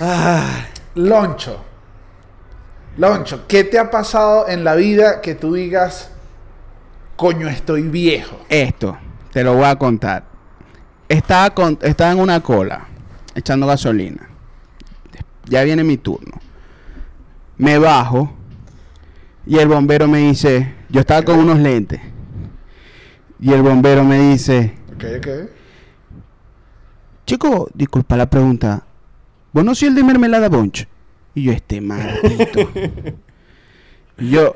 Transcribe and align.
Ah, 0.00 0.66
Loncho. 0.94 1.62
Loncho, 2.96 3.46
¿qué 3.46 3.64
te 3.64 3.78
ha 3.78 3.90
pasado 3.90 4.48
en 4.48 4.64
la 4.64 4.74
vida 4.74 5.20
que 5.20 5.34
tú 5.34 5.54
digas, 5.54 6.10
coño, 7.16 7.48
estoy 7.48 7.82
viejo? 7.82 8.40
Esto, 8.48 8.98
te 9.32 9.44
lo 9.44 9.54
voy 9.54 9.64
a 9.64 9.76
contar. 9.76 10.24
Estaba, 11.08 11.52
estaba 11.82 12.12
en 12.12 12.18
una 12.18 12.40
cola, 12.40 12.86
echando 13.34 13.66
gasolina. 13.66 14.28
Ya 15.44 15.62
viene 15.64 15.84
mi 15.84 15.98
turno. 15.98 16.40
Me 17.58 17.78
bajo 17.78 18.32
y 19.46 19.58
el 19.58 19.68
bombero 19.68 20.08
me 20.08 20.18
dice, 20.18 20.74
yo 20.88 21.00
estaba 21.00 21.22
con 21.22 21.38
unos 21.38 21.58
lentes. 21.58 22.00
Y 23.38 23.52
el 23.52 23.62
bombero 23.62 24.04
me 24.04 24.18
dice, 24.18 24.74
Ok. 25.04 25.28
chico, 27.26 27.70
disculpa 27.74 28.16
la 28.16 28.28
pregunta. 28.28 28.84
¿Vos 29.52 29.64
no 29.64 29.74
soy 29.74 29.88
el 29.88 29.94
de 29.94 30.04
mermelada 30.04 30.48
bunch? 30.48 30.86
Y 31.34 31.44
yo, 31.44 31.52
este 31.52 31.80
maldito. 31.80 32.70
Y 34.18 34.30
yo, 34.30 34.54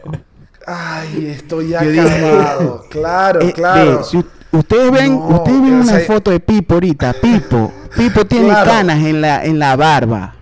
Ay, 0.66 1.26
estoy 1.28 1.74
acabado. 1.74 2.84
Claro, 2.90 3.40
Eh, 3.40 3.52
claro. 3.52 4.02
si 4.04 4.22
ustedes 4.52 4.90
ven, 4.92 5.12
No, 5.12 5.26
ustedes 5.28 5.62
ven 5.62 5.72
una 5.72 5.84
sea- 5.86 6.00
foto 6.06 6.30
de 6.30 6.40
Pipo 6.40 6.74
ahorita, 6.74 7.14
Pipo, 7.14 7.72
Pipo 7.96 8.26
tiene 8.26 8.48
Claro. 8.48 8.70
canas 8.70 9.02
en 9.04 9.20
la, 9.20 9.44
en 9.44 9.58
la 9.58 9.74
barba. 9.76 10.34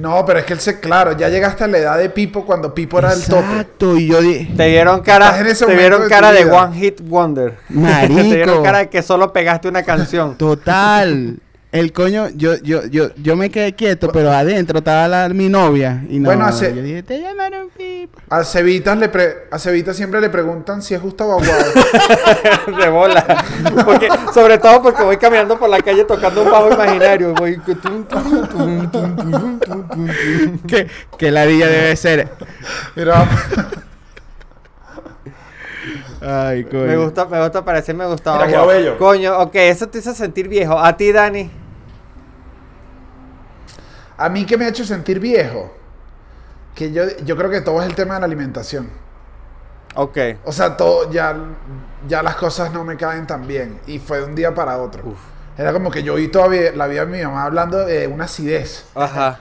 No, 0.00 0.24
pero 0.24 0.38
es 0.38 0.46
que 0.46 0.54
él 0.54 0.60
se, 0.60 0.80
claro, 0.80 1.12
ya 1.16 1.28
llegaste 1.28 1.64
a 1.64 1.66
la 1.66 1.76
edad 1.76 1.98
de 1.98 2.08
Pipo 2.08 2.46
cuando 2.46 2.74
Pipo 2.74 2.98
era 2.98 3.12
el 3.12 3.22
tope. 3.22 3.40
Exacto, 3.40 3.98
y 3.98 4.06
yo 4.06 4.22
dije, 4.22 4.50
Te 4.56 4.68
vieron 4.68 5.00
cara, 5.02 5.36
te 5.36 5.74
vieron 5.76 6.04
de 6.04 6.08
cara 6.08 6.32
de. 6.32 6.46
One 6.46 6.74
Hit 6.74 7.00
Wonder. 7.02 7.58
Marico. 7.68 8.14
te 8.22 8.36
vieron 8.36 8.62
cara 8.64 8.78
de 8.78 8.88
que 8.88 9.02
solo 9.02 9.30
pegaste 9.32 9.68
una 9.68 9.82
canción. 9.82 10.36
total. 10.38 11.38
El 11.72 11.92
coño, 11.92 12.28
yo, 12.34 12.56
yo, 12.64 12.84
yo, 12.86 13.10
yo 13.14 13.36
me 13.36 13.48
quedé 13.48 13.74
quieto, 13.74 14.10
pero 14.10 14.32
adentro 14.32 14.78
estaba 14.78 15.06
la- 15.06 15.28
mi 15.28 15.48
novia. 15.48 16.02
Y 16.08 16.18
no, 16.18 16.26
Bueno, 16.26 16.44
hace- 16.44 16.74
yo 16.74 16.82
dije, 16.82 17.04
te 17.04 17.20
llamaron 17.20 17.68
Pipo. 17.76 18.18
A 18.28 18.42
Cevitas, 18.42 18.98
le 18.98 19.08
pre- 19.08 19.44
a 19.52 19.58
Cevitas 19.58 19.96
siempre 19.96 20.20
le 20.20 20.30
preguntan 20.30 20.82
si 20.82 20.94
es 20.94 21.00
Gustavo 21.00 21.34
Aguado. 21.40 21.64
de 22.80 22.88
bola. 22.88 23.44
Porque, 23.84 24.08
sobre 24.34 24.58
todo 24.58 24.82
porque 24.82 25.04
voy 25.04 25.16
caminando 25.16 25.58
por 25.60 25.68
la 25.68 25.80
calle 25.80 26.04
tocando 26.04 26.42
un 26.42 26.50
bajo 26.50 26.72
imaginario. 26.72 27.34
Voy. 27.34 27.56
tum, 27.58 28.04
tum, 28.04 28.90
tum. 28.90 29.58
Que, 30.66 30.88
que 31.18 31.30
la 31.30 31.46
día 31.46 31.68
debe 31.68 31.94
ser. 31.94 32.28
Mira, 32.96 33.28
Ay, 36.20 36.64
coño. 36.64 36.84
Me 36.84 36.96
gusta, 36.96 37.24
me 37.24 37.40
gusta 37.42 37.64
parecerme 37.64 38.04
Gustavo. 38.06 38.36
Mira 38.38 38.48
qué 38.48 38.56
Aguado. 38.56 38.78
bello. 38.78 38.98
Coño, 38.98 39.38
ok, 39.38 39.54
eso 39.54 39.88
te 39.88 39.98
hizo 39.98 40.14
sentir 40.14 40.48
viejo. 40.48 40.78
A 40.78 40.96
ti, 40.96 41.12
Dani. 41.12 41.50
a 44.16 44.28
mí 44.28 44.44
que 44.44 44.58
me 44.58 44.66
ha 44.66 44.68
hecho 44.68 44.84
sentir 44.84 45.18
viejo, 45.18 45.72
que 46.74 46.92
yo, 46.92 47.04
yo 47.24 47.36
creo 47.38 47.50
que 47.50 47.62
todo 47.62 47.80
es 47.80 47.88
el 47.88 47.94
tema 47.94 48.14
de 48.14 48.20
la 48.20 48.26
alimentación. 48.26 48.90
Ok. 49.94 50.18
O 50.44 50.52
sea, 50.52 50.76
todo, 50.76 51.10
ya, 51.10 51.34
ya 52.06 52.22
las 52.22 52.36
cosas 52.36 52.70
no 52.72 52.84
me 52.84 52.96
caen 52.98 53.26
tan 53.26 53.46
bien. 53.46 53.80
Y 53.86 53.98
fue 53.98 54.18
de 54.18 54.24
un 54.24 54.34
día 54.34 54.54
para 54.54 54.78
otro. 54.78 55.02
Uf. 55.08 55.18
Era 55.56 55.72
como 55.72 55.90
que 55.90 56.02
yo 56.02 56.14
oí 56.14 56.28
todavía 56.28 56.72
la 56.72 56.86
vida 56.86 57.04
de 57.06 57.10
mi 57.16 57.22
mamá 57.22 57.44
hablando 57.44 57.84
de 57.84 58.06
una 58.06 58.24
acidez. 58.24 58.86
Ajá. 58.94 59.40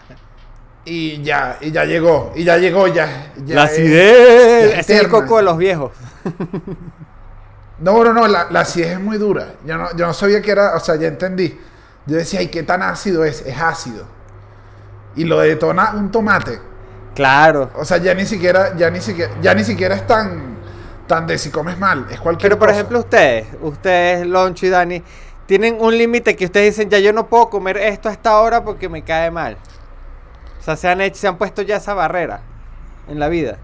Y 0.85 1.21
ya, 1.21 1.57
y 1.61 1.71
ya 1.71 1.85
llegó, 1.85 2.31
y 2.35 2.43
ya 2.43 2.57
llegó, 2.57 2.87
ya. 2.87 3.31
ya 3.45 3.55
la 3.55 3.63
acidez. 3.63 4.77
es 4.79 4.89
es 4.89 5.01
el 5.01 5.09
coco 5.09 5.37
de 5.37 5.43
los 5.43 5.57
viejos. 5.57 5.91
No, 7.79 8.03
no, 8.03 8.11
no, 8.13 8.27
la, 8.27 8.47
la 8.49 8.61
acidez 8.61 8.93
es 8.93 8.99
muy 8.99 9.17
dura. 9.17 9.53
Yo 9.65 9.77
no, 9.77 9.95
yo 9.95 10.05
no 10.07 10.13
sabía 10.13 10.41
que 10.41 10.51
era, 10.51 10.75
o 10.75 10.79
sea, 10.79 10.95
ya 10.95 11.07
entendí. 11.07 11.57
Yo 12.05 12.17
decía, 12.17 12.39
ay, 12.39 12.47
¿qué 12.47 12.63
tan 12.63 12.81
ácido 12.81 13.23
es? 13.23 13.41
Es 13.45 13.57
ácido. 13.59 14.05
Y 15.15 15.23
lo 15.25 15.39
detona 15.39 15.91
un 15.95 16.11
tomate. 16.11 16.59
Claro. 17.15 17.69
O 17.75 17.85
sea, 17.85 17.97
ya 17.97 18.13
ni 18.13 18.25
siquiera, 18.25 18.75
ya 18.75 18.89
ni 18.89 18.99
siquiera, 19.01 19.31
ya 19.41 19.53
ni 19.53 19.63
siquiera 19.63 19.95
es 19.95 20.05
tan, 20.07 20.57
tan 21.07 21.27
de 21.27 21.37
si 21.37 21.51
comes 21.51 21.77
mal. 21.77 22.07
Es 22.09 22.19
cualquier 22.19 22.49
Pero 22.49 22.59
por 22.59 22.67
cosa. 22.69 22.79
ejemplo, 22.79 22.99
ustedes, 22.99 23.47
ustedes, 23.61 24.25
Loncho 24.27 24.65
y 24.65 24.69
Dani, 24.69 25.03
tienen 25.45 25.77
un 25.79 25.97
límite 25.97 26.35
que 26.35 26.45
ustedes 26.45 26.75
dicen, 26.75 26.89
ya 26.89 26.99
yo 26.99 27.13
no 27.13 27.27
puedo 27.27 27.49
comer 27.49 27.77
esto 27.77 28.09
a 28.09 28.11
esta 28.11 28.39
hora 28.39 28.63
porque 28.63 28.89
me 28.89 29.03
cae 29.03 29.31
mal. 29.31 29.57
O 30.59 30.63
sea, 30.63 30.75
se 30.75 30.87
han 30.89 31.01
hecho, 31.01 31.17
se 31.17 31.27
han 31.27 31.37
puesto 31.37 31.61
ya 31.61 31.77
esa 31.77 31.93
barrera 31.93 32.41
en 33.07 33.19
la 33.19 33.29
vida. 33.29 33.57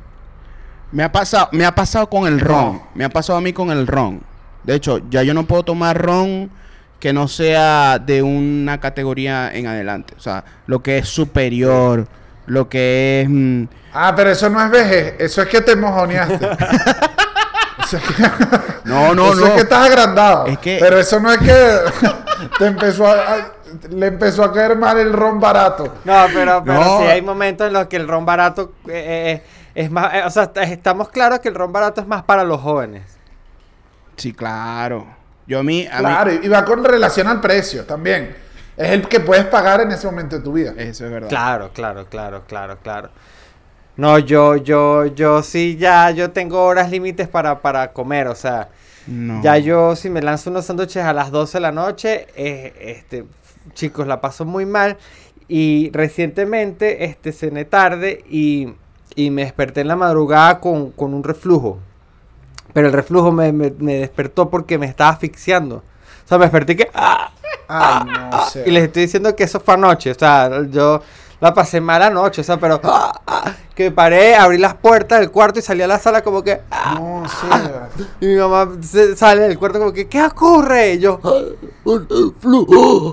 Me 0.92 1.04
ha 1.04 1.12
pasado, 1.12 1.50
me 1.52 1.66
ha 1.66 1.74
pasado 1.76 2.10
con 2.10 2.26
el 2.28 2.40
ron. 2.40 2.82
Me 2.94 3.04
ha 3.06 3.10
pasado 3.10 3.38
a 3.38 3.42
mí 3.42 3.52
con 3.54 3.70
el 3.72 3.86
ron. 3.88 4.22
De 4.64 4.76
hecho, 4.76 5.00
ya 5.10 5.24
yo 5.24 5.34
no 5.34 5.44
puedo 5.46 5.64
tomar 5.64 6.02
ron 6.02 6.50
que 7.00 7.12
no 7.14 7.28
sea 7.28 8.00
de 8.00 8.22
una 8.24 8.80
categoría 8.80 9.52
en 9.54 9.68
adelante. 9.68 10.14
O 10.18 10.22
sea, 10.22 10.44
lo 10.68 10.82
que 10.82 10.98
es 11.00 11.08
superior, 11.10 12.08
lo 12.46 12.70
que 12.70 13.22
es... 13.22 13.30
mm, 13.30 13.64
Ah, 13.94 14.14
pero 14.16 14.30
eso 14.32 14.50
no 14.50 14.62
es 14.64 14.70
vejez, 14.72 15.16
eso 15.20 15.42
es 15.42 15.48
que 15.50 15.62
te 15.62 15.76
mojoneaste. 15.76 16.50
Eso 17.84 17.98
es 17.98 18.04
que- 18.04 18.24
No, 18.86 19.14
no, 19.14 19.32
eso 19.34 19.42
no. 19.42 19.46
es 19.48 19.52
que 19.54 19.60
estás 19.62 19.86
agrandado. 19.88 20.48
Es 20.48 20.58
que- 20.58 20.78
Pero 20.80 20.98
eso 20.98 21.20
no 21.20 21.32
es 21.32 21.38
que 21.38 21.78
te 22.58 22.66
empezó 22.66 23.06
a, 23.06 23.14
a- 23.14 23.52
le 23.90 24.08
empezó 24.08 24.44
a 24.44 24.52
caer 24.54 24.78
mal 24.78 24.98
el 24.98 25.14
ron 25.14 25.40
barato. 25.40 25.96
No, 26.06 26.26
pero, 26.34 26.64
pero 26.64 26.80
No. 26.84 26.98
sí 27.00 27.06
hay 27.06 27.22
momentos 27.22 27.68
en 27.68 27.74
los 27.74 27.88
que 27.88 27.96
el 27.98 28.08
ron 28.08 28.26
barato 28.26 28.74
eh, 28.88 29.42
eh, 29.42 29.44
es 29.76 29.92
más, 29.92 30.14
eh, 30.14 30.24
o 30.26 30.30
sea, 30.30 30.44
est- 30.44 30.58
estamos 30.58 31.10
claros 31.10 31.40
que 31.40 31.50
el 31.50 31.56
ron 31.56 31.72
barato 31.72 32.02
es 32.02 32.08
más 32.08 32.24
para 32.24 32.44
los 32.44 32.62
jóvenes. 32.62 33.04
Sí, 34.16 34.34
claro. 34.34 35.06
Yo 35.48 35.60
a 35.60 35.64
mí... 35.64 35.88
A 35.92 36.00
Claro, 36.00 36.34
y 36.34 36.46
y 36.46 36.48
va 36.48 36.64
con 36.66 36.84
relación 36.84 37.28
al 37.28 37.42
precio 37.42 37.86
también. 37.86 38.36
Es 38.78 38.92
el 38.92 39.08
que 39.08 39.20
puedes 39.20 39.46
pagar 39.46 39.82
en 39.82 39.92
ese 39.92 40.06
momento 40.08 40.38
de 40.38 40.42
tu 40.44 40.54
vida. 40.54 40.74
Eso 40.78 41.06
es 41.06 41.12
verdad. 41.12 41.30
Claro, 41.30 41.72
claro, 41.74 42.06
claro, 42.10 42.44
claro, 42.48 42.78
claro. 42.82 43.10
No, 43.98 44.20
yo, 44.20 44.58
yo, 44.58 45.06
yo 45.06 45.42
sí 45.44 45.78
ya, 45.78 46.12
yo 46.12 46.32
tengo 46.32 46.62
horas 46.64 46.90
límites 46.92 47.28
para, 47.30 47.60
para 47.62 47.94
comer, 47.94 48.28
o 48.28 48.36
sea, 48.36 48.68
No. 49.08 49.42
ya 49.42 49.58
yo 49.58 49.96
si 49.96 50.10
me 50.10 50.22
lanzo 50.22 50.50
unos 50.50 50.66
sándwiches 50.66 51.04
a 51.06 51.14
las 51.14 51.32
12 51.32 51.58
de 51.58 51.62
la 51.62 51.72
noche, 51.72 52.28
eh, 52.36 52.74
este, 52.98 53.24
chicos, 53.74 54.08
la 54.08 54.22
paso 54.22 54.46
muy 54.46 54.66
mal. 54.66 54.98
Y 55.48 55.92
recientemente, 55.94 57.06
este, 57.06 57.32
cené 57.32 57.66
tarde 57.66 58.24
y, 58.30 58.74
y 59.16 59.30
me 59.30 59.44
desperté 59.44 59.82
en 59.82 59.88
la 59.88 59.96
madrugada 59.96 60.60
con, 60.60 60.92
con 60.92 61.14
un 61.14 61.24
reflujo. 61.24 61.80
Pero 62.74 62.88
el 62.88 62.94
reflujo 62.94 63.32
me, 63.32 63.52
me- 63.54 63.74
me 63.78 63.96
despertó 63.96 64.50
porque 64.50 64.78
me 64.78 64.86
estaba 64.88 65.12
asfixiando. 65.12 65.78
O 65.78 66.28
sea, 66.28 66.38
me 66.38 66.46
desperté 66.46 66.76
que... 66.76 66.90
¡ah! 66.94 67.32
Ay, 67.68 68.06
no 68.32 68.46
sé. 68.46 68.64
Y 68.68 68.72
les 68.72 68.84
estoy 68.84 69.04
diciendo 69.04 69.36
que 69.36 69.44
eso 69.44 69.60
fue 69.60 69.76
anoche. 69.76 70.12
O 70.12 70.16
sea, 70.16 70.64
yo 70.70 71.02
la 71.40 71.54
pasé 71.54 71.82
mal 71.82 72.02
anoche. 72.02 72.42
O 72.42 72.44
sea, 72.44 72.58
pero 72.58 72.80
¡ah! 72.84 73.22
¡ah! 73.28 73.52
que 73.76 73.86
me 73.86 73.92
paré, 73.92 74.36
abrí 74.36 74.58
las 74.58 74.74
puertas 74.76 75.20
del 75.20 75.32
cuarto 75.32 75.60
y 75.60 75.62
salí 75.62 75.82
a 75.82 75.88
la 75.88 76.00
sala 76.00 76.22
como 76.24 76.44
que. 76.44 76.62
¡ah! 76.72 76.96
No 77.00 77.24
sé. 77.28 78.06
Y 78.22 78.28
mi 78.28 78.36
mamá 78.36 78.70
se- 78.82 79.16
sale 79.16 79.42
del 79.42 79.58
cuarto 79.60 79.80
como 79.80 79.92
que, 79.94 80.08
¿qué 80.08 80.24
ocurre? 80.24 80.94
Y 80.94 81.00
yo, 81.00 81.20
¡ah! 81.24 81.34
oh, 81.86 83.12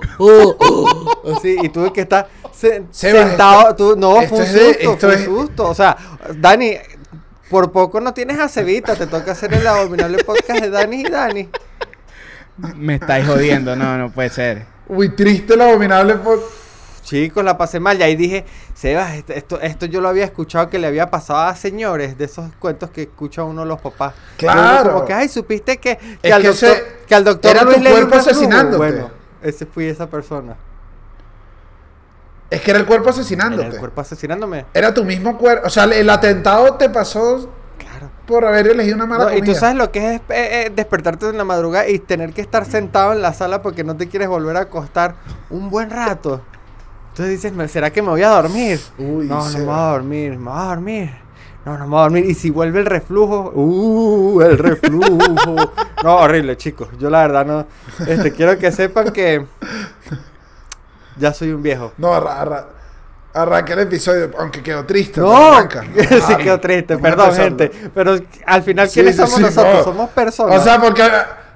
oh". 0.59 1.35
Así, 1.37 1.57
y 1.61 1.69
tuve 1.69 1.91
que 1.93 2.01
estar 2.01 2.27
se- 2.53 2.83
Sebas, 2.91 3.27
sentado. 3.29 3.61
esto- 3.69 3.75
tú- 3.75 3.95
no, 3.99 4.21
esto 4.21 4.35
fue 4.35 4.37
un 4.39 4.43
es 4.45 4.53
de- 4.53 4.73
susto, 4.73 4.91
esto 4.91 5.07
fue 5.07 5.15
un 5.15 5.19
es- 5.21 5.25
susto. 5.25 5.69
O 5.69 5.75
sea, 5.75 5.97
Dani, 6.35 6.73
por 7.49 7.71
poco 7.71 7.99
no 7.99 8.13
tienes 8.13 8.39
a 8.39 8.47
Cevita. 8.49 8.95
Te 8.95 9.07
toca 9.07 9.31
hacer 9.33 9.53
el 9.53 9.65
abominable 9.67 10.23
podcast 10.23 10.61
de 10.61 10.69
Dani 10.69 11.01
y 11.01 11.03
Dani. 11.09 11.49
Me 12.75 12.95
estáis 12.95 13.27
jodiendo. 13.27 13.75
No, 13.75 13.97
no 13.97 14.11
puede 14.11 14.29
ser. 14.29 14.65
Uy, 14.87 15.09
triste 15.15 15.53
el 15.55 15.61
abominable 15.61 16.15
por... 16.15 16.39
Chicos, 17.03 17.43
la 17.43 17.57
pasé 17.57 17.79
mal. 17.79 17.99
Y 17.99 18.03
ahí 18.03 18.15
dije, 18.15 18.45
Sebas, 18.73 19.13
esto, 19.29 19.59
esto, 19.61 19.85
yo 19.85 20.01
lo 20.01 20.09
había 20.09 20.23
escuchado 20.25 20.69
que 20.69 20.79
le 20.79 20.87
había 20.87 21.11
pasado 21.11 21.39
a 21.41 21.55
señores 21.55 22.17
de 22.17 22.25
esos 22.25 22.51
cuentos 22.59 22.89
que 22.89 23.03
escucha 23.03 23.43
uno 23.43 23.65
los 23.65 23.79
papás. 23.81 24.13
Claro. 24.37 24.93
Como 24.93 25.05
que, 25.05 25.13
ay, 25.13 25.27
supiste 25.29 25.77
que, 25.77 25.97
que 25.97 26.17
Es 26.23 26.33
al 26.33 26.41
que 26.41 26.47
doctor, 26.47 26.69
ese- 26.69 26.83
que 27.07 27.15
al 27.15 27.23
doctor 27.23 27.51
era 27.51 27.63
Luis 27.63 27.77
tu 27.83 27.89
cuerpo 27.89 28.15
asesinándote. 28.15 28.77
Bueno, 28.77 29.11
ese 29.41 29.65
fui 29.65 29.85
esa 29.85 30.07
persona. 30.09 30.55
Es 32.49 32.61
que 32.61 32.71
era 32.71 32.79
el 32.79 32.85
cuerpo 32.85 33.09
Era 33.09 33.13
asesinándote. 33.19 33.67
el 33.67 33.77
cuerpo 33.77 34.01
asesinándome. 34.01 34.65
Era 34.73 34.93
tu 34.93 35.03
mismo 35.03 35.37
cuerpo. 35.37 35.67
O 35.67 35.69
sea, 35.69 35.85
el 35.85 36.09
atentado 36.09 36.75
te 36.75 36.89
pasó 36.89 37.49
Claro. 37.79 38.09
por 38.27 38.45
haber 38.45 38.67
elegido 38.67 38.95
una 38.95 39.07
mala 39.07 39.25
No, 39.25 39.33
y 39.37 39.41
tú 39.41 39.55
sabes 39.55 39.75
lo 39.75 39.91
que 39.91 40.15
es 40.15 40.21
eh, 40.29 40.65
eh, 40.67 40.71
despertarte 40.73 41.27
en 41.29 41.37
la 41.37 41.43
madrugada 41.43 41.87
y 41.89 41.97
tener 41.99 42.31
que 42.31 42.41
estar 42.41 42.65
sentado 42.65 43.11
en 43.13 43.21
la 43.21 43.33
sala 43.33 43.61
porque 43.61 43.83
no 43.83 43.97
te 43.97 44.07
quieres 44.07 44.29
volver 44.29 44.55
a 44.57 44.61
acostar 44.61 45.15
un 45.49 45.69
buen 45.69 45.89
rato. 45.89 46.41
Entonces 47.13 47.29
dices, 47.29 47.53
"¿Me- 47.53 47.67
¿será 47.67 47.91
que 47.91 48.01
me 48.01 48.09
voy 48.09 48.23
a 48.23 48.29
dormir? 48.29 48.79
Uy, 48.97 49.27
no, 49.27 49.47
no 49.47 49.57
me 49.59 49.65
voy 49.65 49.75
a 49.75 49.81
dormir, 49.91 50.31
me 50.37 50.49
voy 50.49 50.59
a 50.59 50.63
dormir. 50.65 51.11
No, 51.65 51.77
no 51.77 51.83
me 51.85 51.89
voy 51.91 51.99
a 51.99 52.01
dormir. 52.03 52.25
Y 52.25 52.33
si 52.33 52.49
vuelve 52.49 52.79
el 52.79 52.85
reflujo, 52.87 53.51
uh, 53.53 54.41
el 54.41 54.57
reflujo. 54.57 55.71
no, 56.03 56.15
horrible, 56.17 56.57
chicos. 56.57 56.89
Yo 56.99 57.09
la 57.11 57.21
verdad 57.21 57.45
no. 57.45 57.67
Este, 58.07 58.31
quiero 58.33 58.57
que 58.57 58.71
sepan 58.71 59.11
que 59.11 59.45
ya 61.17 61.33
soy 61.33 61.51
un 61.51 61.61
viejo. 61.61 61.93
No, 61.97 62.13
arra- 62.13 62.41
arra- 62.41 62.67
arranca 63.33 63.73
el 63.73 63.79
episodio, 63.79 64.31
aunque 64.39 64.61
quedó 64.63 64.83
triste. 64.85 65.21
No, 65.21 65.53
arranca. 65.53 65.83
sí 66.27 66.35
quedó 66.37 66.59
triste, 66.59 66.97
perdón, 66.97 67.33
gente. 67.33 67.71
Pero 67.93 68.17
al 68.45 68.63
final, 68.63 68.87
Sí, 68.89 68.95
¿quiénes 68.95 69.15
sí, 69.15 69.21
somos 69.21 69.35
sí, 69.35 69.41
nosotros? 69.43 69.73
no. 69.77 69.83
Somos 69.83 70.09
personas. 70.09 70.59
O 70.59 70.63
sea, 70.63 70.81
porque 70.81 71.03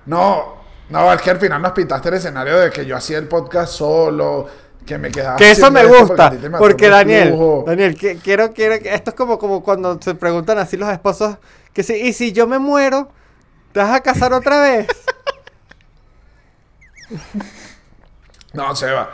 No, 0.06 0.58
no, 0.90 1.12
es 1.12 1.22
que 1.22 1.32
al 1.32 1.38
final 1.38 1.62
nos 1.62 1.72
pintaste 1.72 2.10
el 2.10 2.16
escenario 2.16 2.58
de 2.60 2.70
que 2.70 2.86
yo 2.86 2.96
hacía 2.96 3.18
el 3.18 3.28
podcast 3.28 3.74
solo, 3.74 4.48
que 4.88 4.98
me 4.98 5.12
quedaba. 5.12 5.36
Que 5.36 5.52
eso 5.52 5.70
me 5.70 5.86
gusta, 5.86 6.32
porque 6.58 6.86
el 6.86 6.92
Daniel, 6.92 7.28
flujo. 7.30 7.64
Daniel, 7.68 7.96
que- 7.96 8.18
quiero, 8.18 8.54
quiero, 8.54 8.80
que- 8.80 8.94
esto 8.96 9.12
es 9.12 9.16
como, 9.16 9.38
como 9.38 9.62
cuando 9.62 10.02
se 10.02 10.16
preguntan 10.16 10.58
así 10.58 10.78
los 10.78 10.90
esposos, 10.90 11.38
que 11.74 11.84
si, 11.84 11.94
y 11.94 12.14
si 12.14 12.32
yo 12.32 12.48
me 12.48 12.58
muero, 12.58 13.10
¿te 13.74 13.80
vas 13.82 13.92
a 13.94 14.00
casar 14.02 14.34
otra 14.34 14.60
vez? 14.62 14.88
No, 18.54 18.76
Seba. 18.76 19.12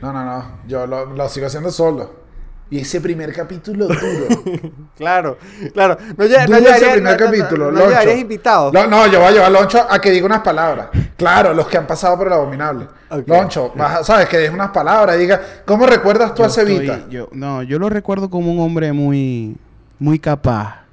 No, 0.00 0.12
no, 0.12 0.24
no. 0.24 0.58
Yo 0.68 0.86
lo, 0.86 1.06
lo 1.06 1.28
sigo 1.28 1.46
haciendo 1.46 1.70
solo. 1.72 2.23
Y 2.70 2.78
ese 2.80 3.00
primer 3.00 3.32
capítulo 3.32 3.86
duro. 3.86 3.98
claro, 4.96 5.38
claro. 5.72 5.96
No, 6.16 6.24
lle- 6.24 6.48
no 6.48 6.56
ese 6.56 6.90
primer 6.92 7.20
no- 7.20 7.24
capítulo. 7.26 7.70
no, 7.70 8.12
invitados. 8.12 8.72
No, 8.72 8.86
no, 8.86 9.06
yo 9.06 9.20
voy 9.20 9.28
a 9.28 9.32
llevar 9.32 9.46
a 9.46 9.50
Loncho 9.50 9.86
a 9.88 9.98
que 10.00 10.10
diga 10.10 10.26
unas 10.26 10.40
palabras. 10.40 10.88
Claro, 11.16 11.52
los 11.54 11.68
que 11.68 11.76
han 11.76 11.86
pasado 11.86 12.16
por 12.18 12.26
el 12.26 12.32
abominable. 12.32 12.86
Loncho, 13.26 13.72
vas 13.76 14.04
sabes, 14.06 14.28
que 14.28 14.38
diga 14.38 14.52
unas 14.52 14.70
palabras, 14.70 15.16
diga, 15.18 15.40
¿cómo 15.64 15.86
recuerdas 15.86 16.34
tú 16.34 16.42
Yo 16.42 16.46
a 16.46 16.50
Cevita? 16.50 16.94
estoy- 16.94 17.10
yo- 17.12 17.28
no, 17.32 17.62
yo 17.62 17.78
lo 17.78 17.88
recuerdo 17.90 18.28
como 18.30 18.50
un 18.50 18.58
hombre 18.60 18.92
muy, 18.92 19.56
muy 20.00 20.18
capaz, 20.18 20.84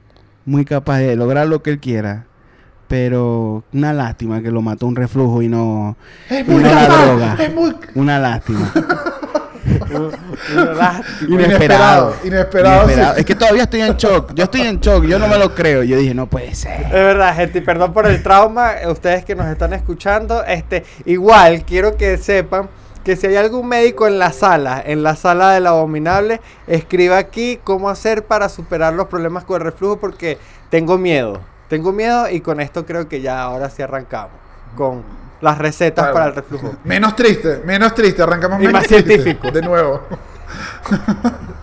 muy 0.45 0.65
capaz 0.65 0.97
de 0.99 1.15
lograr 1.15 1.47
lo 1.47 1.63
que 1.63 1.71
él 1.71 1.79
quiera. 1.79 2.25
Pero 2.87 3.63
una 3.73 3.93
lástima 3.93 4.41
que 4.41 4.51
lo 4.51 4.61
mató 4.61 4.85
un 4.85 4.97
reflujo 4.97 5.41
y 5.41 5.47
no, 5.47 5.95
Es 6.29 6.45
y 6.45 6.51
muy 6.51 6.61
la 6.61 6.87
droga. 6.87 7.37
es 7.39 7.53
muy 7.55 7.73
Una 7.95 8.19
lástima. 8.19 8.71
Inesperado, 11.27 12.15
inesperado, 12.23 12.89
sí. 12.89 12.99
Es 13.17 13.25
que 13.25 13.35
todavía 13.35 13.63
estoy 13.63 13.81
en 13.81 13.95
shock. 13.95 14.33
Yo 14.33 14.43
estoy 14.45 14.61
en 14.61 14.79
shock. 14.79 15.05
Yo 15.05 15.19
no 15.19 15.27
me 15.27 15.37
lo 15.37 15.53
creo. 15.53 15.83
Yo 15.83 15.97
dije, 15.97 16.13
no 16.13 16.27
puede 16.27 16.53
ser. 16.55 16.81
Es 16.83 16.91
verdad, 16.91 17.35
gente, 17.35 17.59
y 17.59 17.61
perdón 17.61 17.93
por 17.93 18.07
el 18.07 18.21
trauma, 18.23 18.73
eh, 18.81 18.87
ustedes 18.87 19.25
que 19.25 19.35
nos 19.35 19.47
están 19.47 19.73
escuchando, 19.73 20.43
este, 20.43 20.83
igual 21.05 21.63
quiero 21.65 21.97
que 21.97 22.17
sepan 22.17 22.69
que 23.03 23.15
si 23.15 23.27
hay 23.27 23.35
algún 23.35 23.67
médico 23.67 24.07
en 24.07 24.19
la 24.19 24.31
sala, 24.31 24.81
en 24.85 25.03
la 25.03 25.15
sala 25.15 25.51
del 25.51 25.67
abominable, 25.67 26.39
escriba 26.67 27.17
aquí 27.17 27.59
cómo 27.63 27.89
hacer 27.89 28.25
para 28.25 28.47
superar 28.47 28.93
los 28.93 29.07
problemas 29.07 29.43
con 29.43 29.59
el 29.59 29.65
reflujo 29.65 29.99
porque 29.99 30.37
tengo 30.69 30.97
miedo, 30.97 31.41
tengo 31.67 31.91
miedo 31.91 32.29
y 32.29 32.41
con 32.41 32.59
esto 32.59 32.85
creo 32.85 33.09
que 33.09 33.21
ya 33.21 33.41
ahora 33.41 33.69
sí 33.69 33.81
arrancamos 33.81 34.50
con 34.75 35.03
las 35.41 35.57
recetas 35.57 36.03
Claro. 36.05 36.13
para 36.13 36.25
el 36.27 36.35
reflujo. 36.35 36.75
Menos 36.83 37.15
triste, 37.15 37.61
menos 37.65 37.93
triste. 37.95 38.21
Arrancamos 38.21 38.57
Y 38.59 38.67
menos 38.67 38.73
más 38.73 38.87
triste. 38.87 39.13
científico. 39.21 39.51
De 39.51 39.61
nuevo. 39.61 40.01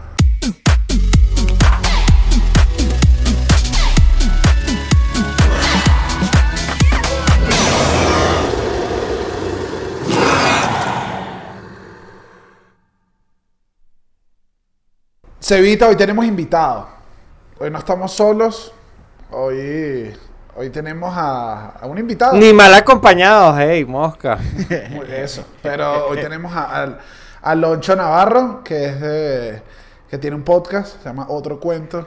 Cevita, 15.41 15.89
hoy 15.89 15.97
tenemos 15.97 16.25
invitados. 16.25 16.87
Hoy 17.59 17.71
no 17.71 17.79
estamos 17.79 18.13
solos. 18.13 18.73
Hoy, 19.31 20.15
hoy 20.59 20.71
tenemos 20.71 21.13
a, 21.17 21.71
a 21.81 21.87
un 21.87 21.99
invitado. 21.99 22.37
Ni 22.37 22.53
mal 22.53 22.75
acompañados, 22.75 23.55
hey, 23.59 23.85
mosca. 23.85 24.39
Eso. 25.09 25.45
Pero 25.63 26.09
hoy 26.09 26.19
tenemos 26.21 26.53
a, 26.55 26.83
al- 26.83 26.99
a 27.43 27.55
Loncho 27.55 27.95
Navarro, 27.95 28.63
que 28.65 28.87
es 28.87 29.01
de, 29.01 29.63
que 30.11 30.19
tiene 30.19 30.35
un 30.35 30.43
podcast, 30.43 30.99
se 31.01 31.05
llama 31.09 31.27
Otro 31.29 31.61
Cuento, 31.61 32.07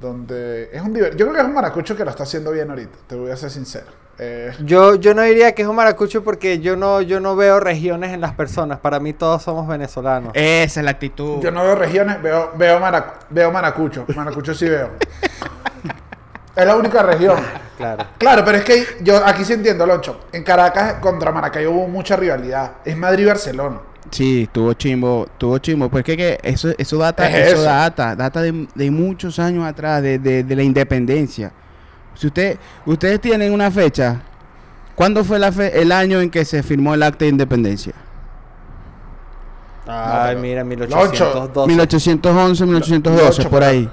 donde 0.00 0.70
es 0.72 0.82
un 0.82 0.92
Yo 0.94 1.08
creo 1.10 1.32
que 1.32 1.38
es 1.38 1.44
un 1.44 1.54
maracucho 1.54 1.96
que 1.96 2.04
lo 2.04 2.10
está 2.10 2.24
haciendo 2.24 2.50
bien 2.50 2.68
ahorita, 2.70 2.98
te 3.06 3.14
voy 3.14 3.30
a 3.30 3.36
ser 3.36 3.50
sincero. 3.50 3.86
Eh, 4.18 4.52
Yo, 4.64 4.96
yo 4.96 5.14
no 5.14 5.22
diría 5.22 5.54
que 5.54 5.62
es 5.62 5.68
un 5.68 5.76
maracucho 5.76 6.22
porque 6.24 6.58
yo 6.60 6.76
no, 6.76 7.00
yo 7.00 7.18
no 7.20 7.34
veo 7.36 7.60
regiones 7.60 8.12
en 8.12 8.20
las 8.20 8.32
personas. 8.34 8.78
Para 8.80 8.98
mí 9.00 9.12
todos 9.14 9.42
somos 9.42 9.66
venezolanos. 9.66 10.32
Esa 10.34 10.80
es 10.80 10.84
la 10.84 10.90
actitud. 10.90 11.40
yo 11.40 11.50
no 11.50 11.62
veo 11.62 11.74
regiones, 11.76 12.20
veo, 12.20 12.50
veo, 12.56 12.78
maracu- 12.80 13.12
veo 13.30 13.50
maracucho. 13.52 14.04
Maracucho 14.14 14.52
sí 14.54 14.68
veo. 14.68 14.90
es 16.56 16.66
la 16.66 16.76
única 16.76 17.02
región. 17.02 17.36
Claro. 17.82 18.04
Claro, 18.16 18.44
pero 18.44 18.58
es 18.58 18.64
que 18.64 18.84
yo 19.00 19.26
aquí 19.26 19.44
sí 19.44 19.54
entiendo, 19.54 19.84
Loncho. 19.84 20.20
En 20.30 20.44
Caracas 20.44 20.94
contra 21.00 21.32
Maracay 21.32 21.66
hubo 21.66 21.88
mucha 21.88 22.14
rivalidad. 22.14 22.72
Es 22.84 22.96
Madrid-Barcelona. 22.96 23.80
Sí, 24.08 24.48
tuvo 24.52 24.74
chimbo, 24.74 25.26
tuvo 25.36 25.58
chimbo. 25.58 25.88
Porque 25.88 26.16
que 26.16 26.38
eso, 26.44 26.68
eso 26.78 26.98
data, 26.98 27.28
Es 27.28 27.46
eso, 27.48 27.54
eso. 27.56 27.62
data, 27.64 28.14
data 28.14 28.40
de, 28.40 28.68
de 28.72 28.90
muchos 28.92 29.36
años 29.40 29.64
atrás, 29.66 30.00
de, 30.00 30.20
de- 30.20 30.44
de 30.44 30.54
la 30.54 30.62
independencia. 30.62 31.50
Si 32.14 32.28
usted, 32.28 32.56
ustedes 32.86 33.20
tienen 33.20 33.52
una 33.52 33.68
fecha, 33.68 34.20
¿cuándo 34.94 35.24
fue 35.24 35.40
la 35.40 35.50
fe- 35.50 35.80
el 35.82 35.90
año 35.90 36.20
en 36.20 36.30
que 36.30 36.44
se 36.44 36.62
firmó 36.62 36.94
el 36.94 37.02
acta 37.02 37.24
de 37.24 37.30
independencia? 37.30 37.94
Ay, 39.88 40.36
pero- 40.36 40.40
mira, 40.40 40.62
Loncho. 40.62 41.24
1812. 41.24 41.68
1811, 41.68 42.64
1812, 42.66 43.24
Loncho, 43.24 43.50
por 43.50 43.58
pero- 43.60 43.70
ahí. 43.72 43.90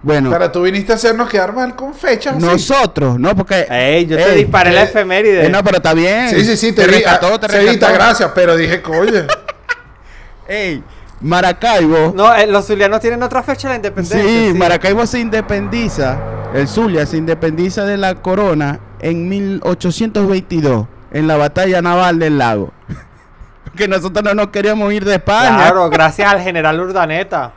Bueno, 0.00 0.30
Pero 0.30 0.50
tú 0.52 0.62
viniste 0.62 0.92
a 0.92 0.94
hacernos 0.94 1.28
quedar 1.28 1.52
mal 1.52 1.74
con 1.74 1.92
fechas. 1.92 2.36
nosotros, 2.36 3.18
¿no? 3.18 3.34
Porque... 3.34 3.66
Ey, 3.68 4.06
yo 4.06 4.16
te 4.16 4.30
Ey, 4.32 4.44
disparé 4.44 4.70
la 4.72 4.82
efeméride. 4.84 5.46
eh, 5.46 5.48
no, 5.48 5.62
pero 5.64 5.78
está 5.78 5.92
bien. 5.92 6.30
Sí, 6.30 6.44
sí, 6.44 6.56
sí, 6.56 6.72
te, 6.72 6.82
te 6.84 6.88
te 7.00 7.06
Ah, 7.08 7.18
Cevita, 7.20 7.48
rescató. 7.48 7.92
gracias, 7.94 8.30
pero 8.34 8.56
dije, 8.56 8.80
oye. 8.86 9.26
Ey, 10.48 10.82
Maracaibo. 11.20 12.12
No, 12.16 12.32
eh, 12.34 12.46
los 12.46 12.66
zulianos 12.66 13.00
tienen 13.00 13.22
otra 13.22 13.42
fecha 13.42 13.68
de 13.68 13.72
la 13.72 13.76
independencia. 13.76 14.22
Sí, 14.22 14.54
Maracaibo 14.56 15.04
se 15.06 15.18
independiza, 15.18 16.16
el 16.54 16.68
Zulia 16.68 17.04
se 17.04 17.16
independiza 17.16 17.84
de 17.84 17.96
la 17.96 18.14
corona 18.14 18.78
en 19.00 19.28
1822, 19.28 20.86
en 21.12 21.26
la 21.26 21.36
batalla 21.36 21.82
naval 21.82 22.18
del 22.18 22.38
lago. 22.38 22.72
Que 23.76 23.86
nosotros 23.86 24.24
no 24.24 24.34
nos 24.34 24.48
queríamos 24.48 24.92
ir 24.92 25.04
de 25.04 25.16
España. 25.16 25.56
Claro, 25.56 25.88
gracias 25.90 26.32
al 26.32 26.40
general 26.40 26.80
Urdaneta. 26.80 27.52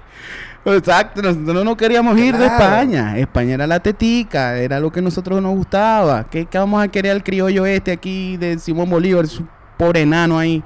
Exacto, 0.63 1.21
nosotros 1.23 1.65
no 1.65 1.75
queríamos 1.75 2.17
ir 2.19 2.37
de 2.37 2.45
Claro. 2.45 2.63
España. 2.63 3.17
España 3.17 3.53
era 3.55 3.65
la 3.67 3.79
tetica, 3.79 4.57
era 4.57 4.79
lo 4.79 4.91
que 4.91 4.99
a 4.99 5.03
nosotros 5.03 5.41
nos 5.41 5.55
gustaba. 5.55 6.25
¿Qué, 6.25 6.45
qué 6.45 6.57
vamos 6.59 6.83
a 6.83 6.87
querer 6.87 7.13
al 7.13 7.23
criollo 7.23 7.65
este 7.65 7.91
aquí 7.91 8.37
de 8.37 8.59
Simón 8.59 8.89
Bolívar, 8.89 9.27
su 9.27 9.43
pobre 9.77 10.01
enano 10.01 10.37
ahí? 10.37 10.63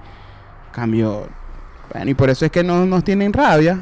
Cambió. 0.74 1.28
Bueno, 1.94 2.12
y 2.12 2.14
por 2.14 2.30
eso 2.30 2.44
es 2.46 2.52
que 2.52 2.62
no 2.64 2.86
nos 2.86 3.04
tienen 3.06 3.32
rabia. 3.32 3.80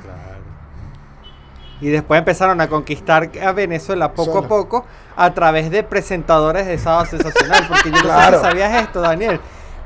Y 1.82 1.88
después 1.90 2.20
empezaron 2.20 2.62
a 2.62 2.68
conquistar 2.68 3.30
a 3.44 3.52
Venezuela 3.52 4.14
poco 4.14 4.34
Solo. 4.34 4.46
a 4.46 4.48
poco 4.48 4.86
a 5.18 5.34
través 5.34 5.70
de 5.72 5.84
presentadores 5.84 6.66
de 6.68 6.78
Sábado 6.78 7.06
Sensacional. 7.06 7.66
Porque 7.68 7.90
yo 7.90 7.98
no 7.98 8.04
Claro. 8.04 8.38
sé 8.40 8.44
si 8.46 8.50
sabías 8.52 8.84
esto, 8.84 9.02
Daniel. 9.02 9.40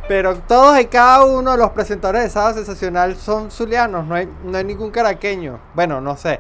Pero 0.08 0.36
todos 0.38 0.80
y 0.80 0.86
cada 0.86 1.26
uno 1.26 1.52
de 1.52 1.58
los 1.58 1.72
presentadores 1.72 2.24
de 2.24 2.30
Sábado 2.30 2.54
Sensacional 2.56 3.16
son 3.18 3.52
zulianos. 3.52 4.06
No 4.06 4.16
hay, 4.16 4.30
no 4.44 4.58
hay 4.58 4.64
ningún 4.64 4.90
caraqueño. 4.90 5.60
Bueno, 5.74 6.00
no 6.00 6.16
sé. 6.16 6.40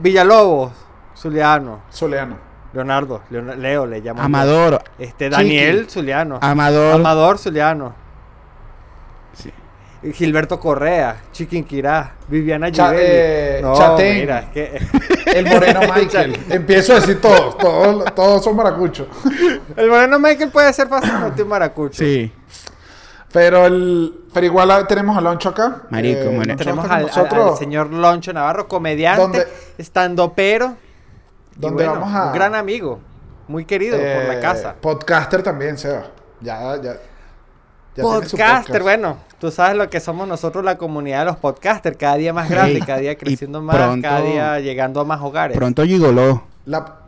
Villalobos, 0.00 0.72
zuliano. 1.16 1.80
Soleano. 1.90 2.36
Leonardo, 2.72 3.22
Leon- 3.30 3.56
Leo 3.60 3.86
le 3.86 4.00
llamo. 4.00 4.18
yo. 4.20 4.24
Amador, 4.24 4.82
Este, 4.98 5.28
Daniel, 5.30 5.88
zuliano. 5.88 6.38
Amador. 6.40 6.94
Amador, 6.96 7.38
zuliano. 7.38 7.94
Sí. 9.32 9.52
Gilberto 10.12 10.58
Correa, 10.60 11.22
Chiquinquirá, 11.32 12.14
Viviana 12.28 12.70
Cha- 12.72 12.88
Givelli. 12.90 13.06
eh, 13.08 13.60
no, 13.62 13.74
Chatén. 13.76 14.16
mira, 14.20 14.38
es 14.40 14.48
que 14.50 14.80
El 15.38 15.46
Moreno 15.46 15.80
Michael. 15.94 16.36
Empiezo 16.50 16.92
a 16.92 16.96
decir 16.96 17.20
todos, 17.20 17.56
todos, 17.58 18.14
todos 18.14 18.44
son 18.44 18.56
maracuchos. 18.56 19.06
el 19.76 19.88
moreno 19.88 20.18
Michael 20.18 20.50
puede 20.50 20.72
ser 20.72 20.88
fácilmente 20.88 21.42
un 21.44 21.48
maracucho. 21.48 21.98
Sí. 22.04 22.30
Pero 23.34 23.66
el, 23.66 24.14
pero 24.32 24.46
igual 24.46 24.86
tenemos 24.86 25.14
a 25.16 25.20
Loncho 25.20 25.50
acá. 25.50 25.82
Marico, 25.90 26.20
Eh, 26.20 26.24
bueno. 26.26 26.44
Loncho 26.44 26.56
Tenemos 26.56 26.84
al, 26.88 27.10
al- 27.12 27.40
al 27.50 27.56
señor 27.58 27.92
Loncho 27.92 28.32
Navarro, 28.32 28.66
comediante, 28.68 29.20
¿Dónde- 29.22 29.46
estando 29.76 30.32
pero, 30.32 30.76
donde 31.56 31.86
vamos 31.86 32.14
a 32.14 32.28
un 32.28 32.32
gran 32.32 32.54
amigo, 32.54 33.00
muy 33.48 33.64
querido 33.66 33.96
por 33.98 34.06
eh, 34.06 34.28
la 34.28 34.40
casa. 34.40 34.74
Podcaster 34.80 35.42
también, 35.42 35.76
Seba. 35.76 36.04
Ya, 36.40 36.76
ya. 36.80 36.96
ya 37.96 38.02
Podcaster, 38.02 38.38
podcast. 38.38 38.82
bueno, 38.82 39.16
tú 39.38 39.50
sabes 39.50 39.76
lo 39.76 39.90
que 39.90 39.98
somos 40.00 40.26
nosotros, 40.28 40.64
la 40.64 40.78
comunidad 40.78 41.20
de 41.20 41.24
los 41.26 41.36
podcasters, 41.36 41.96
cada 41.96 42.14
día 42.16 42.32
más 42.32 42.48
grande, 42.48 42.80
cada 42.86 42.98
día 43.00 43.12
y 43.12 43.16
creciendo 43.16 43.60
más, 43.60 43.76
pronto- 43.76 44.02
cada 44.08 44.20
día 44.20 44.60
llegando 44.60 45.00
a 45.00 45.04
más 45.04 45.20
hogares. 45.20 45.56
Pronto 45.56 45.82
gigoló. 45.84 46.44
La- 46.66 47.00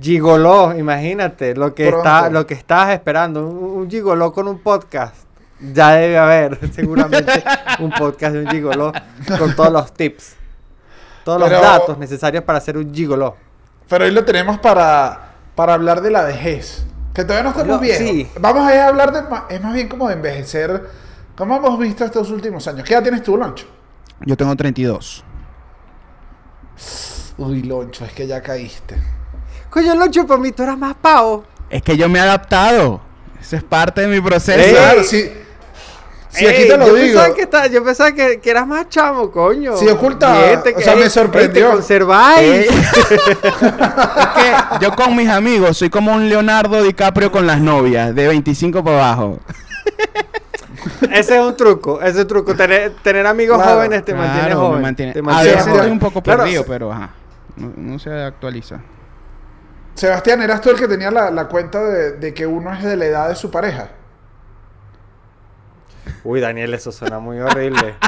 Gigoló, 0.00 0.76
imagínate, 0.76 1.54
lo 1.54 1.74
que 1.74 1.88
Pronto. 1.88 2.06
está, 2.08 2.28
lo 2.30 2.46
que 2.46 2.54
estabas 2.54 2.90
esperando, 2.94 3.46
un, 3.46 3.80
un 3.82 3.90
gigoló 3.90 4.32
con 4.32 4.46
un 4.48 4.58
podcast. 4.58 5.14
Ya 5.72 5.92
debe 5.92 6.18
haber 6.18 6.70
seguramente 6.74 7.42
un 7.78 7.90
podcast 7.90 8.34
de 8.34 8.40
un 8.44 8.48
gigoló 8.48 8.92
con 9.38 9.56
todos 9.56 9.72
los 9.72 9.92
tips, 9.94 10.36
todos 11.24 11.42
Pero- 11.42 11.54
los 11.54 11.62
datos 11.62 11.98
necesarios 11.98 12.44
para 12.44 12.58
hacer 12.58 12.76
un 12.76 12.92
gigoló. 12.94 13.36
pero 13.88 14.04
hoy 14.04 14.10
lo 14.10 14.22
tenemos 14.24 14.58
para, 14.58 15.30
para 15.54 15.72
hablar 15.74 16.02
de 16.02 16.10
la 16.10 16.24
vejez. 16.24 16.84
Que 17.14 17.24
todavía 17.24 17.44
no 17.44 17.50
estamos 17.58 17.80
bien. 17.80 17.96
sí. 17.96 18.28
Vamos 18.38 18.68
a 18.68 18.74
ir 18.74 18.80
a 18.80 18.88
hablar 18.88 19.10
de. 19.10 19.20
Es 19.54 19.62
más 19.62 19.72
bien 19.72 19.88
como 19.88 20.08
de 20.08 20.14
envejecer. 20.14 20.90
¿Cómo 21.34 21.56
hemos 21.56 21.78
visto 21.78 22.04
estos 22.04 22.30
últimos 22.30 22.68
años? 22.68 22.84
¿Qué 22.86 22.92
edad 22.92 23.02
tienes 23.02 23.22
tú, 23.22 23.38
Loncho? 23.38 23.64
Yo 24.26 24.36
tengo 24.36 24.54
32. 24.54 25.24
Uy, 27.38 27.62
Loncho, 27.62 28.04
es 28.04 28.12
que 28.12 28.26
ya 28.26 28.42
caíste. 28.42 28.96
Coño, 29.76 29.94
mí 30.38 30.52
tú 30.52 30.62
eras 30.62 30.78
más 30.78 30.94
pavo. 30.94 31.44
Es 31.68 31.82
que 31.82 31.98
yo 31.98 32.08
me 32.08 32.18
he 32.18 32.22
adaptado. 32.22 33.02
Eso 33.38 33.56
es 33.56 33.62
parte 33.62 34.00
de 34.00 34.06
mi 34.08 34.22
proceso. 34.26 34.58
Ey. 34.58 34.70
Claro, 34.72 35.02
sí. 35.04 35.30
Si 36.30 36.46
aquí 36.46 36.62
Ey, 36.62 36.68
te 36.68 36.78
lo 36.78 36.86
yo 36.86 36.94
digo. 36.94 37.14
Pensaba 37.20 37.34
que 37.34 37.42
está- 37.42 37.66
yo 37.66 37.84
pensaba 37.84 38.12
que, 38.12 38.40
que 38.40 38.50
eras 38.50 38.66
más 38.66 38.88
chamo, 38.88 39.30
coño. 39.30 39.76
Sí, 39.76 39.86
ocultaba. 39.88 40.38
Bien, 40.46 40.60
O 40.76 40.80
sea, 40.80 40.96
me 40.96 41.10
sorprendió. 41.10 41.66
ey, 41.66 41.70
te 41.72 41.76
conserváis. 41.76 42.66
Es 42.70 44.26
que 44.34 44.84
yo 44.84 44.92
con 44.96 45.14
mis 45.14 45.28
amigos 45.28 45.76
soy 45.76 45.90
como 45.90 46.12
un 46.14 46.28
Leonardo 46.30 46.82
DiCaprio 46.82 47.30
con 47.30 47.46
las 47.46 47.60
novias, 47.60 48.14
de 48.14 48.28
25 48.28 48.82
para 48.82 48.96
abajo. 48.96 49.40
Ese 51.12 51.36
es 51.36 51.42
un 51.42 51.54
truco, 51.54 52.00
ese 52.00 52.10
es 52.10 52.16
un 52.22 52.28
truco. 52.28 52.54
Tener, 52.54 52.94
tener 53.02 53.26
amigos 53.26 53.58
Claro, 53.58 53.74
jóvenes 53.76 54.04
te 54.06 54.14
mantiene 54.14 54.46
Claro, 54.46 54.60
me 54.62 54.66
joven. 54.68 54.82
mantiene- 54.82 55.12
te 55.12 55.18
A 55.18 55.22
mantiene 55.22 55.50
veces 55.50 55.64
joven. 55.66 55.76
estoy 55.80 55.92
un 55.92 55.98
poco 55.98 56.22
perdido, 56.22 56.64
pero 56.66 56.92
ajá. 56.92 57.10
No, 57.56 57.72
no 57.76 57.98
se 57.98 58.10
actualiza. 58.10 58.80
Sebastián, 59.96 60.42
eras 60.42 60.60
tú 60.60 60.70
el 60.70 60.76
que 60.76 60.86
tenía 60.86 61.10
la, 61.10 61.30
la 61.30 61.46
cuenta 61.48 61.82
de, 61.82 62.12
de 62.12 62.32
que 62.34 62.46
uno 62.46 62.72
es 62.72 62.82
de 62.84 62.96
la 62.96 63.06
edad 63.06 63.28
de 63.28 63.34
su 63.34 63.50
pareja. 63.50 63.88
Uy, 66.24 66.40
Daniel, 66.40 66.74
eso 66.74 66.92
suena 66.92 67.18
muy 67.18 67.38
horrible. 67.40 67.94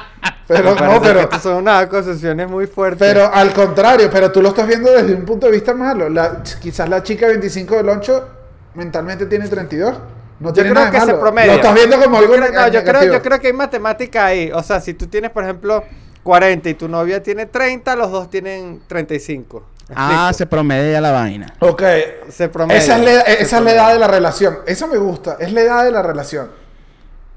Pero 0.46 0.74
Me 0.74 0.80
no, 0.80 1.02
pero, 1.02 1.28
son 1.42 1.56
unas 1.58 1.82
acusaciones 1.84 2.48
muy 2.50 2.66
fuertes. 2.66 3.06
pero 3.06 3.30
al 3.30 3.52
contrario, 3.52 4.08
pero 4.10 4.32
tú 4.32 4.40
lo 4.40 4.48
estás 4.48 4.66
viendo 4.66 4.90
desde 4.90 5.14
un 5.14 5.26
punto 5.26 5.44
de 5.44 5.52
vista 5.52 5.74
malo. 5.74 6.08
La- 6.08 6.42
quizás 6.58 6.88
la 6.88 7.02
chica 7.02 7.26
25 7.26 7.76
del 7.76 7.90
8 7.90 8.28
mentalmente 8.72 9.26
tiene 9.26 9.46
32. 9.46 9.94
No 10.40 10.48
yo 10.48 10.52
tiene 10.54 10.70
creo 10.70 10.84
nada 10.84 10.90
que 10.90 11.00
se 11.00 11.06
malo. 11.06 11.20
promedia. 11.20 11.48
Lo 11.48 11.52
estás 11.56 11.74
viendo 11.74 12.00
como 12.00 12.16
algo 12.16 12.34
yo 12.34 12.40
creo, 12.40 12.52
no, 12.52 12.68
yo, 12.68 12.82
creo, 12.82 13.12
yo 13.12 13.22
creo 13.22 13.40
que 13.40 13.46
hay 13.48 13.52
matemática 13.52 14.24
ahí. 14.24 14.50
O 14.50 14.62
sea, 14.62 14.80
si 14.80 14.94
tú 14.94 15.06
tienes, 15.06 15.30
por 15.32 15.44
ejemplo, 15.44 15.84
40 16.22 16.70
y 16.70 16.74
tu 16.74 16.88
novia 16.88 17.22
tiene 17.22 17.44
30, 17.44 17.94
los 17.96 18.10
dos 18.10 18.30
tienen 18.30 18.80
35. 18.86 19.62
¿Me 19.88 19.94
Ah, 19.96 20.32
se 20.34 20.46
promedia 20.46 21.00
la 21.00 21.12
vaina. 21.12 21.54
Ok. 21.60 21.82
se 22.28 22.48
promedia. 22.48 22.80
Esa 22.80 22.98
es, 22.98 23.04
la, 23.04 23.20
esa 23.22 23.58
es 23.58 23.64
la 23.64 23.70
edad 23.72 23.92
de 23.94 23.98
la 23.98 24.06
relación. 24.08 24.58
Eso 24.66 24.86
me 24.86 24.98
gusta. 24.98 25.36
Es 25.40 25.52
la 25.52 25.62
edad 25.62 25.84
de 25.84 25.90
la 25.90 26.02
relación. 26.02 26.50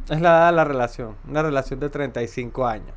Es 0.09 0.19
la 0.19 0.29
edad 0.29 0.45
de 0.47 0.55
la 0.57 0.63
relación. 0.65 1.15
Una 1.29 1.41
relación 1.43 1.79
de 1.79 1.89
35 1.89 2.65
años. 2.67 2.89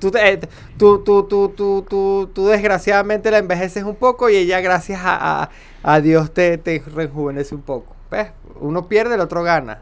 Tú, 0.00 0.10
te- 0.10 0.32
eh, 0.32 0.40
tú, 0.78 1.00
tú, 1.04 1.24
tú, 1.24 1.48
tú, 1.50 1.84
tú, 1.88 2.30
tú 2.32 2.46
desgraciadamente 2.46 3.30
la 3.30 3.38
envejeces 3.38 3.82
un 3.84 3.96
poco 3.96 4.30
y 4.30 4.36
ella 4.36 4.60
gracias 4.60 5.00
a, 5.04 5.42
a- 5.42 5.50
a 5.82 6.00
Dios 6.00 6.32
te, 6.32 6.56
te 6.56 6.82
rejuvenece 6.94 7.54
un 7.54 7.62
poco. 7.62 7.94
¿Ves? 8.10 8.28
Uno 8.60 8.88
pierde, 8.88 9.16
el 9.16 9.20
otro 9.20 9.42
gana. 9.42 9.80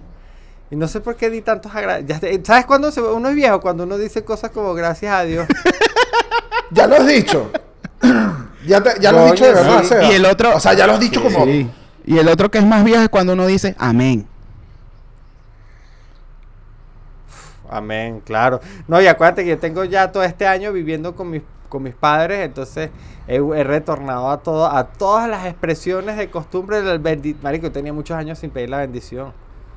Y 0.70 0.74
no 0.74 0.88
sé 0.88 1.00
por 1.00 1.14
qué 1.16 1.30
di 1.30 1.42
tantos 1.42 1.72
agra- 1.76 2.00
ya 2.00 2.18
te- 2.18 2.44
¿Sabes 2.44 2.66
cuándo 2.66 2.90
se- 2.90 3.02
uno 3.02 3.28
es 3.28 3.34
viejo? 3.36 3.60
Cuando 3.60 3.84
uno 3.84 3.98
dice 3.98 4.24
cosas 4.24 4.50
como 4.50 4.74
gracias 4.74 5.14
a 5.14 5.22
Dios. 5.22 5.46
Ya 6.72 6.88
lo 6.88 6.96
has 6.96 7.06
dicho. 7.06 7.48
ya 8.66 8.82
te- 8.82 9.00
ya 9.00 9.12
lo 9.12 9.20
has 9.20 9.32
dicho 9.32 9.46
de 9.46 9.52
verdad, 9.54 9.82
sí. 9.82 9.88
Seba. 9.88 10.04
Y 10.04 10.12
el 10.12 10.24
otro- 10.26 10.56
O 10.56 10.60
sea, 10.60 10.74
ya 10.74 10.86
lo 10.86 10.94
has 10.94 11.00
dicho 11.00 11.22
como. 11.22 11.44
Sí. 11.44 11.70
Y 12.04 12.18
el 12.18 12.28
otro 12.28 12.50
que 12.50 12.58
es 12.58 12.66
más 12.66 12.84
viejo 12.84 13.02
es 13.02 13.08
cuando 13.08 13.32
uno 13.32 13.46
dice 13.46 13.74
amén. 13.78 14.26
Amén, 17.68 18.20
claro. 18.24 18.60
No, 18.86 19.00
y 19.00 19.06
acuérdate 19.06 19.42
que 19.42 19.50
yo 19.50 19.58
tengo 19.58 19.84
ya 19.84 20.12
todo 20.12 20.22
este 20.22 20.46
año 20.46 20.72
viviendo 20.72 21.16
con 21.16 21.30
mis, 21.30 21.42
con 21.68 21.82
mis 21.82 21.94
padres, 21.94 22.44
entonces 22.44 22.90
he, 23.26 23.36
he 23.36 23.64
retornado 23.64 24.30
a 24.30 24.38
todo, 24.38 24.66
a 24.66 24.84
todas 24.84 25.28
las 25.28 25.46
expresiones 25.46 26.16
de 26.16 26.30
costumbre 26.30 26.82
del 26.82 27.00
bendito. 27.00 27.40
Marico, 27.42 27.64
yo 27.66 27.72
tenía 27.72 27.92
muchos 27.92 28.16
años 28.16 28.38
sin 28.38 28.50
pedir 28.50 28.70
la 28.70 28.78
bendición. 28.78 29.32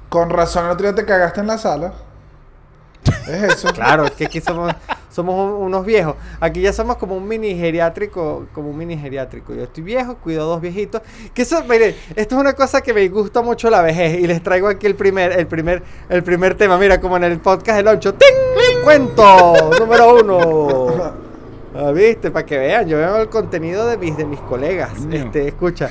Con 0.09 0.29
razón, 0.29 0.65
el 0.65 0.71
otro 0.71 0.85
día 0.85 0.95
te 0.95 1.05
cagaste 1.05 1.39
en 1.41 1.47
la 1.47 1.57
sala. 1.57 1.93
Es 3.27 3.43
eso. 3.43 3.69
Claro, 3.73 4.05
es 4.05 4.11
que 4.11 4.25
aquí 4.25 4.39
somos, 4.39 4.71
somos 5.19 5.35
un- 5.35 5.65
unos 5.65 5.85
viejos. 5.85 6.15
Aquí 6.39 6.61
ya 6.61 6.71
somos 6.73 6.97
como 6.97 7.15
un 7.15 7.27
mini 7.27 7.55
geriátrico, 7.55 8.47
como 8.53 8.69
un 8.69 8.77
mini 8.77 8.97
geriátrico. 8.97 9.53
Yo 9.53 9.63
estoy 9.63 9.83
viejo, 9.83 10.15
cuido 10.17 10.45
dos 10.45 10.61
viejitos. 10.61 11.01
Que 11.33 11.41
eso, 11.41 11.63
mire, 11.67 11.95
esto 12.15 12.35
es 12.35 12.41
una 12.41 12.53
cosa 12.53 12.81
que 12.81 12.93
me 12.93 13.07
gusta 13.09 13.41
mucho 13.41 13.69
la 13.69 13.81
vejez. 13.81 14.19
Y 14.19 14.27
les 14.27 14.41
traigo 14.41 14.67
aquí 14.67 14.87
el 14.87 14.95
primer, 14.95 15.31
el 15.33 15.47
primer, 15.47 15.83
el 16.09 16.23
primer 16.23 16.55
tema. 16.55 16.77
Mira, 16.77 16.99
como 17.01 17.17
en 17.17 17.23
el 17.25 17.39
podcast 17.39 17.77
del 17.77 17.87
8. 17.87 18.13
¡Ting! 18.13 18.83
Cuento 18.83 19.53
número 19.79 20.15
uno. 20.21 21.29
Ah, 21.75 21.91
¿Viste? 21.91 22.31
Para 22.31 22.45
que 22.45 22.57
vean, 22.57 22.87
yo 22.87 22.97
veo 22.97 23.21
el 23.21 23.29
contenido 23.29 23.85
de 23.85 23.97
mis, 23.97 24.17
de 24.17 24.25
mis 24.25 24.39
colegas. 24.39 24.91
Este, 25.11 25.47
escucha, 25.49 25.87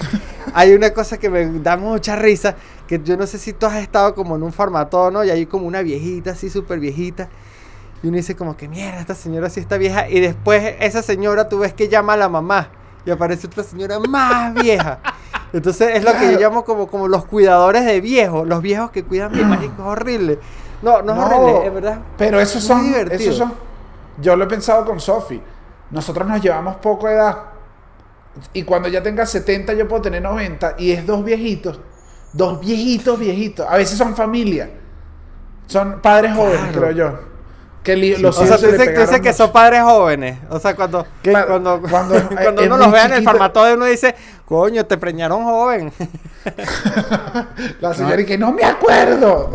hay 0.52 0.72
una 0.74 0.90
cosa 0.92 1.18
que 1.18 1.30
me 1.30 1.46
da 1.60 1.76
mucha 1.76 2.16
risa, 2.16 2.56
que 2.86 3.00
yo 3.02 3.16
no 3.16 3.26
sé 3.28 3.38
si 3.38 3.52
tú 3.52 3.66
has 3.66 3.76
estado 3.76 4.12
como 4.14 4.34
en 4.36 4.42
un 4.42 4.52
farmatono 4.52 5.22
y 5.24 5.30
hay 5.30 5.46
como 5.46 5.66
una 5.68 5.80
viejita, 5.82 6.32
así 6.32 6.50
súper 6.50 6.80
viejita. 6.80 7.28
Y 8.02 8.08
uno 8.08 8.16
dice 8.16 8.36
como 8.36 8.56
que 8.56 8.68
mierda, 8.68 9.00
esta 9.00 9.14
señora 9.14 9.50
sí 9.50 9.60
está 9.60 9.76
vieja. 9.76 10.08
Y 10.08 10.20
después 10.20 10.76
esa 10.80 11.02
señora 11.02 11.48
tú 11.48 11.58
ves 11.58 11.72
que 11.74 11.88
llama 11.88 12.12
a 12.14 12.16
la 12.16 12.28
mamá. 12.28 12.68
Y 13.04 13.10
aparece 13.10 13.46
otra 13.46 13.64
señora 13.64 13.98
más 14.00 14.54
vieja. 14.54 14.98
Entonces 15.52 15.96
es 15.96 16.04
lo 16.04 16.12
que 16.12 16.32
yo 16.32 16.38
llamo 16.38 16.64
como, 16.64 16.86
como 16.88 17.08
los 17.08 17.24
cuidadores 17.24 17.84
de 17.84 18.00
viejos. 18.00 18.46
Los 18.46 18.62
viejos 18.62 18.90
que 18.90 19.02
cuidan 19.04 19.32
bien, 19.32 19.48
marico, 19.48 19.82
es 19.82 19.88
horrible. 19.88 20.38
No, 20.82 21.02
no 21.02 21.12
es 21.14 21.18
horrible, 21.18 21.66
es 21.66 21.74
verdad. 21.74 21.98
Pero 22.16 22.38
esos 22.38 22.62
son, 22.62 22.94
esos 23.10 23.36
son. 23.36 23.52
Yo 24.20 24.36
lo 24.36 24.44
he 24.44 24.46
pensado 24.46 24.84
con 24.84 25.00
Sofi. 25.00 25.40
Nosotros 25.90 26.28
nos 26.28 26.40
llevamos 26.42 26.76
poco 26.76 27.08
edad. 27.08 27.36
Y 28.52 28.62
cuando 28.62 28.88
ya 28.88 29.02
tenga 29.02 29.26
70, 29.26 29.72
yo 29.72 29.88
puedo 29.88 30.02
tener 30.02 30.22
90. 30.22 30.74
Y 30.78 30.92
es 30.92 31.04
dos 31.06 31.24
viejitos. 31.24 31.80
Dos 32.32 32.60
viejitos, 32.60 33.18
viejitos. 33.18 33.66
A 33.68 33.76
veces 33.76 33.96
son 33.98 34.14
familia. 34.14 34.70
Son 35.66 36.00
padres 36.00 36.34
jóvenes, 36.36 36.60
Claro. 36.72 36.80
creo 36.80 36.90
yo. 36.92 37.27
Que 37.88 37.96
li- 37.96 38.16
los 38.18 38.38
O 38.38 38.46
sea, 38.46 38.58
tú 38.58 38.66
dices, 38.66 38.76
tú 38.76 38.82
dices 38.82 38.88
pegaron 38.96 39.22
que 39.22 39.32
son 39.32 39.50
padres 39.50 39.80
jóvenes. 39.82 40.36
O 40.50 40.60
sea, 40.60 40.76
cuando, 40.76 41.06
cuando, 41.24 41.80
cuando 41.80 42.28
cuando 42.42 42.60
es 42.60 42.66
uno 42.66 42.76
los 42.76 42.92
vea 42.92 43.06
en 43.06 43.12
el 43.14 43.24
farmatodo, 43.24 43.72
uno 43.72 43.86
dice, 43.86 44.14
coño, 44.44 44.84
te 44.84 44.98
preñaron 44.98 45.42
joven. 45.42 45.90
La 47.80 47.94
señora 47.94 48.20
y 48.20 48.26
que 48.26 48.36
no 48.36 48.52
me 48.52 48.62
acuerdo. 48.62 49.52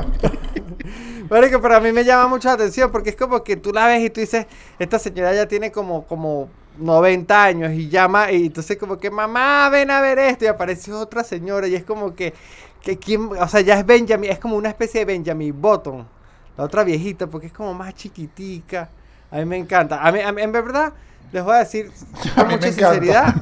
Marico, 1.30 1.62
pero 1.62 1.76
a 1.76 1.80
mí 1.80 1.92
me 1.92 2.04
llama 2.04 2.28
mucho 2.28 2.48
la 2.48 2.56
atención 2.56 2.92
porque 2.92 3.12
es 3.12 3.16
como 3.16 3.44
que 3.44 3.56
tú 3.56 3.72
la 3.72 3.86
ves 3.86 4.04
y 4.04 4.10
tú 4.10 4.20
dices, 4.20 4.48
esta 4.80 4.98
señora 4.98 5.32
ya 5.36 5.48
tiene 5.48 5.72
como, 5.72 6.08
como 6.08 6.50
90 6.80 7.44
años 7.44 7.72
y 7.74 7.88
llama 7.88 8.32
y 8.32 8.48
entonces 8.48 8.78
como 8.78 8.98
que 8.98 9.12
mamá, 9.12 9.70
ven 9.70 9.92
a 9.92 10.02
ver 10.02 10.18
esto 10.18 10.46
y 10.46 10.48
aparece 10.48 10.92
otra 10.92 11.24
señora 11.24 11.68
y 11.68 11.76
es 11.76 11.84
como 11.84 12.16
que, 12.16 12.34
que 12.82 12.98
quién, 12.98 13.30
o 13.40 13.48
sea, 13.48 13.62
ya 13.62 13.78
es 13.78 13.86
Benjamin, 13.86 14.32
es 14.32 14.40
como 14.40 14.56
una 14.56 14.70
especie 14.70 15.02
de 15.02 15.06
Benjamin 15.06 15.54
Button, 15.62 16.08
la 16.58 16.64
otra 16.64 16.84
viejita 16.84 17.28
porque 17.28 17.48
es 17.48 17.54
como 17.54 17.74
más 17.74 17.94
chiquitica. 17.96 18.90
A 19.32 19.38
mí 19.38 19.46
me 19.46 19.58
encanta. 19.58 20.00
A 20.06 20.12
mí, 20.12 20.20
a 20.22 20.32
mí- 20.32 20.42
en 20.42 20.52
verdad, 20.52 20.94
les 21.32 21.44
voy 21.44 21.56
a 21.56 21.60
decir 21.60 21.92
con 22.36 22.48
mucha 22.48 22.68
encanta. 22.68 22.72
sinceridad, 22.72 23.36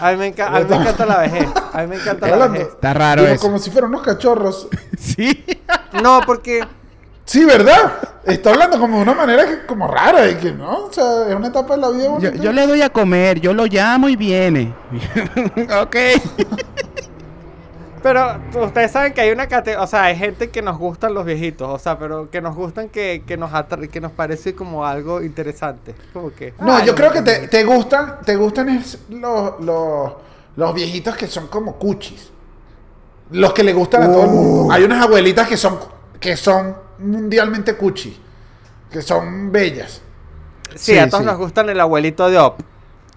a 0.00 0.10
mí, 0.10 0.16
me 0.18 0.34
enca- 0.34 0.48
a 0.48 0.60
mí 0.60 0.66
me 0.68 0.76
encanta 0.82 1.06
la 1.06 1.18
vejez. 1.18 1.48
A 1.72 1.82
mí 1.82 1.86
me 1.88 1.96
encanta 1.96 2.36
la 2.36 2.46
vejez. 2.48 2.68
Está 2.68 2.94
raro 2.94 3.22
Digo, 3.22 3.34
eso. 3.34 3.42
como 3.42 3.58
si 3.58 3.70
fueran 3.70 3.90
unos 3.90 4.02
cachorros. 4.02 4.68
Sí. 4.98 5.44
No, 6.02 6.20
porque... 6.26 6.62
Sí, 7.24 7.44
¿verdad? 7.44 7.92
Está 8.24 8.50
hablando 8.50 8.78
como 8.80 8.96
de 8.96 9.02
una 9.04 9.14
manera 9.14 9.46
que, 9.46 9.64
como 9.64 9.86
rara 9.88 10.28
y 10.28 10.34
que 10.34 10.52
no, 10.52 10.86
o 10.86 10.92
sea, 10.92 11.28
es 11.28 11.34
una 11.34 11.48
etapa 11.48 11.76
de 11.76 11.80
la 11.80 11.90
vida 11.90 12.18
Yo, 12.18 12.32
yo 12.32 12.52
le 12.52 12.66
doy 12.66 12.82
a 12.82 12.90
comer, 12.90 13.40
yo 13.40 13.52
lo 13.54 13.64
llamo 13.66 14.08
y 14.08 14.16
viene. 14.16 14.74
ok. 15.80 15.96
Pero 18.02 18.40
ustedes 18.64 18.90
saben 18.90 19.12
que 19.14 19.20
hay 19.20 19.30
una 19.30 19.46
categoría, 19.46 19.82
o 19.82 19.86
sea, 19.86 20.04
hay 20.04 20.16
gente 20.16 20.50
que 20.50 20.60
nos 20.60 20.76
gustan 20.76 21.14
los 21.14 21.24
viejitos, 21.24 21.68
o 21.68 21.78
sea, 21.78 21.98
pero 21.98 22.30
que 22.30 22.40
nos 22.40 22.56
gustan 22.56 22.88
que, 22.88 23.22
que 23.26 23.36
nos 23.36 23.52
atra- 23.52 23.88
que 23.88 24.00
nos 24.00 24.10
parece 24.10 24.54
como 24.54 24.84
algo 24.84 25.22
interesante. 25.22 25.94
Como 26.12 26.32
que. 26.34 26.52
No, 26.60 26.76
ah, 26.76 26.84
yo 26.84 26.94
creo 26.94 27.12
que 27.12 27.22
te, 27.22 27.46
te 27.48 27.64
gustan, 27.64 28.18
te 28.24 28.34
gustan 28.34 28.68
es 28.70 28.98
los, 29.08 29.60
los, 29.60 30.12
los 30.56 30.74
viejitos 30.74 31.16
que 31.16 31.28
son 31.28 31.46
como 31.46 31.76
cuchis. 31.76 32.30
Los 33.30 33.52
que 33.52 33.62
le 33.62 33.72
gustan 33.72 34.02
a 34.02 34.06
todo 34.06 34.24
el 34.24 34.30
mundo. 34.30 34.72
Hay 34.72 34.82
unas 34.82 35.02
abuelitas 35.04 35.48
que 35.48 35.56
son, 35.56 35.78
que 36.20 36.36
son 36.36 36.76
mundialmente 36.98 37.76
cuchis. 37.76 38.16
Que 38.90 39.00
son 39.00 39.50
bellas. 39.50 40.02
Sí, 40.74 40.92
sí, 40.92 40.98
a 40.98 41.08
todos 41.08 41.22
sí. 41.22 41.26
nos 41.26 41.38
gustan 41.38 41.70
el 41.70 41.80
abuelito 41.80 42.28
de 42.28 42.38
Op. 42.38 42.60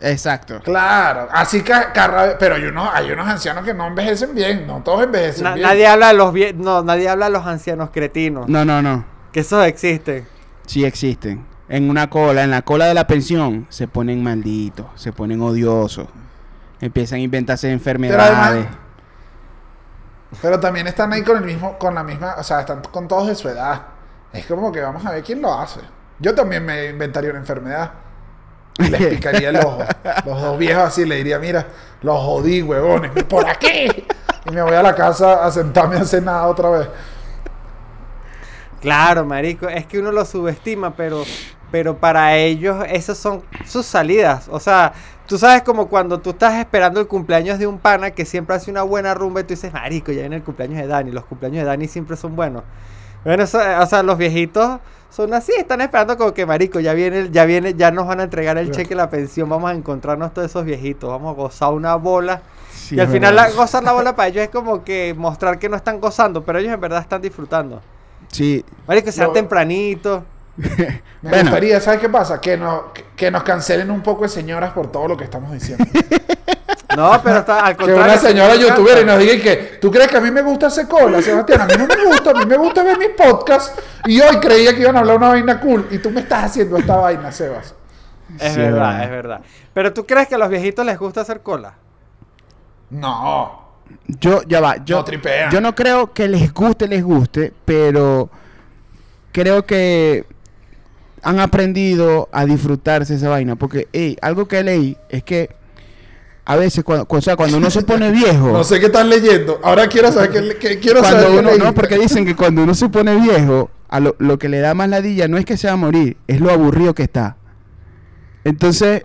Exacto. 0.02 0.60
Claro, 0.62 1.28
así 1.32 1.62
que 1.62 1.72
carra- 1.94 2.38
pero 2.38 2.56
hay 2.56 2.66
unos, 2.66 2.90
hay 2.94 3.12
unos 3.12 3.28
ancianos 3.28 3.64
que 3.64 3.74
no 3.74 3.88
envejecen 3.88 4.36
bien, 4.36 4.68
no 4.68 4.82
todos 4.84 5.04
envejecen 5.04 5.44
Na- 5.46 5.54
bien. 5.54 5.66
nadie 5.68 5.88
habla 5.88 6.08
de 6.10 6.14
los 6.16 6.34
vie 6.34 6.54
no, 6.54 6.84
nadie 6.84 7.08
habla 7.08 7.26
de 7.28 7.32
los 7.32 7.46
ancianos 7.46 7.90
cretinos. 7.94 8.48
No, 8.50 8.66
no, 8.66 8.82
no. 8.82 9.06
Que 9.32 9.40
esos 9.40 9.66
existen. 9.66 10.28
Sí 10.66 10.84
existen. 10.86 11.46
En 11.70 11.90
una 11.90 12.10
cola, 12.10 12.44
en 12.44 12.52
la 12.52 12.62
cola 12.62 12.86
de 12.86 12.94
la 12.94 13.08
pensión, 13.08 13.66
se 13.70 13.88
ponen 13.88 14.22
malditos, 14.24 14.86
se 14.96 15.12
ponen 15.14 15.42
odiosos. 15.42 16.08
Empiezan 16.82 17.18
a 17.20 17.22
inventarse 17.22 17.72
enfermedades. 17.72 18.68
Pero 20.42 20.60
también 20.60 20.88
están 20.88 21.14
ahí 21.14 21.24
con 21.24 21.38
el 21.38 21.44
mismo, 21.44 21.78
con 21.78 21.96
la 21.96 22.04
misma, 22.04 22.36
o 22.38 22.44
sea, 22.44 22.60
están 22.60 22.82
con 22.82 23.08
todos 23.08 23.28
de 23.28 23.36
su 23.36 23.48
edad. 23.48 23.82
Es 24.34 24.46
como 24.46 24.72
que 24.72 24.82
vamos 24.82 25.06
a 25.06 25.12
ver 25.12 25.24
quién 25.24 25.42
lo 25.42 25.54
hace. 25.54 25.80
Yo 26.20 26.36
también 26.36 26.66
me 26.66 26.88
inventaría 26.88 27.30
una 27.30 27.40
enfermedad. 27.40 27.92
Les 28.78 29.08
picaría 29.08 29.50
el 29.50 29.58
ojo. 29.58 29.80
Los 30.26 30.42
dos 30.42 30.58
viejos 30.58 30.84
así 30.84 31.06
le 31.06 31.16
diría, 31.16 31.40
mira, 31.40 31.68
los 32.02 32.20
jodí, 32.20 32.62
huevones, 32.62 33.12
por 33.24 33.48
aquí. 33.48 34.06
Y 34.46 34.52
me 34.52 34.62
voy 34.62 34.76
a 34.76 34.84
la 34.84 34.94
casa 34.94 35.46
a 35.46 35.52
sentarme 35.52 35.98
a 35.98 36.22
nada 36.22 36.48
otra 36.48 36.70
vez. 36.70 36.88
Claro, 38.82 39.26
marico, 39.26 39.68
es 39.68 39.86
que 39.88 40.00
uno 40.00 40.12
lo 40.12 40.26
subestima, 40.26 40.96
pero 40.96 41.24
pero 41.76 41.98
para 41.98 42.38
ellos 42.38 42.86
esas 42.90 43.18
son 43.18 43.44
sus 43.66 43.86
salidas. 43.86 44.48
O 44.50 44.62
sea, 44.62 44.94
tú 45.28 45.38
sabes 45.38 45.62
como 45.64 45.90
cuando 45.90 46.20
tú 46.22 46.30
estás 46.30 46.54
esperando 46.54 47.02
el 47.02 47.08
cumpleaños 47.08 47.60
de 47.60 47.68
un 47.68 47.80
pana 47.80 48.12
que 48.12 48.24
siempre 48.24 48.56
hace 48.56 48.72
una 48.72 48.84
buena 48.84 49.14
rumba 49.14 49.42
y 49.42 49.44
tú 49.44 49.50
dices, 49.50 49.74
marico, 49.74 50.14
ya 50.14 50.22
viene 50.22 50.38
el 50.38 50.44
cumpleaños 50.44 50.78
de 50.78 50.88
Dani, 50.88 51.12
los 51.12 51.26
cumpleaños 51.26 51.64
de 51.64 51.66
Dani 51.66 51.88
siempre 51.90 52.16
son 52.16 52.36
buenos. 52.36 52.64
Bueno, 53.26 53.44
o 53.44 53.48
sea, 53.48 54.04
los 54.04 54.18
viejitos 54.18 54.80
son 55.16 55.34
así, 55.34 55.54
están 55.58 55.80
esperando 55.80 56.18
como 56.18 56.34
que 56.34 56.46
marico, 56.46 56.82
ya 56.82 56.94
viene, 56.94 57.30
ya 57.32 57.46
viene, 57.46 57.74
ya 57.74 57.90
nos 57.90 58.06
van 58.06 58.20
a 58.20 58.24
entregar 58.24 58.58
el 58.58 58.72
cheque, 58.72 58.96
la 58.96 59.10
pensión, 59.10 59.48
vamos 59.48 59.72
a 59.72 59.74
encontrarnos 59.74 60.34
todos 60.34 60.50
esos 60.52 60.66
viejitos, 60.66 61.10
vamos 61.10 61.32
a 61.32 61.36
gozar 61.42 61.72
una 61.72 61.96
bola. 61.96 62.42
Sí, 62.74 62.96
y 62.96 63.00
al 63.00 63.08
final 63.08 63.34
la- 63.34 63.50
gozar 63.52 63.82
la 63.84 63.94
bola 63.94 64.14
para 64.16 64.28
ellos 64.28 64.44
es 64.44 64.50
como 64.50 64.84
que 64.84 65.14
mostrar 65.18 65.58
que 65.58 65.70
no 65.70 65.78
están 65.78 66.02
gozando, 66.02 66.44
pero 66.44 66.60
ellos 66.60 66.74
en 66.74 66.82
verdad 66.82 67.00
están 67.00 67.22
disfrutando. 67.22 67.82
Sí. 68.28 68.66
Marico, 68.88 69.10
sean 69.12 69.28
Lo- 69.28 69.34
tempranito. 69.34 70.26
Me 70.58 71.02
Bueno. 71.22 71.42
gustaría, 71.44 71.80
¿sabes 71.82 72.00
qué 72.00 72.10
pasa? 72.10 72.40
Que, 72.40 72.56
no, 72.58 72.94
que, 72.94 73.04
que 73.16 73.32
nos 73.32 73.44
cancelen 73.44 73.92
un 73.92 74.02
poco 74.02 74.24
de 74.24 74.30
señoras 74.30 74.72
por 74.74 74.92
todo 74.92 75.08
lo 75.08 75.18
que 75.18 75.24
estamos 75.26 75.52
diciendo. 75.52 75.84
No, 76.96 77.20
pero 77.22 77.40
está 77.40 77.60
al 77.66 77.76
que 77.76 77.84
contrario. 77.84 78.06
una 78.14 78.18
señora 78.18 78.56
youtuber 78.56 79.02
y 79.02 79.06
nos 79.06 79.20
diga 79.20 79.44
que 79.44 79.56
tú 79.82 79.92
crees 79.92 80.08
que 80.08 80.16
a 80.16 80.22
mí 80.22 80.32
me 80.32 80.42
gusta 80.42 80.68
hacer 80.68 80.88
cola, 80.88 81.22
Sebastián. 81.22 81.60
A 81.62 81.66
mí 81.66 81.74
no 81.78 81.88
me 81.88 82.06
gusta, 82.06 82.30
a 82.32 82.34
mí 82.36 82.46
me 82.46 82.56
gusta 82.56 82.84
ver 82.84 82.98
mis 82.98 83.10
podcasts. 83.10 83.74
Y 84.06 84.22
hoy 84.22 84.38
creía 84.40 84.74
que 84.74 84.80
iban 84.80 84.96
a 84.96 85.00
hablar 85.00 85.18
una 85.18 85.28
vaina 85.30 85.60
cool. 85.60 85.86
Y 85.92 85.98
tú 85.98 86.10
me 86.10 86.22
estás 86.22 86.46
haciendo 86.46 86.78
esta 86.78 86.96
vaina, 86.96 87.34
Sebas. 87.34 87.76
Es 88.40 88.54
Sí, 88.54 88.60
verdad, 88.60 88.80
verdad. 88.80 89.04
es 89.04 89.10
verdad. 89.10 89.42
Pero 89.74 89.92
tú 89.94 90.06
crees 90.06 90.30
que 90.30 90.36
a 90.36 90.38
los 90.38 90.48
viejitos 90.48 90.86
les 90.86 90.98
gusta 90.98 91.20
hacer 91.20 91.42
cola. 91.42 91.74
No. 92.92 93.62
Yo, 94.08 94.44
ya 94.44 94.62
va, 94.62 94.78
yo, 94.86 94.98
No 95.00 95.04
tripean. 95.04 95.52
yo 95.52 95.60
no 95.60 95.76
creo 95.76 96.14
que 96.14 96.30
les 96.30 96.54
guste, 96.54 96.88
les 96.88 97.04
guste, 97.04 97.52
pero 97.66 98.30
creo 99.34 99.66
que 99.66 100.26
han 101.26 101.40
aprendido 101.40 102.30
a 102.32 102.46
disfrutarse 102.46 103.16
esa 103.16 103.30
vaina. 103.30 103.56
Porque, 103.56 103.88
ey, 103.92 104.16
algo 104.22 104.48
que 104.48 104.64
leí 104.64 104.96
es 105.10 105.24
que 105.24 105.50
a 106.46 106.56
veces, 106.56 106.84
cuando, 106.84 107.08
o 107.10 107.22
sea, 107.22 107.36
cuando 107.36 107.58
uno 107.58 107.72
se 107.72 107.82
pone 107.82 108.12
viejo, 108.12 108.48
No 108.54 108.64
sé 108.64 108.80
qué 108.80 108.86
están 108.86 109.10
leyendo. 109.10 109.60
Ahora 109.64 109.88
quiero 109.88 110.12
saber 110.12 110.30
qué, 110.30 110.56
qué- 110.60 110.80
quiero 110.80 111.00
cuando 111.02 111.22
saber 111.24 111.44
qué 111.44 111.56
uno, 111.56 111.66
no, 111.66 111.74
porque 111.74 111.98
dicen 111.98 112.26
que 112.26 112.36
cuando 112.36 112.62
uno 112.64 112.76
se 112.76 112.90
pone 112.90 113.16
viejo, 113.16 113.72
a 113.90 114.00
lo, 114.00 114.16
lo 114.20 114.38
que 114.38 114.50
le 114.50 114.60
da 114.60 114.76
más 114.76 114.88
ladilla 114.88 115.28
no 115.28 115.38
es 115.38 115.46
que 115.46 115.58
se 115.58 115.66
va 115.68 115.74
a 115.74 115.78
morir, 115.78 116.16
es 116.28 116.40
lo 116.40 116.52
aburrido 116.52 116.94
que 116.94 117.04
está. 117.04 117.38
Entonces, 118.44 119.04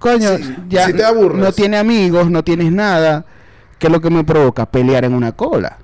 coño, 0.00 0.36
Sí, 0.38 0.56
ya 0.68 0.86
sí 0.86 0.92
te 0.94 1.04
no 1.34 1.52
tiene 1.52 1.78
amigos, 1.78 2.28
no 2.30 2.42
tienes 2.42 2.72
nada, 2.72 3.24
que 3.78 3.86
es 3.86 3.92
lo 3.92 4.00
que 4.00 4.10
me 4.10 4.24
provoca 4.24 4.66
pelear 4.66 5.04
en 5.04 5.14
una 5.14 5.30
cola. 5.32 5.78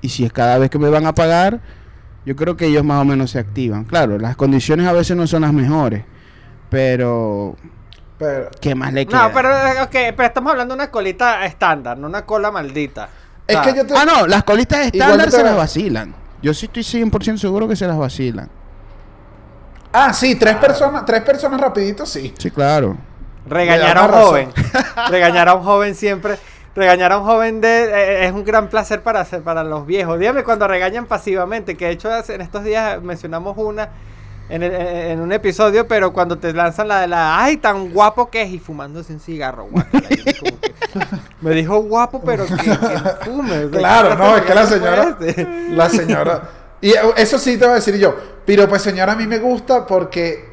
Y 0.00 0.08
si 0.08 0.24
es 0.24 0.32
cada 0.32 0.56
vez 0.56 0.70
que 0.70 0.78
me 0.78 0.88
van 0.88 1.04
a 1.04 1.14
pagar, 1.14 1.60
yo 2.24 2.36
creo 2.36 2.56
que 2.56 2.66
ellos 2.66 2.84
más 2.84 3.00
o 3.00 3.04
menos 3.04 3.30
se 3.30 3.38
activan. 3.38 3.84
Claro, 3.84 4.18
las 4.18 4.36
condiciones 4.36 4.86
a 4.86 4.92
veces 4.92 5.16
no 5.16 5.26
son 5.26 5.42
las 5.42 5.52
mejores, 5.52 6.04
pero 6.70 7.56
Pero- 8.18 8.50
¿qué 8.60 8.74
más 8.74 8.92
le 8.92 9.06
queda? 9.06 9.28
No, 9.28 9.34
pero, 9.34 9.50
eh, 9.50 9.82
ok, 9.82 10.14
pero 10.16 10.24
estamos 10.24 10.52
hablando 10.52 10.74
de 10.74 10.80
una 10.82 10.90
colita 10.90 11.44
estándar, 11.44 11.98
no 11.98 12.06
una 12.06 12.24
cola 12.24 12.50
maldita. 12.50 13.08
es 13.46 13.56
sea, 13.56 13.64
que 13.64 13.76
yo 13.76 13.86
te... 13.86 13.94
Ah, 13.96 14.04
no, 14.04 14.26
las 14.26 14.44
colitas 14.44 14.86
estándar 14.86 15.30
se 15.30 15.42
las 15.42 15.56
vacilan. 15.56 16.14
Yo 16.42 16.52
sí 16.54 16.66
estoy 16.66 16.82
100% 16.82 17.36
seguro 17.38 17.68
que 17.68 17.76
se 17.76 17.86
las 17.86 17.96
vacilan. 17.96 18.48
Ah, 19.92 20.12
sí, 20.12 20.36
tres 20.36 20.56
personas, 20.56 21.04
tres 21.04 21.22
personas 21.22 21.60
rapidito, 21.60 22.06
sí. 22.06 22.32
Sí, 22.38 22.50
claro. 22.50 22.96
Regañar 23.46 23.98
a 23.98 24.02
un 24.04 24.10
joven. 24.12 24.48
regañar 25.10 25.48
a 25.48 25.54
un 25.54 25.62
joven 25.64 25.94
siempre. 25.94 26.38
Regañar 26.74 27.12
a 27.12 27.18
un 27.18 27.24
joven 27.24 27.60
de, 27.60 27.84
eh, 27.84 28.26
es 28.26 28.32
un 28.32 28.44
gran 28.44 28.68
placer 28.68 29.02
para, 29.02 29.20
hacer- 29.20 29.42
para 29.42 29.62
los 29.62 29.86
viejos. 29.86 30.18
Dígame 30.18 30.42
cuando 30.42 30.66
regañan 30.66 31.06
pasivamente, 31.06 31.76
que 31.76 31.84
de 31.86 31.90
hecho 31.92 32.08
en 32.28 32.40
estos 32.40 32.64
días 32.64 33.02
mencionamos 33.02 33.56
una 33.58 33.90
en, 34.48 34.62
el- 34.62 34.74
en- 34.74 35.20
un 35.20 35.32
episodio, 35.32 35.86
pero 35.86 36.12
cuando 36.14 36.38
te 36.38 36.52
lanzan 36.52 36.88
la 36.88 37.00
de 37.02 37.08
la, 37.08 37.42
ay, 37.42 37.58
tan 37.58 37.90
guapo 37.92 38.30
que 38.30 38.42
es, 38.42 38.50
y 38.50 38.58
fumándose 38.58 39.12
un 39.12 39.20
cigarro, 39.20 39.68
que, 39.92 40.34
me 41.42 41.50
dijo 41.52 41.78
guapo, 41.82 42.22
pero 42.24 42.46
que, 42.46 42.54
que 42.56 42.76
fume. 43.24 43.68
Claro, 43.70 44.10
¿qué 44.10 44.16
no, 44.16 44.36
es 44.36 44.42
que 44.42 44.54
la 44.54 44.66
señora, 44.66 45.16
este? 45.20 45.46
la 45.70 45.88
señora, 45.90 46.42
y 46.80 46.90
eh, 46.90 47.00
eso 47.16 47.38
sí 47.38 47.56
te 47.58 47.64
voy 47.64 47.72
a 47.72 47.76
decir 47.76 47.96
yo, 47.98 48.14
pero 48.46 48.68
pues 48.68 48.82
señora 48.82 49.12
a 49.12 49.16
mí 49.16 49.26
me 49.26 49.38
gusta 49.38 49.86
porque 49.86 50.51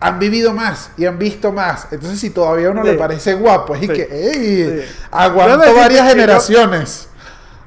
han 0.00 0.18
vivido 0.18 0.52
más 0.54 0.90
y 0.96 1.04
han 1.04 1.18
visto 1.18 1.52
más, 1.52 1.88
entonces 1.92 2.18
si 2.20 2.30
todavía 2.30 2.68
a 2.68 2.70
uno 2.70 2.82
le 2.82 2.94
parece 2.94 3.34
guapo, 3.34 3.74
es 3.74 3.82
Sí. 3.82 3.88
que, 3.88 4.02
ey, 4.10 4.32
Sí. 4.32 4.62
decirte 4.62 5.72
varias 5.72 5.88
que 5.88 5.94
yo- 5.96 6.04
generaciones. 6.04 7.08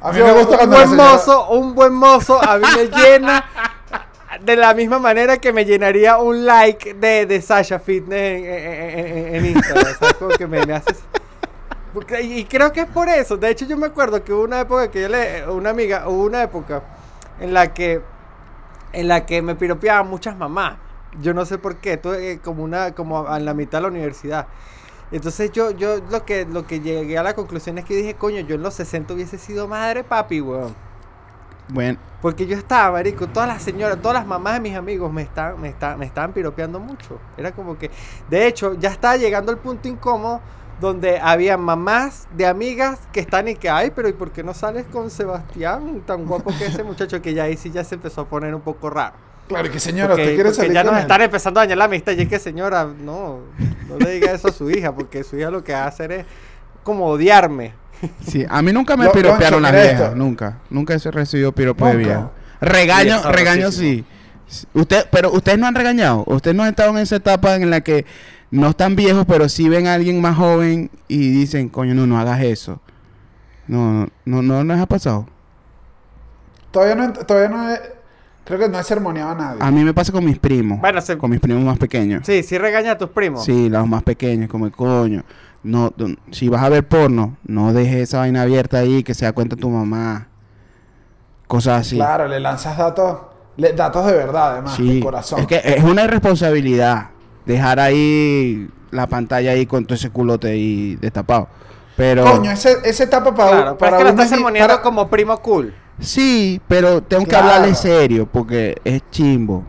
A 0.01 0.11
mí 0.11 0.19
me 0.19 0.31
gusta 0.33 0.49
un 0.51 0.57
cuando 0.57 0.77
la 0.77 0.85
buen 0.85 0.89
señora- 0.97 1.11
mozo, 1.13 1.49
un 1.51 1.75
buen 1.75 1.93
mozo 1.93 2.41
a 2.43 2.57
mí 2.57 2.65
me 2.75 2.87
llena 2.97 3.45
de 4.41 4.55
la 4.55 4.73
misma 4.73 4.99
manera 4.99 5.37
que 5.37 5.53
me 5.53 5.63
llenaría 5.63 6.17
un 6.17 6.45
like 6.45 6.95
de, 6.95 7.25
de 7.27 7.41
Sasha 7.41 7.79
Fitness 7.79 8.41
en, 8.43 8.45
en- 8.45 9.17
en- 9.17 9.35
en 9.35 9.45
Instagram. 9.45 9.93
¿sabes? 9.99 10.13
Como 10.15 10.29
que 10.31 10.47
me, 10.47 10.65
me 10.65 10.73
haces... 10.73 10.97
Y 12.23 12.45
creo 12.45 12.73
que 12.73 12.81
es 12.81 12.87
por 12.87 13.07
eso. 13.07 13.37
De 13.37 13.49
hecho, 13.51 13.65
yo 13.65 13.77
me 13.77 13.85
acuerdo 13.85 14.23
que 14.23 14.33
hubo 14.33 14.43
una 14.43 14.61
época 14.61 14.89
que 14.89 15.03
yo 15.03 15.07
le... 15.07 15.47
Una 15.47 15.69
amiga, 15.69 16.09
hubo 16.09 16.23
una 16.23 16.41
época 16.41 16.81
en 17.39 17.53
la 17.53 17.71
que... 17.73 18.01
En 18.91 19.07
la 19.07 19.25
que 19.25 19.41
me 19.43 19.53
piropeaban 19.55 20.07
muchas 20.09 20.35
mamás. 20.35 20.73
Yo 21.21 21.33
no 21.33 21.45
sé 21.45 21.57
por 21.57 21.77
qué. 21.77 21.97
Tuve 21.97 22.33
eh, 22.33 22.39
como 22.39 22.63
una... 22.63 22.93
Como 22.93 23.33
en 23.35 23.45
la 23.45 23.53
mitad 23.53 23.79
de 23.79 23.81
la 23.83 23.87
universidad. 23.89 24.47
Entonces 25.11 25.51
yo, 25.51 25.71
yo 25.71 25.97
lo 26.09 26.25
que, 26.25 26.45
lo 26.45 26.65
que 26.65 26.79
llegué 26.79 27.17
a 27.17 27.23
la 27.23 27.35
conclusión 27.35 27.77
es 27.77 27.85
que 27.85 27.95
dije, 27.95 28.15
coño, 28.15 28.39
yo 28.41 28.55
en 28.55 28.63
los 28.63 28.73
60 28.73 29.13
hubiese 29.13 29.37
sido 29.37 29.67
madre 29.67 30.03
papi, 30.03 30.41
weón. 30.41 30.75
Bueno, 31.69 31.97
Porque 32.21 32.45
yo 32.45 32.57
estaba, 32.57 32.91
marico, 32.91 33.27
todas 33.27 33.47
las 33.47 33.61
señoras, 33.61 33.97
todas 34.01 34.15
las 34.15 34.27
mamás 34.27 34.55
de 34.55 34.59
mis 34.59 34.75
amigos 34.75 35.13
me 35.13 35.21
están, 35.21 35.59
me 35.61 35.69
están, 35.69 35.97
me 35.97 36.05
estaban 36.05 36.33
piropeando 36.33 36.79
mucho. 36.79 37.19
Era 37.37 37.51
como 37.51 37.77
que, 37.77 37.89
de 38.29 38.47
hecho, 38.47 38.73
ya 38.73 38.89
estaba 38.89 39.15
llegando 39.15 39.51
el 39.51 39.59
punto 39.59 39.87
incómodo 39.87 40.41
donde 40.81 41.19
había 41.19 41.57
mamás 41.57 42.27
de 42.35 42.47
amigas 42.47 43.07
que 43.13 43.21
están 43.21 43.47
y 43.47 43.55
que, 43.55 43.69
ay, 43.69 43.91
pero 43.95 44.09
¿y 44.09 44.13
por 44.13 44.31
qué 44.31 44.43
no 44.43 44.53
sales 44.53 44.85
con 44.91 45.09
Sebastián? 45.09 46.01
Tan 46.05 46.25
guapo 46.25 46.51
que 46.57 46.65
es 46.65 46.73
ese 46.73 46.83
muchacho 46.83 47.21
que 47.21 47.33
ya 47.33 47.43
ahí 47.43 47.55
sí 47.55 47.71
ya 47.71 47.83
se 47.83 47.95
empezó 47.95 48.21
a 48.21 48.25
poner 48.25 48.53
un 48.53 48.61
poco 48.61 48.89
raro. 48.89 49.15
Claro 49.47 49.69
que 49.71 49.79
señora, 49.79 50.09
Porque, 50.09 50.23
¿usted 50.23 50.35
quiere 50.35 50.49
porque 50.49 50.55
salir 50.61 50.73
ya 50.73 50.81
con 50.83 50.91
nos 50.91 50.99
él? 50.99 51.01
están 51.03 51.21
empezando 51.21 51.59
a 51.59 51.63
dañar 51.63 51.77
la 51.77 51.85
amistad. 51.85 52.13
Y 52.13 52.21
es 52.21 52.29
que, 52.29 52.39
señora, 52.39 52.85
no, 52.85 53.39
no 53.89 53.97
le 53.99 54.11
diga 54.11 54.31
eso 54.31 54.47
a 54.47 54.51
su 54.51 54.69
hija, 54.71 54.93
porque 54.95 55.23
su 55.23 55.37
hija 55.37 55.49
lo 55.51 55.63
que 55.63 55.73
va 55.73 55.83
a 55.83 55.87
hacer 55.87 56.11
es 56.11 56.25
como 56.83 57.05
odiarme. 57.07 57.73
sí, 58.27 58.45
a 58.49 58.61
mí 58.61 58.71
nunca 58.73 58.95
me 58.97 59.05
Lo- 59.05 59.11
piropearon 59.11 59.61
las 59.61 59.71
viejas, 59.73 60.15
nunca. 60.15 60.59
Nunca 60.69 60.93
he 60.93 61.11
recibido 61.11 61.51
piropo 61.51 61.85
de 61.87 61.95
vieja. 61.97 62.31
Regaño, 62.61 63.21
Sí, 63.21 63.27
regaño 63.31 63.71
sí. 63.71 64.05
Usted, 64.73 65.07
pero 65.11 65.31
ustedes 65.31 65.57
no 65.57 65.67
han 65.67 65.75
regañado. 65.75 66.23
Ustedes 66.27 66.55
no 66.55 66.63
han 66.63 66.69
estado 66.69 66.91
en 66.91 66.97
esa 66.99 67.15
etapa 67.17 67.55
en 67.55 67.69
la 67.69 67.81
que 67.81 68.05
no 68.51 68.69
están 68.69 68.95
viejos, 68.95 69.25
pero 69.27 69.49
sí 69.49 69.67
ven 69.67 69.87
a 69.87 69.93
alguien 69.95 70.21
más 70.21 70.37
joven 70.37 70.89
y 71.07 71.29
dicen, 71.31 71.69
coño, 71.69 71.93
no, 71.95 72.05
no 72.07 72.19
hagas 72.19 72.41
eso. 72.41 72.79
No, 73.67 74.07
no, 74.25 74.41
no, 74.41 74.63
no 74.63 74.73
les 74.73 74.81
ha 74.81 74.85
pasado. 74.85 75.27
Todavía 76.71 76.95
no, 76.95 77.13
todavía 77.13 77.49
no 77.49 77.71
he- 77.73 77.93
creo 78.45 78.59
que 78.59 78.69
no 78.69 78.79
he 78.79 78.83
sermoneado 78.83 79.31
a 79.31 79.35
nadie. 79.35 79.57
A 79.61 79.71
mí 79.71 79.83
me 79.83 79.93
pasa 79.93 80.11
con 80.11 80.23
mis 80.25 80.37
primos. 80.39 80.79
Bueno, 80.81 81.01
se- 81.01 81.17
Con 81.17 81.29
mis 81.31 81.39
primos 81.39 81.63
más 81.63 81.77
pequeños. 81.77 82.23
Sí, 82.25 82.43
sí 82.43 82.57
regaña 82.57 82.91
a 82.93 82.97
tus 82.97 83.09
primos. 83.09 83.43
Sí, 83.43 83.69
los 83.69 83.87
más 83.87 84.03
pequeños, 84.03 84.49
como 84.49 84.69
coño. 84.71 85.23
No, 85.63 85.93
don- 85.95 86.19
si 86.31 86.49
vas 86.49 86.61
a 86.63 86.69
ver 86.69 86.85
porno, 86.87 87.37
no 87.45 87.71
dejes 87.73 87.95
esa 88.09 88.17
vaina 88.19 88.41
abierta 88.41 88.79
ahí 88.79 89.01
que 89.03 89.13
se 89.13 89.25
da 89.25 89.31
cuenta 89.31 89.55
tu 89.55 89.69
mamá. 89.69 90.27
Cosas 91.47 91.81
así. 91.81 91.95
Claro, 91.95 92.27
le 92.27 92.39
lanzas 92.39 92.77
datos, 92.77 93.17
le- 93.57 93.73
datos 93.73 94.05
de 94.05 94.13
verdad, 94.13 94.53
además, 94.53 94.75
Sí, 94.75 94.95
de 94.95 94.99
corazón. 95.01 95.39
es 95.39 95.47
que 95.47 95.61
es 95.63 95.83
una 95.83 96.03
irresponsabilidad 96.03 97.09
dejar 97.45 97.79
ahí 97.79 98.67
la 98.91 99.07
pantalla 99.07 99.51
ahí 99.51 99.65
con 99.65 99.85
todo 99.85 99.95
ese 99.95 100.09
culote 100.09 100.49
ahí 100.49 100.95
destapado. 100.99 101.47
Pero 101.95 102.23
Coño, 102.23 102.49
ese, 102.51 102.77
esa 102.85 103.03
etapa 103.03 103.35
para, 103.35 103.51
Claro, 103.51 103.77
pero 103.77 103.77
para 103.77 103.91
es 103.91 103.97
que 103.99 104.03
lo 104.03 104.09
estás 104.09 104.25
es 104.25 104.29
sermoneando 104.31 104.73
para- 104.73 104.81
como 104.83 105.09
primo 105.09 105.37
cool. 105.41 105.73
Sí, 105.99 106.61
pero 106.67 107.01
tengo 107.03 107.25
que 107.25 107.35
hablarle 107.35 107.75
serio 107.75 108.27
porque 108.31 108.75
es 108.83 109.01
chimbo. 109.11 109.63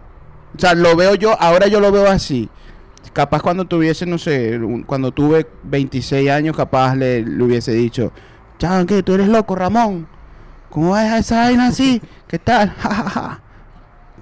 O 0.56 0.58
sea, 0.60 0.74
lo 0.74 0.94
veo 0.96 1.14
yo, 1.14 1.36
ahora 1.40 1.66
yo 1.66 1.80
lo 1.80 1.90
veo 1.92 2.08
así. 2.08 2.48
Capaz 3.12 3.42
cuando 3.42 3.64
tuviese, 3.64 4.06
no 4.06 4.18
sé, 4.18 4.58
un- 4.58 4.82
cuando 4.82 5.12
tuve 5.12 5.46
26 5.64 6.30
años, 6.30 6.56
capaz 6.56 6.94
le, 6.96 7.22
le 7.22 7.42
hubiese 7.44 7.72
dicho, 7.72 8.12
Chan, 8.58 8.86
que 8.86 9.02
tú 9.02 9.14
eres 9.14 9.28
loco, 9.28 9.54
Ramón. 9.54 10.06
¿Cómo 10.70 10.90
vas 10.90 11.04
a 11.12 11.18
esa 11.18 11.36
vaina 11.42 11.68
así? 11.68 12.00
¿Qué 12.28 12.38
tal? 12.38 12.74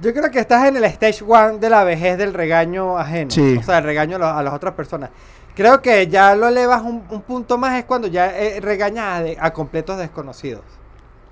Yo 0.02 0.12
creo 0.12 0.30
que 0.30 0.40
estás 0.40 0.66
en 0.66 0.76
el 0.76 0.84
stage 0.84 1.22
one 1.26 1.58
de 1.58 1.70
la 1.70 1.84
vejez 1.84 2.18
del 2.18 2.34
regaño 2.34 2.98
ajeno. 2.98 3.30
Sí. 3.30 3.56
O 3.58 3.62
sea, 3.62 3.78
el 3.78 3.84
regaño 3.84 4.16
a, 4.16 4.18
lo- 4.18 4.26
a 4.28 4.42
las 4.42 4.52
otras 4.52 4.74
personas. 4.74 5.10
Creo 5.54 5.80
que 5.80 6.06
ya 6.08 6.34
lo 6.34 6.48
elevas 6.48 6.82
un, 6.82 7.04
un 7.10 7.20
punto 7.22 7.56
más 7.58 7.78
es 7.78 7.84
cuando 7.84 8.08
ya 8.08 8.36
eh, 8.36 8.58
regañas 8.60 9.04
a, 9.06 9.22
de- 9.22 9.36
a 9.40 9.52
completos 9.52 9.98
desconocidos. 9.98 10.62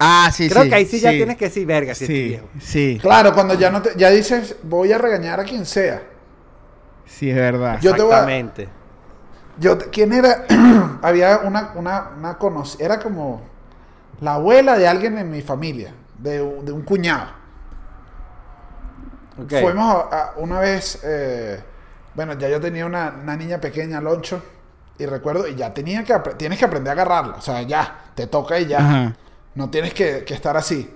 Ah, 0.02 0.30
sí, 0.32 0.48
Creo 0.48 0.62
sí. 0.64 0.68
que 0.70 0.74
ahí 0.76 0.86
sí, 0.86 0.98
ya 0.98 1.10
tienes 1.10 1.36
que 1.36 1.44
decir 1.46 1.66
verga 1.66 1.94
si 1.94 2.06
Sí, 2.06 2.12
viejo. 2.28 2.48
sí, 2.58 2.98
Claro, 3.02 3.34
cuando 3.34 3.54
ya 3.54 3.70
no 3.70 3.82
te, 3.82 3.90
ya 3.96 4.08
dices, 4.10 4.56
voy 4.62 4.92
a 4.92 4.98
regañar 4.98 5.38
a 5.40 5.44
quien 5.44 5.66
sea. 5.66 6.02
sí, 7.04 7.28
es 7.30 7.36
verdad. 7.36 7.78
Yo 7.80 7.94
te 7.94 8.02
voy 8.02 8.12
a- 8.12 8.14
Exactamente. 8.16 8.68
Yo, 9.58 9.76
te- 9.76 9.90
¿quién 9.90 10.12
era? 10.14 10.46
Había 11.02 11.40
una, 11.44 11.72
una, 11.74 12.10
una 12.18 12.38
conocida, 12.38 12.84
era 12.84 12.98
como 12.98 13.42
la 14.20 14.34
abuela 14.34 14.78
de 14.78 14.88
alguien 14.88 15.18
en 15.18 15.30
mi 15.30 15.42
familia, 15.42 15.92
de, 16.18 16.40
un- 16.42 16.64
de 16.64 16.72
un 16.72 16.82
cuñado. 16.82 17.28
Ok. 19.42 19.52
fuimos 19.62 19.94
a- 19.94 20.16
a- 20.18 20.32
una 20.36 20.60
vez, 20.60 21.00
eh, 21.04 21.60
bueno, 22.14 22.34
ya 22.34 22.48
yo 22.48 22.60
tenía 22.60 22.84
una, 22.86 23.14
una 23.22 23.36
niña 23.36 23.58
pequeña, 23.60 24.00
Loncho, 24.00 24.42
y 24.98 25.06
recuerdo, 25.06 25.46
y 25.48 25.54
ya 25.54 25.72
tenía 25.72 26.04
que, 26.04 26.14
tienes 26.36 26.58
que 26.58 26.64
aprender 26.66 26.90
a 26.90 26.92
agarrarla, 26.92 27.34
o 27.36 27.40
sea, 27.40 27.62
ya, 27.62 27.96
te 28.14 28.26
toca 28.26 28.58
y 28.58 28.66
ya, 28.66 28.78
Ajá. 28.78 29.14
No 29.54 29.70
tienes 29.70 29.94
que, 29.94 30.24
estar 30.28 30.56
así. 30.56 30.88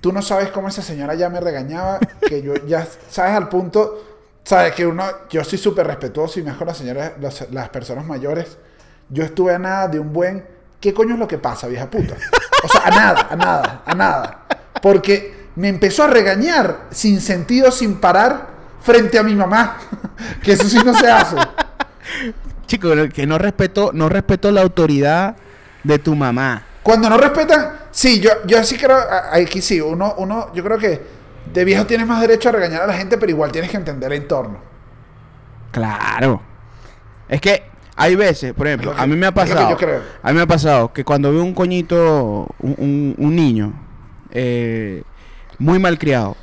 Tú 0.00 0.12
no 0.12 0.22
sabes 0.22 0.50
cómo 0.50 0.68
esa 0.68 0.82
señora 0.82 1.14
ya 1.14 1.28
me 1.28 1.40
regañaba, 1.40 1.98
que 2.26 2.42
yo 2.42 2.54
ya, 2.66 2.86
sabes, 3.10 3.34
al 3.34 3.48
punto, 3.48 4.04
sabes, 4.44 4.74
que 4.74 4.86
uno, 4.86 5.04
yo 5.28 5.42
soy 5.44 5.58
súper 5.58 5.86
respetuoso 5.86 6.38
y 6.38 6.42
mejor 6.42 6.66
las 6.66 6.78
señoras, 6.78 7.12
las, 7.50 7.68
personas 7.70 8.06
mayores, 8.06 8.58
yo 9.08 9.24
estuve 9.24 9.54
a 9.54 9.58
nada 9.58 9.88
de 9.88 9.98
un 9.98 10.12
buen, 10.12 10.46
¿qué 10.80 10.94
coño 10.94 11.14
es 11.14 11.18
lo 11.18 11.26
que 11.26 11.38
pasa, 11.38 11.66
vieja 11.66 11.90
puta? 11.90 12.14
O 12.62 12.68
sea, 12.68 12.82
a 12.84 12.90
nada, 12.90 13.28
a 13.30 13.36
nada, 13.36 13.82
a 13.86 13.94
nada. 13.94 14.46
Porque 14.82 15.48
me 15.56 15.68
empezó 15.68 16.04
a 16.04 16.06
regañar 16.06 16.86
sin 16.90 17.20
sentido, 17.20 17.72
sin 17.72 18.00
parar, 18.00 18.48
frente 18.80 19.18
a 19.18 19.22
mi 19.22 19.34
mamá. 19.34 19.78
que 20.42 20.52
eso 20.52 20.68
sí 20.68 20.78
no 20.84 20.94
se 20.94 21.10
hace. 21.10 21.36
Chico, 22.66 22.90
que 23.12 23.26
no 23.26 23.38
respetó, 23.38 23.90
no 23.92 24.08
respetó 24.08 24.50
la 24.50 24.62
autoridad 24.62 25.36
de 25.84 25.98
tu 25.98 26.14
mamá. 26.14 26.67
Cuando 26.82 27.08
no 27.10 27.18
respetan, 27.18 27.72
sí, 27.90 28.20
yo, 28.20 28.30
yo 28.46 28.62
sí 28.64 28.76
creo, 28.76 28.98
aquí 29.32 29.60
sí, 29.60 29.80
uno, 29.80 30.14
uno, 30.18 30.52
yo 30.54 30.62
creo 30.64 30.78
que 30.78 31.00
de 31.52 31.64
viejo 31.64 31.86
tienes 31.86 32.06
más 32.06 32.20
derecho 32.20 32.48
a 32.48 32.52
regañar 32.52 32.82
a 32.82 32.86
la 32.86 32.94
gente, 32.94 33.18
pero 33.18 33.30
igual 33.30 33.52
tienes 33.52 33.70
que 33.70 33.76
entender 33.76 34.12
el 34.12 34.22
entorno. 34.22 34.58
Claro. 35.70 36.40
Es 37.28 37.40
que 37.40 37.62
hay 37.96 38.14
veces, 38.16 38.54
por 38.54 38.66
ejemplo, 38.66 38.94
que- 38.94 39.00
a 39.02 39.06
mí 39.06 39.16
me 39.16 39.26
ha 39.26 39.32
pasado. 39.32 39.70
yo 39.70 39.76
creo. 39.76 40.00
A 40.22 40.28
mí 40.30 40.34
me 40.36 40.42
ha 40.42 40.46
pasado 40.46 40.92
que 40.92 41.04
cuando 41.04 41.32
veo 41.32 41.42
un 41.42 41.54
coñito, 41.54 42.46
un, 42.60 42.74
un- 42.78 43.14
un 43.18 43.36
niño, 43.36 43.72
eh, 44.30 45.02
muy 45.58 45.78
malcriado, 45.78 46.36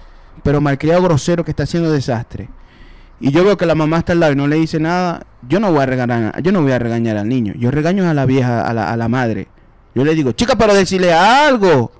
pero 0.44 0.62
malcriado 0.62 1.02
grosero 1.02 1.44
que 1.44 1.52
está 1.52 1.64
haciendo 1.64 1.92
desastre, 1.92 2.50
y 3.20 3.32
yo 3.32 3.44
veo 3.46 3.58
que 3.58 3.66
la 3.66 3.76
mamá 3.76 4.00
está 4.00 4.12
al 4.14 4.20
lado 4.20 4.34
y 4.34 4.36
no 4.36 4.48
le 4.48 4.58
dice 4.58 4.80
nada, 4.80 5.26
yo 5.48 5.60
no 5.60 5.72
voy 5.72 5.82
a 5.82 5.86
regañar, 5.86 6.42
yo 6.42 6.52
no 6.52 6.62
voy 6.62 6.74
a 6.74 6.80
regañar 6.80 7.18
al 7.18 7.30
niño, 7.30 7.54
yo 7.58 7.72
regaño 7.72 8.08
a 8.10 8.14
la 8.14 8.26
vieja, 8.26 8.62
a 8.62 8.74
la, 8.74 8.92
a 8.92 8.98
la 8.98 9.08
madre. 9.08 9.48
Yo 9.96 10.04
le 10.06 10.14
digo, 10.14 10.32
chica, 10.34 10.56
pero 10.56 10.74
decirle 10.76 11.12
algo. 11.14 11.92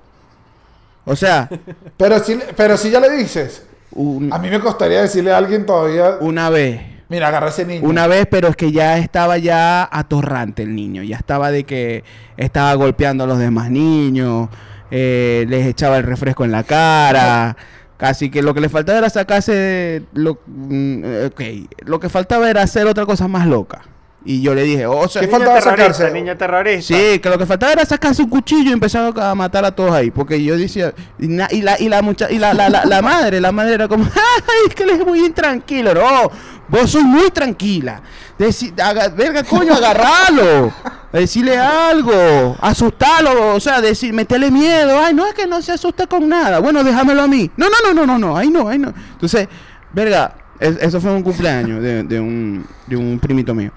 O 1.04 1.16
sea, 1.16 1.48
Pero 1.96 2.18
si, 2.22 2.38
pero 2.56 2.76
si 2.76 2.90
ya 2.90 3.00
le 3.00 3.10
dices, 3.10 3.64
un- 3.92 4.32
a 4.32 4.38
mí 4.38 4.50
me 4.50 4.60
costaría 4.60 5.00
decirle 5.02 5.32
a 5.32 5.38
alguien 5.38 5.64
todavía, 5.64 6.16
una 6.20 6.50
vez. 6.50 6.80
mira, 7.08 7.28
agarra 7.28 7.48
ese 7.48 7.64
niño. 7.64 7.88
Una 7.88 8.06
vez, 8.06 8.26
pero 8.30 8.48
es 8.48 8.56
que 8.56 8.70
ya 8.72 8.98
estaba 8.98 9.38
ya 9.38 9.88
atorrante 9.90 10.62
el 10.62 10.74
niño. 10.74 11.02
Ya 11.04 11.16
estaba 11.16 11.50
de 11.50 11.64
que 11.64 12.04
estaba 12.36 12.74
golpeando 12.74 13.24
a 13.24 13.26
los 13.26 13.38
demás 13.38 13.70
niños, 13.70 14.48
eh, 14.90 15.46
les 15.48 15.66
echaba 15.66 15.96
el 15.98 16.02
refresco 16.04 16.44
en 16.44 16.52
la 16.52 16.64
cara. 16.64 17.56
Casi 17.96 18.28
que 18.30 18.42
lo 18.42 18.52
que 18.52 18.60
le 18.60 18.68
faltaba 18.68 18.98
era 18.98 19.08
sacarse. 19.08 20.02
Lo, 20.12 20.40
mm, 20.46 21.02
eh, 21.04 21.30
ok, 21.32 21.86
lo 21.86 21.98
que 22.00 22.08
faltaba 22.10 22.50
era 22.50 22.60
hacer 22.62 22.86
otra 22.86 23.06
cosa 23.06 23.26
más 23.28 23.46
loca. 23.46 23.82
Y 24.28 24.42
yo 24.42 24.56
le 24.56 24.64
dije, 24.64 24.86
o 24.86 25.06
sea, 25.08 25.22
¿Qué 25.22 25.28
faltaba 25.28 25.60
sacarse? 25.60 26.10
niño 26.10 26.36
terrorista. 26.36 26.94
Sí, 26.96 27.20
que 27.20 27.30
lo 27.30 27.38
que 27.38 27.46
faltaba 27.46 27.72
era 27.74 27.84
sacarse 27.84 28.22
un 28.22 28.28
cuchillo 28.28 28.70
y 28.70 28.72
empezar 28.72 29.12
a 29.20 29.34
matar 29.36 29.64
a 29.64 29.70
todos 29.70 29.92
ahí. 29.92 30.10
Porque 30.10 30.42
yo 30.42 30.58
decía, 30.58 30.92
y, 31.18 31.28
na- 31.28 31.46
y 31.48 31.62
la, 31.62 31.80
y 31.80 31.88
la, 31.88 32.02
mucha, 32.02 32.28
y 32.28 32.38
la, 32.40 32.52
la, 32.52 32.68
la, 32.68 32.84
la 32.84 33.02
madre, 33.02 33.40
la 33.40 33.52
madre 33.52 33.74
era 33.74 33.86
como, 33.86 34.02
ay, 34.14 34.66
es 34.68 34.74
que 34.74 34.82
él 34.82 34.90
es 34.90 35.06
muy 35.06 35.20
intranquilo. 35.24 35.94
No, 35.94 36.28
vos 36.66 36.90
sos 36.90 37.04
muy 37.04 37.30
tranquila. 37.30 38.02
Deci 38.36 38.74
haga- 38.82 39.08
verga, 39.10 39.44
coño, 39.44 39.72
agarralo. 39.74 40.72
Decirle 41.12 41.56
algo, 41.56 42.56
asustarlo, 42.60 43.54
o 43.54 43.60
sea, 43.60 43.80
decir, 43.80 44.12
meterle 44.12 44.50
miedo. 44.50 44.98
Ay, 45.00 45.14
no 45.14 45.24
es 45.24 45.34
que 45.34 45.46
no 45.46 45.62
se 45.62 45.70
asusta 45.72 46.06
con 46.08 46.28
nada. 46.28 46.58
Bueno, 46.58 46.82
déjamelo 46.82 47.22
a 47.22 47.28
mí. 47.28 47.48
No, 47.56 47.66
no, 47.68 47.76
no, 47.86 47.94
no, 47.94 48.06
no, 48.06 48.18
no, 48.18 48.36
ahí 48.36 48.50
no, 48.50 48.68
ahí 48.68 48.78
no. 48.78 48.92
Entonces, 49.12 49.46
verga, 49.92 50.34
es- 50.58 50.78
eso 50.82 51.00
fue 51.00 51.12
un 51.12 51.22
cumpleaños 51.22 51.80
de, 51.80 52.02
de 52.02 52.18
un, 52.20 52.66
de 52.88 52.96
un 52.96 53.18
primito 53.20 53.54
mío. 53.54 53.70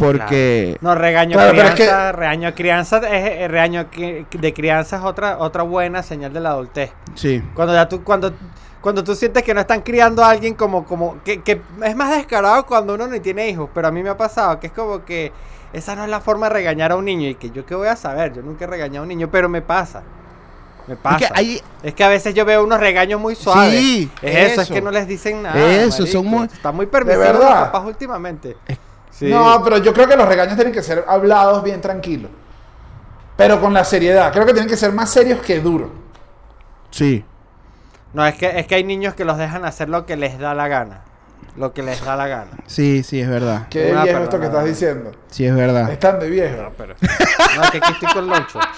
Porque... 0.00 0.76
No, 0.80 0.94
regaño 0.94 1.32
Claro, 1.34 1.52
pero 1.54 1.68
es 1.68 1.74
crianza, 1.74 2.12
regaño 2.12 2.54
crianza 2.54 2.96
es 2.98 3.04
eh, 3.42 3.48
regaño 3.48 3.86
de 4.30 4.52
crianza 4.54 4.96
es 4.96 5.02
otra 5.04 5.38
otra 5.38 5.62
buena 5.62 6.02
señal 6.02 6.32
de 6.32 6.40
la 6.40 6.50
adultez. 6.50 6.90
Sí. 7.14 7.42
Cuando 7.54 7.74
ya 7.74 7.88
tú 7.88 8.02
cuando 8.02 8.32
cuando 8.80 9.04
tú 9.04 9.14
sientes 9.14 9.42
que 9.42 9.52
no 9.52 9.60
están 9.60 9.82
criando 9.82 10.24
a 10.24 10.30
alguien 10.30 10.54
como 10.54 10.84
como 10.84 11.22
que, 11.22 11.42
que 11.42 11.60
es 11.84 11.94
más 11.96 12.16
descarado 12.16 12.64
cuando 12.66 12.94
uno 12.94 13.06
ni 13.06 13.20
tiene 13.20 13.48
hijos, 13.48 13.68
pero 13.74 13.88
a 13.88 13.90
mí 13.90 14.02
me 14.02 14.08
ha 14.10 14.16
pasado 14.16 14.58
que 14.58 14.68
es 14.68 14.72
como 14.72 15.04
que 15.04 15.32
esa 15.72 15.94
no 15.94 16.02
es 16.04 16.10
la 16.10 16.20
forma 16.20 16.48
de 16.48 16.54
regañar 16.54 16.90
a 16.92 16.96
un 16.96 17.04
niño 17.04 17.28
y 17.28 17.34
que 17.34 17.50
yo 17.50 17.64
qué 17.66 17.74
voy 17.74 17.88
a 17.88 17.96
saber, 17.96 18.32
yo 18.34 18.42
nunca 18.42 18.64
he 18.64 18.68
regañado 18.68 19.00
a 19.00 19.02
un 19.02 19.08
niño, 19.08 19.28
pero 19.30 19.48
me 19.48 19.62
pasa. 19.62 20.02
Me 20.86 20.96
pasa. 20.96 21.18
que 21.18 21.26
hay- 21.34 21.62
Es 21.82 21.94
que 21.94 22.02
a 22.02 22.08
veces 22.08 22.34
yo 22.34 22.44
veo 22.44 22.64
unos 22.64 22.80
regaños 22.80 23.20
muy 23.20 23.34
suaves. 23.36 23.78
Sí, 23.78 24.10
es 24.22 24.52
eso, 24.52 24.62
es 24.62 24.70
que 24.70 24.80
no 24.82 24.90
les 24.90 25.06
dicen 25.06 25.42
nada. 25.42 25.60
Eso, 25.72 26.04
son 26.06 26.26
muy- 26.26 26.46
Está 26.46 26.72
muy 26.72 26.86
permisivo 26.86 27.22
los 27.34 27.42
papás 27.44 27.84
últimamente. 27.84 28.56
Sí. 29.20 29.28
No, 29.28 29.60
pero 29.62 29.76
yo 29.76 29.92
creo 29.92 30.08
que 30.08 30.16
los 30.16 30.26
regaños 30.26 30.54
tienen 30.54 30.72
que 30.72 30.82
ser 30.82 31.04
hablados 31.06 31.62
bien 31.62 31.82
tranquilos. 31.82 32.30
Pero 33.36 33.60
con 33.60 33.74
la 33.74 33.84
seriedad. 33.84 34.32
Creo 34.32 34.46
que 34.46 34.54
tienen 34.54 34.68
que 34.68 34.78
ser 34.78 34.92
más 34.92 35.10
serios 35.10 35.40
que 35.40 35.60
duros. 35.60 35.90
Sí. 36.90 37.22
No, 38.14 38.24
es 38.26 38.34
que, 38.36 38.58
es 38.58 38.66
que 38.66 38.76
hay 38.76 38.84
niños 38.84 39.12
que 39.12 39.26
los 39.26 39.36
dejan 39.36 39.66
hacer 39.66 39.90
lo 39.90 40.06
que 40.06 40.16
les 40.16 40.38
da 40.38 40.54
la 40.54 40.68
gana. 40.68 41.02
Lo 41.54 41.74
que 41.74 41.82
les 41.82 42.02
da 42.02 42.16
la 42.16 42.28
gana. 42.28 42.50
Sí, 42.64 43.02
sí, 43.02 43.20
es 43.20 43.28
verdad. 43.28 43.66
Qué 43.68 43.92
Una 43.92 44.04
viejo 44.04 44.20
esto 44.20 44.40
que 44.40 44.46
estás 44.46 44.64
diciendo. 44.64 45.12
Sí, 45.28 45.44
es 45.44 45.54
verdad. 45.54 45.90
Están 45.90 46.18
de 46.18 46.30
viejo. 46.30 46.72
pero... 46.78 46.94
No, 47.56 47.70
que 47.70 47.76
aquí 47.76 47.92
estoy 47.92 48.12
con 48.14 48.26
Loncho. 48.26 48.58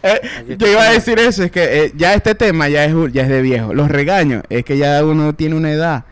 Eh, 0.00 0.56
yo 0.56 0.68
iba 0.68 0.82
a 0.84 0.92
decir 0.92 1.18
eso, 1.18 1.42
es 1.42 1.50
que 1.50 1.84
eh, 1.84 1.92
ya 1.96 2.14
este 2.14 2.36
tema 2.36 2.68
ya 2.68 2.84
es, 2.84 2.94
ya 3.12 3.22
es 3.22 3.28
de 3.28 3.42
viejo. 3.42 3.74
Los 3.74 3.90
regaños, 3.90 4.44
es 4.48 4.64
que 4.64 4.78
ya 4.78 5.04
uno 5.04 5.34
tiene 5.34 5.56
una 5.56 5.72
edad. 5.72 6.04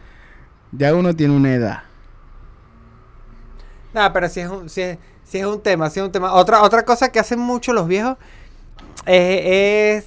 Ya 0.73 0.93
uno 0.93 1.15
tiene 1.15 1.37
una 1.37 1.55
edad. 1.55 1.83
Nada, 3.93 4.13
pero 4.13 4.29
si 4.29 4.41
es 4.41 4.49
un, 4.49 4.69
si 4.69 4.83
es, 4.83 4.99
si 5.25 5.39
es 5.39 5.47
un 5.47 5.61
tema, 5.63 5.91
si 5.91 6.01
es 6.01 6.07
un 6.07 6.13
tema. 6.13 6.33
Otra, 6.35 6.63
otra 6.63 6.85
cosa 6.85 7.11
que 7.11 7.19
hacen 7.19 7.39
mucho 7.39 7.73
los 7.73 7.87
viejos 7.89 8.17
eh, 9.07 9.97
es. 9.99 10.07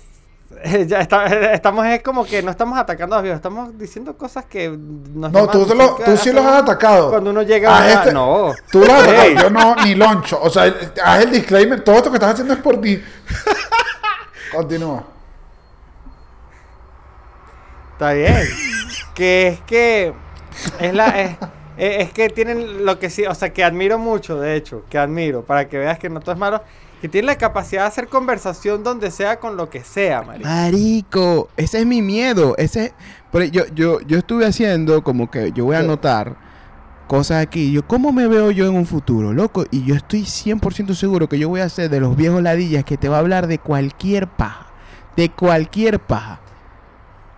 ya 0.88 1.00
está- 1.02 1.26
estamos 1.54 1.86
es 1.88 2.02
como 2.04 2.26
que 2.26 2.44
no 2.44 2.52
estamos 2.52 2.78
atacando 2.78 3.16
a 3.16 3.18
los 3.18 3.24
viejos, 3.24 3.38
estamos 3.38 3.78
diciendo 3.78 4.16
cosas 4.18 4.46
que 4.46 4.70
nos 4.70 5.32
No, 5.32 5.48
tú, 5.48 5.66
lo- 5.76 5.96
tú 5.96 6.16
sí 6.18 6.32
los 6.32 6.46
has 6.46 6.62
atacado. 6.64 7.10
Cuando 7.10 7.32
uno 7.32 7.42
llega 7.42 7.76
a 7.78 7.92
este- 7.94 8.14
No. 8.14 8.52
Tú 8.72 8.80
los 8.80 8.90
has 8.90 9.04
atacado. 9.04 9.30
Yo 9.34 9.50
no, 9.50 9.76
ni 9.84 9.96
loncho. 9.96 10.40
O 10.42 10.50
sea, 10.50 10.74
haz 11.04 11.24
el 11.24 11.32
disclaimer. 11.32 11.84
Todo 11.84 11.96
esto 11.98 12.10
que 12.12 12.18
estás 12.18 12.34
haciendo 12.34 12.54
es 12.54 12.60
por 12.60 12.80
ti. 12.80 13.02
Continúa. 14.54 15.04
Está 17.94 18.14
bien. 18.14 18.36
que 19.16 19.48
es 19.48 19.62
que 19.62 20.14
es 20.80 20.94
la 20.94 21.08
es, 21.22 21.38
es- 21.78 22.04
es 22.08 22.14
que 22.14 22.30
tienen 22.30 22.86
lo 22.86 23.00
que 23.00 23.10
sí, 23.10 23.26
o 23.26 23.36
sea, 23.36 23.52
que 23.54 23.64
admiro 23.64 23.98
mucho, 23.98 24.40
de 24.40 24.56
hecho, 24.56 24.84
que 24.90 24.98
admiro 24.98 25.44
para 25.44 25.68
que 25.70 25.78
veas 25.78 26.00
que 26.00 26.10
no 26.10 26.20
todo 26.20 26.34
es 26.34 26.38
malo, 26.40 26.62
que 27.02 27.10
tienen 27.10 27.28
la 27.28 27.38
capacidad 27.38 27.82
de 27.82 27.88
hacer 27.90 28.08
conversación 28.08 28.84
donde 28.84 29.12
sea 29.12 29.40
con 29.40 29.58
lo 29.58 29.70
que 29.70 29.84
sea, 29.84 30.22
marico. 30.22 30.48
Marico, 30.48 31.50
ese 31.58 31.80
es 31.80 31.86
mi 31.86 32.02
miedo. 32.02 32.56
Ese 32.58 32.86
es- 32.86 32.94
pero 33.32 33.46
yo, 33.46 33.66
yo, 33.76 34.00
yo 34.02 34.18
estuve 34.18 34.46
haciendo 34.46 35.04
como 35.04 35.30
que 35.30 35.52
yo 35.52 35.66
voy 35.66 35.76
a 35.76 35.80
anotar 35.80 36.36
cosas 37.08 37.42
aquí. 37.44 37.72
Yo, 37.74 37.86
¿cómo 37.86 38.14
me 38.14 38.28
veo 38.28 38.52
yo 38.52 38.66
en 38.68 38.76
un 38.76 38.86
futuro, 38.86 39.34
loco? 39.34 39.66
Y 39.70 39.84
yo 39.84 39.96
estoy 39.96 40.24
100% 40.26 40.94
seguro 40.96 41.28
que 41.28 41.38
yo 41.38 41.50
voy 41.50 41.60
a 41.60 41.68
ser 41.68 41.90
de 41.90 42.00
los 42.00 42.16
viejos 42.16 42.42
ladillas 42.42 42.86
que 42.86 42.96
te 42.98 43.10
va 43.10 43.18
a 43.18 43.20
hablar 43.20 43.48
de 43.48 43.60
cualquier 43.60 44.28
paja. 44.28 44.68
De 45.18 45.30
cualquier 45.30 46.00
paja. 46.00 46.40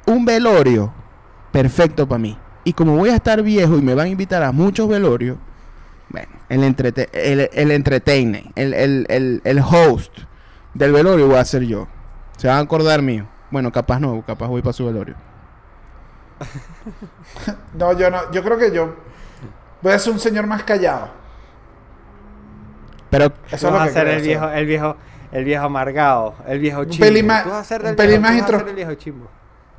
Un 0.06 0.24
velorio, 0.26 0.94
perfecto 1.52 2.08
para 2.08 2.20
mí. 2.20 2.38
Y 2.66 2.74
como 2.74 2.98
voy 2.98 3.10
a 3.10 3.16
estar 3.16 3.42
viejo 3.42 3.78
y 3.78 3.82
me 3.82 3.94
van 3.94 4.08
a 4.08 4.10
invitar 4.10 4.44
a 4.44 4.52
muchos 4.52 4.90
velorios, 4.90 5.38
bueno, 6.10 6.28
el, 6.50 6.64
entrete 6.64 7.10
el, 7.14 7.50
el 7.54 7.72
entertainer, 7.72 8.44
el, 8.56 8.74
el, 8.74 9.06
el, 9.08 9.42
el 9.44 9.60
host 9.60 10.12
del 10.74 10.92
velorio 10.92 11.28
voy 11.28 11.38
a 11.38 11.46
ser 11.46 11.64
yo. 11.64 11.88
Se 12.38 12.48
van 12.48 12.58
a 12.58 12.62
acordar 12.62 13.02
mío. 13.02 13.28
Bueno, 13.52 13.72
capaz 13.72 14.00
no, 14.00 14.22
capaz 14.26 14.48
voy 14.48 14.62
para 14.62 14.74
su 14.74 14.86
velorio. 14.86 15.16
No, 17.74 17.94
yo 17.94 18.10
no. 18.12 18.32
Yo 18.32 18.44
creo 18.44 18.58
que 18.58 18.72
yo 18.72 18.96
voy 19.82 19.94
a 19.94 20.00
ser 20.00 20.14
un 20.14 20.20
señor 20.20 20.46
más 20.48 20.64
callado. 20.64 21.10
Pero 23.10 23.32
Eso 23.52 23.72
vas 23.72 23.84
a 23.84 23.88
que 23.88 23.94
ser 23.94 24.08
el 24.08 24.22
viejo, 24.22 24.50
el 24.50 24.66
viejo, 24.66 24.96
el 25.32 25.46
viejo 25.46 25.66
amargado, 25.66 26.36
el 26.48 26.60
viejo 26.60 26.82
Un 26.82 26.90
chimbo. 26.90 27.06
pelín 27.06 27.28
más- 27.28 27.46
un 27.46 27.86
el 27.88 27.96
pelín 27.96 28.22
más 28.22 28.32
vas 28.32 28.36
a 28.36 28.40
intro-. 28.40 28.66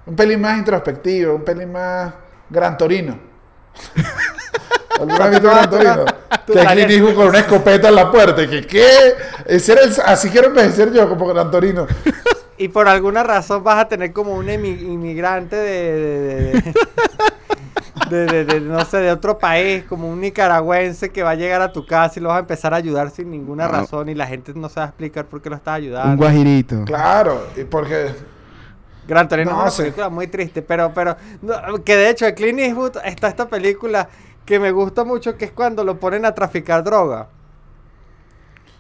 Un 0.07 0.40
más 0.40 0.59
introspectivo, 0.59 1.35
un 1.35 1.44
pelín 1.44 1.72
más 1.72 2.14
Gran 2.51 2.77
Torino. 2.79 3.19
¿Alguna 4.99 5.19
vez 5.27 5.31
visto 5.31 5.49
Gran 5.49 5.71
Torino? 5.71 6.05
Que 6.47 6.61
aquí 6.61 6.85
dijo 6.87 7.15
con 7.15 7.27
una 7.29 7.39
escopeta 7.41 7.89
en 7.89 7.95
la 7.95 8.11
puerta. 8.11 8.43
y 8.43 8.49
Que 8.49 8.67
qué? 8.67 8.87
Ese 9.45 9.73
era 9.73 9.83
el- 9.83 9.95
así 10.05 10.31
quiero 10.31 10.49
envejecer 10.49 10.93
yo 10.93 11.09
como 11.09 11.27
Gran 11.29 11.51
Torino. 11.51 11.87
Y 12.59 12.69
por 12.69 12.89
alguna 12.89 13.23
razón 13.23 13.63
vas 13.63 13.85
a 13.85 13.87
tener 13.87 14.15
como 14.15 14.33
un 14.33 14.49
inmigrante 14.49 15.57
de 15.57 16.53
de, 18.09 18.17
de- 18.17 18.27
de- 18.27 18.27
de- 18.27 18.45
de- 18.47 18.61
no 18.63 18.83
sé, 18.87 18.97
de 18.97 19.11
otro 19.13 19.37
país, 19.39 19.85
como 19.87 20.09
un 20.09 20.23
nicaragüense 20.23 21.11
que 21.11 21.23
va 21.23 21.33
a 21.33 21.35
llegar 21.35 21.61
a 21.61 21.71
tu 21.71 21.85
casa 21.85 22.15
y 22.19 22.23
lo 22.23 22.31
vas 22.31 22.37
a 22.39 22.41
empezar 22.41 22.73
a 22.73 22.79
ayudar 22.79 23.11
sin 23.11 23.31
ninguna 23.31 23.69
razón 23.69 24.09
y 24.09 24.15
la 24.15 24.27
gente 24.27 24.53
no 24.55 24.71
se 24.71 24.81
va 24.81 24.85
a 24.87 24.89
explicar 24.89 25.27
por 25.27 25.43
qué 25.43 25.51
lo 25.51 25.57
estás 25.57 25.79
un 25.79 25.85
ayudando. 25.85 26.17
guajirito. 26.17 26.85
Claro, 26.87 27.47
y 27.57 27.65
porque 27.65 28.13
Gran 29.07 29.29
Torino 29.29 29.53
No, 29.53 29.59
es 29.59 29.62
una 29.62 29.71
sí. 29.71 29.83
película 29.83 30.09
muy 30.09 30.27
triste, 30.27 30.62
pero, 30.62 30.92
pero, 30.95 31.16
no, 31.42 31.85
que 31.85 31.97
de 31.97 32.11
hecho, 32.11 32.27
en 32.27 32.35
Clint 32.35 32.59
Eastwood 32.59 32.99
está 33.05 33.29
esta 33.29 33.49
película 33.49 34.09
que 34.45 34.59
me 34.61 34.71
gusta 34.71 35.05
mucho, 35.05 35.37
que 35.37 35.47
es 35.47 35.53
cuando 35.53 35.85
lo 35.85 35.99
ponen 35.99 36.25
a 36.25 36.35
traficar 36.35 36.85
droga. 36.85 37.29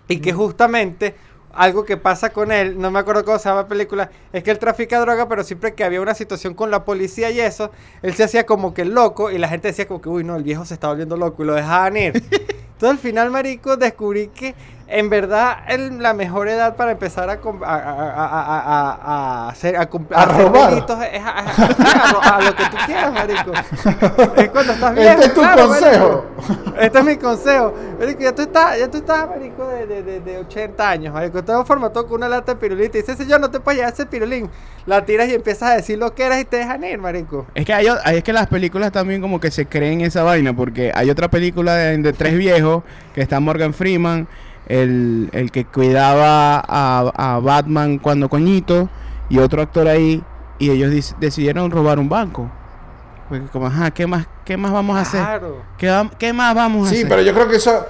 Y 0.08 0.20
que 0.20 0.32
justamente 0.32 1.16
algo 1.52 1.84
que 1.84 1.96
pasa 1.96 2.30
con 2.30 2.52
él, 2.52 2.78
no 2.78 2.90
me 2.90 2.98
acuerdo 2.98 3.24
cómo 3.24 3.38
se 3.38 3.48
llama 3.48 3.62
la 3.62 3.68
película, 3.68 4.10
es 4.32 4.42
que 4.42 4.50
él 4.50 4.58
trafica 4.58 5.00
droga, 5.00 5.28
pero 5.28 5.42
siempre 5.42 5.74
que 5.74 5.84
había 5.84 6.00
una 6.00 6.14
situación 6.14 6.54
con 6.54 6.70
la 6.70 6.84
policía 6.84 7.30
y 7.30 7.40
eso, 7.40 7.70
él 8.02 8.14
se 8.14 8.24
hacía 8.24 8.46
como 8.46 8.74
que 8.74 8.84
loco 8.84 9.30
y 9.30 9.38
la 9.38 9.48
gente 9.48 9.68
decía 9.68 9.88
como 9.88 10.00
que, 10.00 10.08
uy, 10.08 10.22
no, 10.22 10.36
el 10.36 10.42
viejo 10.42 10.64
se 10.64 10.74
está 10.74 10.88
volviendo 10.88 11.16
loco 11.16 11.42
y 11.42 11.46
lo 11.46 11.54
dejaban 11.54 11.96
ir. 11.96 12.12
Entonces 12.76 12.90
al 12.90 12.98
final, 12.98 13.30
marico, 13.30 13.76
descubrí 13.78 14.28
que 14.28 14.54
en 14.88 15.10
verdad 15.10 15.58
el- 15.68 16.00
la 16.02 16.14
mejor 16.14 16.48
edad 16.48 16.76
para 16.76 16.92
empezar 16.92 17.28
a, 17.28 17.32
a, 17.32 17.36
a- 17.36 17.74
a- 17.74 18.42
a- 18.42 18.60
a- 18.60 19.46
a 19.46 19.48
hacer, 19.48 19.76
a, 19.76 19.84
robar. 19.86 20.70
delitos 20.70 20.98
es 21.12 21.20
a, 21.22 21.28
a- 21.28 21.40
a- 21.40 22.08
a 22.08 22.12
ro- 22.12 22.20
a 22.22 22.40
lo 22.42 22.54
que 22.54 22.64
tú 22.64 22.76
quieras, 22.86 23.12
marico. 23.12 23.52
Es 24.36 24.48
cuando 24.50 24.72
estás 24.74 24.94
viejo. 24.94 25.10
Este 25.10 25.24
es 25.26 25.34
tu 25.34 25.40
claro, 25.40 25.68
consejo. 25.68 26.24
marico. 26.48 26.80
Este 26.80 26.98
es 26.98 27.04
mi 27.04 27.16
consejo. 27.16 27.74
Marico, 27.98 28.20
ya 28.20 28.34
tú 28.34 28.42
estás, 28.42 28.78
ya 28.78 28.90
tú 28.90 28.98
estás, 28.98 29.28
marico, 29.28 29.66
de, 29.68 29.86
de, 29.86 30.02
de, 30.02 30.20
de 30.20 30.38
80 30.38 30.88
años, 30.88 31.14
marico. 31.14 31.42
Te 31.42 31.52
formato 31.64 32.06
con 32.06 32.16
una 32.18 32.28
lata 32.28 32.54
de 32.54 32.60
pirulita 32.60 32.98
y 32.98 33.00
dice, 33.00 33.16
señor, 33.16 33.40
no 33.40 33.50
te 33.50 33.60
puedes 33.60 33.78
llevar 33.78 33.92
ese 33.92 34.06
pirulín. 34.06 34.48
La 34.84 35.04
tiras 35.04 35.28
y 35.28 35.34
empiezas 35.34 35.70
a 35.70 35.74
decir 35.76 35.98
lo 35.98 36.14
que 36.14 36.24
eres 36.24 36.40
y 36.42 36.44
te 36.44 36.58
dejan 36.58 36.84
ir, 36.84 36.98
marico. 36.98 37.46
Es 37.54 37.64
que 37.64 37.74
hay, 37.74 37.86
es 38.14 38.22
que 38.22 38.32
las 38.32 38.46
películas 38.46 38.92
también 38.92 39.20
como 39.20 39.40
que 39.40 39.50
se 39.50 39.66
creen 39.66 40.00
esa 40.02 40.22
vaina, 40.22 40.54
porque 40.54 40.92
hay 40.94 41.10
otra 41.10 41.28
película 41.28 41.74
de, 41.74 41.98
de 41.98 42.12
tres 42.12 42.36
viejos, 42.38 42.84
que 43.14 43.20
está 43.20 43.40
Morgan 43.40 43.74
Freeman, 43.74 44.28
el, 44.66 45.28
el 45.32 45.50
que 45.50 45.64
cuidaba 45.64 46.58
a, 46.66 47.12
a 47.16 47.38
Batman 47.40 47.98
cuando 47.98 48.28
coñito, 48.28 48.88
y 49.28 49.38
otro 49.38 49.62
actor 49.62 49.88
ahí, 49.88 50.22
y 50.58 50.70
ellos 50.70 51.14
decidieron 51.20 51.70
robar 51.70 51.98
un 51.98 52.08
banco. 52.08 52.50
Porque 53.28 53.46
como, 53.46 53.66
ajá, 53.66 53.90
¿qué 53.90 54.06
más, 54.06 54.26
qué 54.44 54.56
más 54.56 54.72
vamos 54.72 54.96
a 54.96 55.00
hacer? 55.00 55.20
Claro. 55.20 55.62
¿Qué, 55.76 56.10
qué 56.18 56.32
más 56.32 56.54
vamos 56.54 56.86
a 56.86 56.90
Sí, 56.90 56.96
hacer? 56.98 57.08
pero 57.08 57.22
yo 57.22 57.34
creo 57.34 57.48
que 57.48 57.56
eso. 57.56 57.86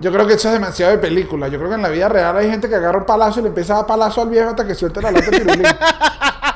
Yo 0.00 0.12
creo 0.12 0.28
que 0.28 0.34
eso 0.34 0.46
es 0.46 0.54
demasiado 0.54 0.92
de 0.92 0.98
película. 0.98 1.48
Yo 1.48 1.58
creo 1.58 1.70
que 1.70 1.74
en 1.74 1.82
la 1.82 1.88
vida 1.88 2.08
real 2.08 2.36
hay 2.36 2.48
gente 2.48 2.68
que 2.68 2.76
agarra 2.76 2.98
un 2.98 3.04
palazo 3.04 3.40
y 3.40 3.42
le 3.42 3.48
empieza 3.48 3.72
a 3.74 3.76
dar 3.78 3.86
palazo 3.86 4.22
al 4.22 4.28
viejo 4.28 4.50
hasta 4.50 4.64
que 4.64 4.76
suelte 4.76 5.02
la 5.02 5.10
lata 5.10 5.28
de. 5.28 5.38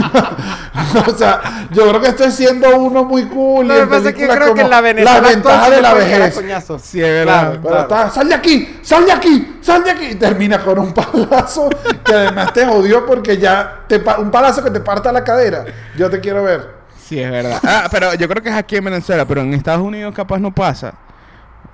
o 1.06 1.14
sea, 1.16 1.40
yo 1.70 1.88
creo 1.88 2.00
que 2.00 2.08
estoy 2.08 2.30
siendo 2.30 2.76
uno 2.78 3.04
muy 3.04 3.24
cool. 3.26 3.66
Y 3.66 3.70
en 3.70 3.88
pasa 3.88 4.08
es 4.08 4.14
que 4.14 4.26
yo 4.26 4.34
creo 4.34 4.54
que 4.54 4.60
en 4.62 4.70
la 4.70 4.80
Venezuela 4.80 5.20
Las 5.20 5.30
ventajas 5.34 5.70
de 5.70 5.82
la 5.82 5.94
vejez. 5.94 6.34
Sí, 6.82 7.00
es 7.02 7.08
verdad. 7.08 7.24
Claro, 7.24 7.50
Pero 7.62 7.62
claro. 7.62 7.82
está, 7.82 8.10
sal 8.10 8.28
de 8.28 8.34
aquí, 8.34 8.78
sal 8.82 9.04
de 9.06 9.12
aquí, 9.12 9.58
sal 9.60 9.84
de 9.84 9.90
aquí. 9.90 10.04
Y 10.06 10.14
termina 10.16 10.58
con 10.62 10.78
un 10.78 10.92
palazo 10.94 11.68
que 12.04 12.12
además 12.12 12.52
te 12.52 12.66
jodió 12.66 13.06
porque 13.06 13.38
ya 13.38 13.80
te 13.86 13.98
pa- 14.00 14.18
un 14.18 14.30
palazo 14.30 14.62
que 14.64 14.70
te 14.70 14.80
parta 14.80 15.12
la 15.12 15.22
cadera. 15.24 15.64
Yo 15.96 16.10
te 16.10 16.20
quiero 16.20 16.42
ver. 16.42 16.80
Sí, 17.06 17.20
es 17.20 17.30
verdad. 17.30 17.58
Ah, 17.64 17.88
pero 17.90 18.14
yo 18.14 18.28
creo 18.28 18.42
que 18.42 18.48
es 18.50 18.54
aquí 18.54 18.76
en 18.76 18.84
Venezuela, 18.84 19.24
pero 19.26 19.40
en 19.40 19.52
Estados 19.54 19.82
Unidos 19.82 20.14
capaz 20.14 20.38
no 20.38 20.52
pasa. 20.54 20.94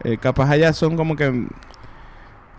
Eh, 0.04 0.18
capaz 0.18 0.50
allá 0.50 0.72
son 0.72 0.96
como 0.96 1.14
que 1.16 1.46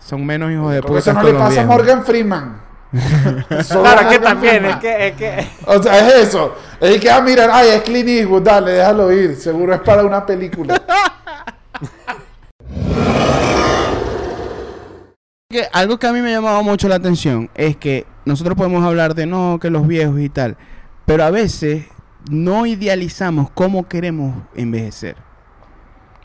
son 0.00 0.24
menos 0.24 0.50
hijos 0.50 0.72
de 0.72 0.82
puta. 0.82 0.98
eso 1.00 1.12
no 1.12 1.22
le 1.22 1.34
pasa 1.34 1.62
a. 1.62 1.64
Morgan 1.64 2.04
Freeman. 2.04 2.57
Claro, 2.90 4.08
que 4.08 4.18
también, 4.18 4.64
es 4.64 4.76
que, 4.76 5.08
es 5.08 5.16
que... 5.16 5.46
O 5.66 5.82
sea, 5.82 5.98
es 5.98 6.28
eso. 6.28 6.54
Es 6.80 7.00
que, 7.00 7.10
ah, 7.10 7.20
mira, 7.20 7.48
ay, 7.52 7.68
es 7.70 7.82
Clint 7.82 8.08
Eastwood, 8.08 8.42
dale, 8.42 8.72
déjalo 8.72 9.12
ir. 9.12 9.36
Seguro 9.36 9.74
es 9.74 9.80
para 9.80 10.04
una 10.04 10.24
película. 10.24 10.80
Que 15.50 15.66
algo 15.72 15.98
que 15.98 16.06
a 16.06 16.12
mí 16.12 16.20
me 16.20 16.28
ha 16.28 16.32
llamado 16.32 16.62
mucho 16.62 16.88
la 16.88 16.96
atención 16.96 17.48
es 17.54 17.74
que 17.74 18.04
nosotros 18.26 18.54
podemos 18.54 18.84
hablar 18.84 19.14
de 19.14 19.24
no, 19.24 19.58
que 19.58 19.70
los 19.70 19.86
viejos 19.86 20.20
y 20.20 20.28
tal, 20.28 20.58
pero 21.06 21.24
a 21.24 21.30
veces 21.30 21.86
no 22.30 22.66
idealizamos 22.66 23.48
cómo 23.52 23.88
queremos 23.88 24.34
envejecer. 24.54 25.16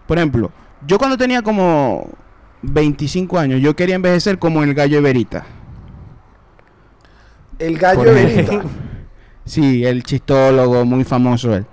Por 0.08 0.18
ejemplo, 0.18 0.52
yo 0.86 0.98
cuando 0.98 1.18
tenía 1.18 1.42
como 1.42 2.10
25 2.64 3.40
años, 3.40 3.62
yo 3.62 3.78
quería 3.78 3.96
envejecer 3.96 4.38
como 4.40 4.62
el 4.62 4.74
gallo 4.74 5.00
Iberita. 5.00 5.46
El 7.60 7.78
gallo 7.78 8.04
de. 8.14 8.62
Sí, 9.46 9.84
el 9.86 10.04
chistólogo 10.04 10.86
muy 10.86 11.04
famoso 11.04 11.54
él, 11.54 11.66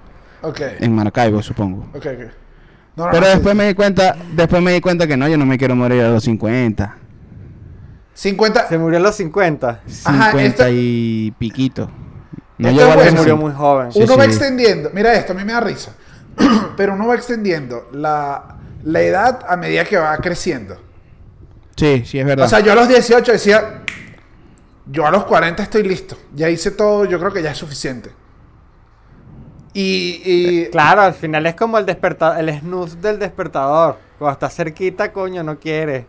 Ok, 0.42 0.60
en 0.80 0.92
Maracaibo, 0.92 1.40
supongo. 1.40 1.86
ok, 1.94 2.04
ok. 2.04 2.04
No, 2.96 3.04
no, 3.04 3.10
Pero 3.12 3.20
no, 3.20 3.26
después 3.28 3.52
sí. 3.52 3.58
me 3.58 3.68
di 3.68 3.74
cuenta, 3.74 4.16
después 4.32 4.60
me 4.60 4.72
di 4.72 4.80
cuenta 4.80 5.06
que 5.06 5.16
no, 5.16 5.28
yo 5.28 5.36
no 5.38 5.46
me 5.46 5.56
quiero 5.56 5.76
morir 5.76 6.02
a 6.02 6.08
los 6.10 6.24
50, 6.24 6.96
50. 8.14 8.68
Se 8.68 8.76
murió 8.76 8.98
a 8.98 9.02
los 9.02 9.14
50. 9.14 9.80
50 9.86 10.10
Ajá, 10.28 10.42
esta- 10.42 10.70
y 10.70 11.32
piquito. 11.38 11.88
No 12.58 12.68
Esto 12.68 12.80
llegó 12.80 12.92
a 12.92 12.96
los 12.96 13.04
murió 13.14 13.22
60. 13.22 13.34
muy 13.36 13.52
joven. 13.52 13.92
Sí, 13.92 14.00
uno 14.02 14.16
va 14.16 14.24
sí. 14.24 14.30
extendiendo. 14.30 14.90
Mira 14.92 15.14
esto, 15.14 15.32
a 15.32 15.36
mí 15.36 15.44
me 15.44 15.52
da 15.52 15.60
risa. 15.60 15.92
Pero 16.76 16.94
uno 16.94 17.06
va 17.06 17.14
extendiendo 17.14 17.88
la, 17.92 18.56
la 18.82 19.00
edad 19.00 19.40
a 19.48 19.56
medida 19.56 19.84
que 19.84 19.96
va 19.96 20.16
creciendo. 20.18 20.76
Sí, 21.76 22.02
sí, 22.04 22.18
es 22.18 22.26
verdad. 22.26 22.46
O 22.46 22.48
sea, 22.48 22.60
yo 22.60 22.72
a 22.72 22.74
los 22.74 22.88
18 22.88 23.32
decía, 23.32 23.82
yo 24.90 25.06
a 25.06 25.10
los 25.10 25.24
40 25.24 25.62
estoy 25.62 25.82
listo. 25.82 26.16
Ya 26.34 26.48
hice 26.48 26.70
todo, 26.72 27.04
yo 27.04 27.18
creo 27.18 27.32
que 27.32 27.42
ya 27.42 27.52
es 27.52 27.58
suficiente. 27.58 28.10
Y, 29.72 30.20
y 30.24 30.66
Claro, 30.70 31.02
al 31.02 31.14
final 31.14 31.46
es 31.46 31.54
como 31.54 31.78
el 31.78 31.86
despertador, 31.86 32.38
el 32.40 32.58
snooze 32.60 32.96
del 32.96 33.18
despertador. 33.18 33.98
Cuando 34.18 34.32
estás 34.32 34.54
cerquita, 34.54 35.12
coño, 35.12 35.42
no 35.42 35.58
quieres. 35.58 36.06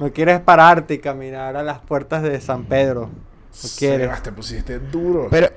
No 0.00 0.12
quieres 0.12 0.40
pararte 0.40 0.94
y 0.94 0.98
caminar 0.98 1.56
a 1.56 1.62
las 1.62 1.80
puertas 1.80 2.22
de 2.22 2.40
San 2.40 2.64
Pedro. 2.64 3.10
No 3.10 3.68
quieres. 3.78 4.06
Sebas, 4.06 4.22
te 4.22 4.32
pusiste 4.32 4.78
duro. 4.78 5.28
Pero 5.30 5.48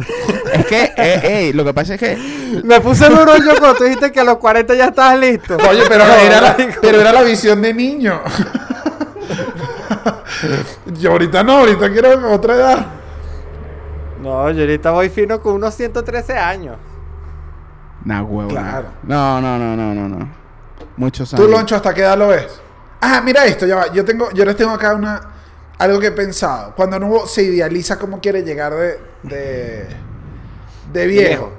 es 0.52 0.66
que, 0.66 0.92
eh, 0.96 1.20
ey, 1.24 1.52
lo 1.52 1.64
que 1.64 1.74
pasa 1.74 1.94
es 1.94 2.00
que 2.00 2.16
Me 2.64 2.80
puse 2.80 3.08
duro 3.08 3.36
yo 3.36 3.56
cuando 3.58 3.74
tú 3.74 3.84
dijiste 3.84 4.12
que 4.12 4.20
a 4.20 4.24
los 4.24 4.38
40 4.38 4.74
ya 4.74 4.86
estabas 4.86 5.18
listo. 5.18 5.56
Oye, 5.56 5.82
pero, 5.88 6.06
No, 6.06 6.14
era 6.14 6.40
la, 6.40 6.56
pero 6.80 7.00
era 7.00 7.12
la 7.12 7.22
visión 7.22 7.60
de 7.62 7.74
niño. 7.74 8.20
yo 10.98 11.12
ahorita 11.12 11.42
no, 11.42 11.58
ahorita 11.58 11.90
quiero 11.90 12.32
otra 12.32 12.54
edad. 12.54 12.86
No, 14.20 14.50
yo 14.50 14.60
ahorita 14.60 14.90
voy 14.90 15.08
fino 15.08 15.40
con 15.40 15.54
unos 15.54 15.74
113 15.74 16.36
años. 16.36 16.76
nah, 18.04 18.22
huevo. 18.22 18.50
Claro. 18.50 18.88
No, 19.02 19.40
no, 19.40 19.58
no, 19.58 19.76
no, 19.76 19.94
no, 19.94 20.08
no. 20.08 20.28
Muchos 20.96 21.30
¿Tú, 21.30 21.36
años. 21.36 21.50
Loncho, 21.50 21.76
hasta 21.76 21.94
qué 21.94 22.02
edad 22.02 22.18
lo 22.18 22.28
ves? 22.28 22.60
Ah, 23.00 23.22
mira 23.24 23.46
esto, 23.46 23.66
ya 23.66 23.76
va. 23.76 23.92
Yo, 23.92 24.04
tengo, 24.04 24.30
yo 24.32 24.44
les 24.44 24.56
tengo 24.56 24.72
acá 24.72 24.94
una, 24.94 25.20
algo 25.78 25.98
que 25.98 26.08
he 26.08 26.12
pensado. 26.12 26.74
Cuando 26.74 26.98
uno 26.98 27.26
se 27.26 27.42
idealiza 27.42 27.98
cómo 27.98 28.20
quiere 28.20 28.42
llegar 28.42 28.74
de, 28.74 29.00
de, 29.22 29.86
de 30.92 31.06
viejo. 31.06 31.28
Viejo. 31.28 31.52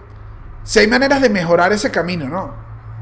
Si 0.64 0.78
hay 0.80 0.88
maneras 0.88 1.22
de 1.22 1.30
mejorar 1.30 1.74
ese 1.74 1.90
camino, 1.90 2.28
¿no? 2.28 2.54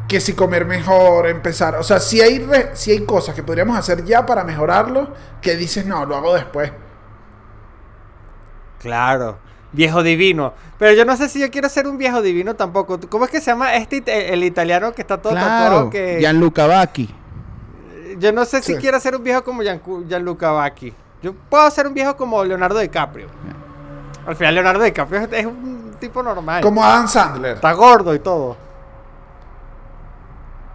Que 0.09 0.19
si 0.19 0.33
comer 0.33 0.65
mejor, 0.65 1.27
empezar. 1.27 1.75
O 1.75 1.83
sea, 1.83 1.99
si 1.99 2.19
hay, 2.19 2.39
re- 2.39 2.71
si 2.73 2.91
hay 2.91 3.05
cosas 3.05 3.33
que 3.35 3.43
podríamos 3.43 3.77
hacer 3.77 4.03
ya 4.03 4.25
para 4.25 4.43
mejorarlo, 4.43 5.13
que 5.41 5.55
dices, 5.55 5.85
no, 5.85 6.03
lo 6.05 6.17
hago 6.17 6.33
después. 6.33 6.71
Claro. 8.79 9.37
Viejo 9.71 10.01
divino. 10.01 10.53
Pero 10.79 10.93
yo 10.93 11.05
no 11.05 11.15
sé 11.15 11.29
si 11.29 11.39
yo 11.39 11.51
quiero 11.51 11.69
ser 11.69 11.87
un 11.87 11.97
viejo 11.97 12.21
divino 12.21 12.55
tampoco. 12.55 12.99
¿Cómo 13.09 13.25
es 13.25 13.31
que 13.31 13.39
se 13.39 13.51
llama 13.51 13.75
este 13.75 14.33
el 14.33 14.43
italiano 14.43 14.93
que 14.93 15.01
está 15.03 15.17
todo 15.21 15.33
Claro, 15.33 15.47
tatuado 15.47 15.89
que 15.91 16.17
Gianluca 16.19 16.65
Vacchi. 16.65 17.13
Yo 18.17 18.31
no 18.33 18.45
sé 18.45 18.63
si 18.63 18.73
Sí. 18.73 18.79
quiero 18.79 18.99
ser 18.99 19.15
un 19.15 19.23
viejo 19.23 19.43
como 19.43 19.61
Gianluca 19.61 20.51
Vacchi. 20.51 20.91
Yo 21.21 21.33
puedo 21.33 21.69
ser 21.69 21.85
un 21.85 21.93
viejo 21.93 22.15
como 22.17 22.43
Leonardo 22.43 22.79
DiCaprio. 22.79 23.27
Al 24.25 24.35
final 24.35 24.55
Leonardo 24.55 24.83
DiCaprio 24.83 25.27
es 25.31 25.45
un 25.45 25.91
tipo 25.99 26.23
normal. 26.23 26.63
Como 26.63 26.83
Adam 26.83 27.07
Sandler. 27.07 27.55
Está 27.55 27.73
gordo 27.73 28.15
y 28.15 28.19
todo. 28.19 28.57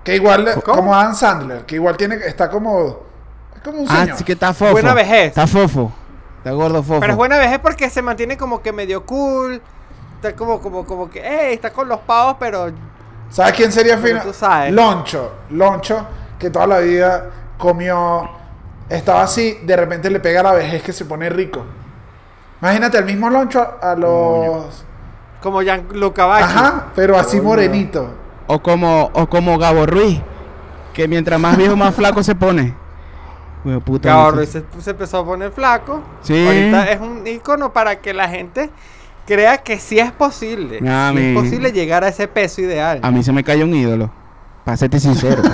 Que 0.05 0.17
igual, 0.17 0.63
como 0.63 0.95
Adam 0.95 1.15
Sandler, 1.15 1.65
que 1.65 1.77
igual 1.77 1.97
tiene, 1.97 2.17
está 2.17 2.51
como, 2.51 3.01
es 3.57 3.63
como 3.63 3.79
un 3.81 3.87
Ah, 3.89 4.03
señor. 4.03 4.19
sí 4.19 4.25
que 4.25 4.33
está 4.33 4.53
fofo. 4.53 4.73
Buena 4.73 4.93
vejez. 4.95 5.29
Está 5.29 5.47
fofo. 5.47 5.91
Está 6.39 6.51
gordo 6.53 6.83
fofo. 6.83 7.01
Pero 7.01 7.13
es 7.13 7.17
buena 7.17 7.39
vejez 7.39 7.59
porque 7.59 7.89
se 7.89 8.03
mantiene 8.03 8.37
como 8.37 8.61
que 8.61 8.71
medio 8.73 9.05
cool. 9.07 9.63
Está 10.17 10.37
como, 10.37 10.61
como, 10.61 10.85
como 10.85 11.09
que, 11.11 11.23
hey, 11.25 11.55
está 11.55 11.71
con 11.73 11.89
los 11.89 12.01
pavos, 12.01 12.37
pero 12.39 12.71
¿Sabes 13.31 13.55
quién 13.55 13.73
sería 13.73 13.97
fino? 13.99 14.21
tú 14.23 14.33
sabes. 14.35 14.73
Loncho. 14.73 15.33
Loncho, 15.51 16.07
que 16.39 16.51
toda 16.51 16.67
la 16.67 16.79
vida 16.81 17.31
comió, 17.59 18.29
estaba 18.89 19.23
así, 19.23 19.59
de 19.65 19.75
repente 19.77 20.11
le 20.11 20.21
pega 20.21 20.43
la 20.43 20.53
vejez 20.53 20.83
que 20.83 20.93
se 20.93 21.07
pone 21.07 21.29
rico. 21.31 21.65
Imagínate 22.61 22.99
el 22.99 23.05
mismo 23.07 23.29
Loncho 23.31 23.79
a, 23.81 23.95
los... 23.95 24.85
como 25.43 25.63
Gianluca 25.63 26.27
Vacchi. 26.27 26.45
Ajá, 26.45 26.87
pero 26.95 27.19
así 27.19 27.41
morenito. 27.41 28.11
O 28.47 28.63
como, 28.63 29.11
o 29.15 29.27
como 29.29 29.59
Gabo 29.59 29.87
Ruiz. 29.87 30.21
Que 30.93 31.09
mientras 31.09 31.41
más 31.41 31.57
viejo, 31.57 31.77
más 31.77 31.95
flaco 31.95 32.23
se 32.23 32.35
pone. 32.35 32.75
Puta, 33.85 34.11
Gabo 34.11 34.33
Ruiz 34.33 34.51
se, 34.51 34.63
se 34.81 34.91
empezó 34.91 35.19
a 35.19 35.25
poner 35.25 35.51
flaco. 35.51 36.03
Sí. 36.23 36.47
Ahorita 36.47 36.91
es 36.91 37.01
un 37.01 37.27
icono 37.27 37.73
para 37.73 38.01
que 38.01 38.13
la 38.13 38.29
gente 38.29 38.71
crea 39.27 39.59
que 39.59 39.79
sí 39.79 39.99
es 39.99 40.13
posible. 40.13 40.81
Ah, 40.87 41.13
sí 41.15 41.23
es 41.23 41.37
posible 41.37 41.73
llegar 41.73 42.05
a 42.05 42.09
ese 42.09 42.29
peso 42.29 42.61
ideal. 42.61 43.01
A 43.03 43.11
mí 43.11 43.23
se 43.23 43.33
me 43.33 43.43
cayó 43.43 43.65
un 43.65 43.75
ídolo. 43.75 44.11
Para 44.65 44.77
serte 44.77 45.01
sincero. 45.01 45.43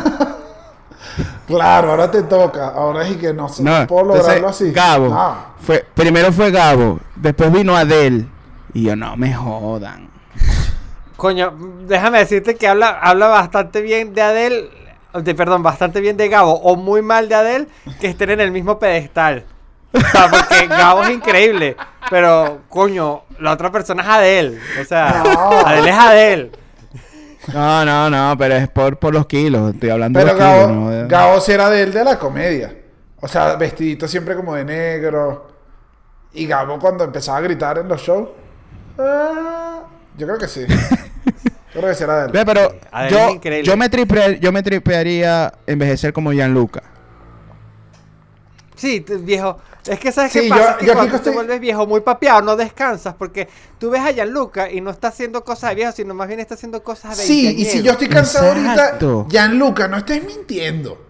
Claro, 1.46 1.90
ahora 1.90 2.10
te 2.10 2.22
toca. 2.22 2.68
Ahora 2.68 3.04
es 3.04 3.12
y 3.12 3.14
que 3.16 3.34
no, 3.34 3.48
sé, 3.48 3.64
no, 3.64 3.80
No, 3.80 3.86
puedo 3.88 4.02
entonces, 4.02 4.26
lograrlo 4.26 4.48
así. 4.48 4.70
Gabo. 4.70 5.08
No. 5.08 5.34
Fue, 5.60 5.84
primero 5.94 6.32
fue 6.32 6.52
Gabo, 6.52 7.00
después 7.16 7.52
vino 7.52 7.76
Adel. 7.76 8.28
Y 8.72 8.84
yo, 8.84 8.94
no 8.94 9.16
me 9.16 9.34
jodan. 9.34 10.08
Coño, 11.20 11.52
déjame 11.86 12.18
decirte 12.18 12.54
que 12.56 12.66
habla, 12.66 12.98
habla 12.98 13.28
bastante 13.28 13.82
bien 13.82 14.14
de 14.14 14.22
Adel, 14.22 14.70
de, 15.12 15.34
perdón, 15.34 15.62
bastante 15.62 16.00
bien 16.00 16.16
de 16.16 16.28
Gabo, 16.30 16.54
o 16.62 16.76
muy 16.76 17.02
mal 17.02 17.28
de 17.28 17.34
Adel, 17.34 17.68
que 18.00 18.06
estén 18.06 18.30
en 18.30 18.40
el 18.40 18.50
mismo 18.52 18.78
pedestal. 18.78 19.44
O 19.92 20.00
sea, 20.00 20.30
porque 20.30 20.66
Gabo 20.66 21.02
es 21.02 21.10
increíble, 21.10 21.76
pero 22.08 22.60
coño, 22.70 23.24
la 23.38 23.52
otra 23.52 23.70
persona 23.70 24.02
es 24.02 24.08
Adel. 24.08 24.60
O 24.80 24.84
sea, 24.86 25.22
No. 25.22 25.50
Adel 25.66 25.88
es 25.88 25.94
Adel. 25.94 26.52
No, 27.52 27.84
no, 27.84 28.08
no, 28.08 28.34
pero 28.38 28.54
es 28.54 28.68
por, 28.68 28.96
por 28.98 29.12
los 29.12 29.26
kilos. 29.26 29.74
Estoy 29.74 29.90
hablando 29.90 30.18
Pero 30.20 30.32
de 30.32 30.38
kilos, 30.38 30.56
Gabo, 30.58 30.72
¿no? 30.72 30.90
De- 30.90 31.06
Gabo 31.06 31.40
sí 31.40 31.52
era 31.52 31.68
de 31.68 31.82
él 31.82 31.92
de 31.92 32.02
la 32.04 32.18
comedia. 32.18 32.74
O 33.20 33.28
sea, 33.28 33.56
vestidito 33.56 34.08
siempre 34.08 34.34
como 34.36 34.54
de 34.54 34.64
negro. 34.64 35.48
Y 36.32 36.46
Gabo 36.46 36.78
cuando 36.78 37.04
empezaba 37.04 37.36
a 37.38 37.40
gritar 37.42 37.76
en 37.78 37.88
los 37.88 38.00
shows. 38.00 38.28
ah, 38.98 39.80
yo 40.16 40.26
creo 40.26 40.38
que 40.38 40.48
sí. 40.48 40.64
Yo 41.74 41.80
creo 41.80 41.94
que 41.94 42.04
de 42.38 42.44
pero 42.44 42.72
yo, 43.10 43.40
yo, 43.62 43.76
me 43.76 43.88
tripe- 43.90 44.38
yo 44.40 44.50
me 44.52 44.62
tripearía 44.62 45.52
envejecer 45.66 46.12
como 46.12 46.32
Gianluca. 46.32 46.82
Sí, 48.74 49.04
viejo. 49.20 49.58
Es 49.86 49.98
que 49.98 50.10
sabes 50.12 50.32
Sí, 50.32 50.40
qué 50.40 50.48
yo- 50.48 50.54
pasa, 50.56 50.76
que 50.78 50.86
yo 50.86 50.92
cuando 50.94 51.10
te 51.12 51.16
estoy- 51.18 51.34
vuelves 51.34 51.60
viejo 51.60 51.86
muy 51.86 52.00
papeado, 52.00 52.42
no 52.42 52.56
descansas, 52.56 53.14
porque 53.14 53.48
tú 53.78 53.88
ves 53.90 54.00
a 54.02 54.10
Gianluca 54.12 54.70
y 54.70 54.80
no 54.80 54.90
está 54.90 55.08
haciendo 55.08 55.44
cosas 55.44 55.70
de 55.70 55.76
viejo, 55.76 55.92
sino 55.92 56.12
más 56.14 56.28
bien 56.28 56.40
está 56.40 56.54
haciendo 56.54 56.82
cosas 56.82 57.16
de 57.16 57.24
Sí, 57.24 57.48
y 57.56 57.64
si 57.64 57.82
yo 57.82 57.92
estoy 57.92 58.08
cansado 58.08 58.52
Exacto. 58.52 59.06
ahorita, 59.10 59.30
Gianluca, 59.30 59.88
no 59.88 59.96
estés 59.98 60.24
mintiendo. 60.24 61.02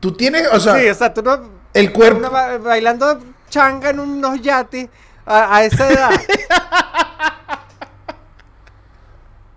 Tú 0.00 0.12
tienes, 0.12 0.46
o 0.52 0.60
sea, 0.60 0.78
Sí, 0.78 0.88
o 0.88 0.94
sea, 0.94 1.12
tú 1.14 1.22
no... 1.22 1.38
el 1.74 1.92
cuerpo. 1.92 2.28
Ba- 2.30 2.58
bailando 2.58 3.18
changa 3.48 3.90
en 3.90 4.00
unos 4.00 4.40
yates 4.42 4.88
a, 5.24 5.56
a 5.56 5.64
esa 5.64 5.90
edad. 5.90 6.10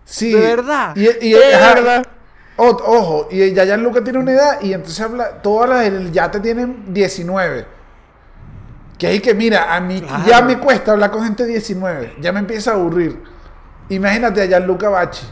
Sí. 0.10 0.32
de 0.34 0.39
verdad. 0.39 0.95
Y, 0.95 1.02
y- 1.28 1.32
De 1.34 1.39
verdad. 1.39 2.06
o- 2.58 2.65
ojo, 2.65 3.28
y 3.32 3.54
ya 3.54 3.63
Gianluca 3.65 4.04
tiene 4.04 4.19
una 4.19 4.32
edad 4.32 4.62
y 4.62 4.74
entonces 4.74 5.00
habla, 5.02 5.41
todas 5.41 5.69
las 5.69 5.82
del 5.82 6.12
yate 6.12 6.39
tienen 6.39 6.93
19. 6.93 7.65
Que 8.98 9.08
ahí 9.08 9.19
que 9.22 9.34
mira, 9.34 9.74
a 9.76 9.80
mí 9.80 10.02
Claro. 10.02 10.24
ya 10.28 10.41
me 10.41 10.58
cuesta 10.58 10.91
hablar 10.91 11.12
con 11.12 11.24
gente 11.24 11.43
de 11.43 11.50
19. 11.52 12.15
Ya 12.19 12.32
me 12.34 12.39
empieza 12.39 12.72
a 12.72 12.74
aburrir. 12.74 13.22
Imagínate 13.89 14.41
a 14.41 14.45
Gianluca 14.45 14.89
Bachi. 14.89 15.26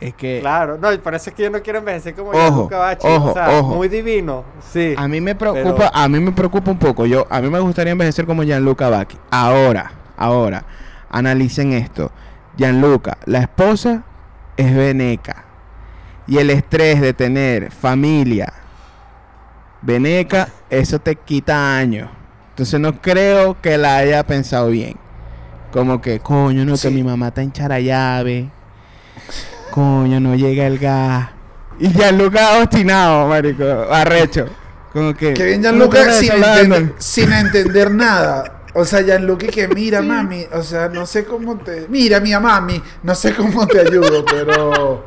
Es 0.00 0.14
que 0.14 0.38
Claro, 0.40 0.78
no, 0.78 0.90
y 0.92 0.98
parece 0.98 1.30
que 1.32 1.42
yo 1.42 1.50
no 1.50 1.62
quiero 1.62 1.78
envejecer 1.80 2.14
como 2.14 2.30
Ojo, 2.30 2.38
Gianluca 2.40 2.78
Bachi. 2.78 3.06
ojo, 3.06 3.30
o 3.30 3.34
sea, 3.34 3.50
ojo. 3.50 3.74
muy 3.74 3.88
divino. 3.88 4.44
Sí. 4.72 4.94
a 4.96 5.06
mí 5.06 5.20
me 5.20 5.34
preocupa, 5.34 5.76
Pero- 5.76 5.90
a 5.94 6.08
mí 6.08 6.20
me 6.20 6.32
preocupa 6.32 6.70
un 6.70 6.78
poco. 6.78 7.04
Yo, 7.04 7.26
a 7.28 7.40
mí 7.40 7.50
me 7.50 7.60
gustaría 7.60 7.92
envejecer 7.92 8.24
como 8.24 8.42
Gianluca 8.42 8.88
Vacchi. 8.88 9.18
Ahora, 9.30 9.92
ahora, 10.16 10.64
analicen 11.10 11.74
esto. 11.74 12.10
Gianluca, 12.56 13.18
la 13.26 13.38
esposa 13.40 14.02
es 14.56 14.74
veneca. 14.74 15.44
Y 16.26 16.38
el 16.38 16.50
estrés 16.50 17.00
de 17.00 17.12
tener 17.12 17.70
familia 17.72 18.52
veneca, 19.82 20.48
eso 20.68 20.98
te 20.98 21.16
quita 21.16 21.76
años. 21.76 22.08
Entonces 22.50 22.78
no 22.78 23.00
creo 23.00 23.60
que 23.60 23.78
la 23.78 23.96
haya 23.96 24.24
pensado 24.24 24.68
bien. 24.68 24.96
Como 25.72 26.00
que, 26.00 26.20
coño, 26.20 26.64
no, 26.64 26.76
Sí. 26.76 26.88
que 26.88 26.94
mi 26.94 27.02
mamá 27.02 27.28
está 27.28 27.42
en 27.42 27.52
Charayave. 27.52 28.50
Coño, 29.70 30.20
no 30.20 30.34
llega 30.34 30.66
el 30.66 30.78
gas. 30.78 31.30
Y 31.78 31.88
Gianluca 31.88 32.58
obstinado, 32.58 33.28
marico, 33.28 33.64
arrecho. 33.90 34.46
Como 34.92 35.14
que... 35.14 35.32
Que 35.34 35.44
bien 35.44 35.62
"No 35.62 35.68
Gianluca 35.70 36.04
te 36.04 36.12
sin, 36.12 36.32
hablando". 36.32 36.60
entender, 36.76 36.94
sin 36.98 37.32
entender 37.32 37.90
nada. 37.92 38.59
O 38.74 38.84
sea, 38.84 39.02
Gianluca 39.02 39.46
que 39.48 39.68
mira, 39.68 40.00
mami. 40.02 40.46
O 40.52 40.62
sea, 40.62 40.88
no 40.88 41.06
sé 41.06 41.24
cómo 41.24 41.58
te. 41.58 41.86
Mira, 41.88 42.20
mía 42.20 42.40
mami. 42.40 42.82
No 43.02 43.14
sé 43.14 43.34
cómo 43.34 43.66
te 43.66 43.80
ayudo, 43.80 44.24
pero. 44.24 45.04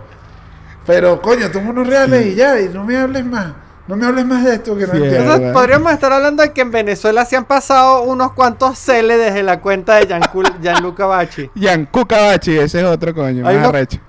Pero, 0.85 1.21
coño, 1.21 1.49
toma 1.49 1.69
unos 1.69 1.87
reales 1.87 2.25
y 2.25 2.35
ya. 2.35 2.59
Y 2.59 2.69
no 2.69 2.83
me 2.83 2.97
hables 2.97 3.25
más. 3.25 3.53
No 3.87 3.97
me 3.97 4.05
hables 4.05 4.25
más 4.25 4.45
de 4.45 4.55
esto 4.55 4.77
que 4.77 4.87
no 4.87 4.93
Sí, 4.93 4.97
entiendo. 4.97 5.33
Entonces, 5.33 5.53
podríamos 5.53 5.91
estar 5.91 6.11
hablando 6.13 6.41
de 6.41 6.53
que 6.53 6.61
en 6.61 6.71
Venezuela 6.71 7.25
se 7.25 7.35
han 7.35 7.45
pasado 7.45 8.03
unos 8.03 8.31
cuantos 8.31 8.79
celes 8.79 9.17
desde 9.17 9.43
la 9.43 9.59
cuenta 9.59 9.95
de 9.95 10.07
Gianluca 10.61 11.05
Bachi. 11.05 11.49
Gianluca 11.53 12.21
Bachi, 12.27 12.57
ese 12.57 12.79
es 12.79 12.85
otro 12.85 13.13
coño, 13.13 13.43
más 13.43 13.55
arrecho. 13.55 13.99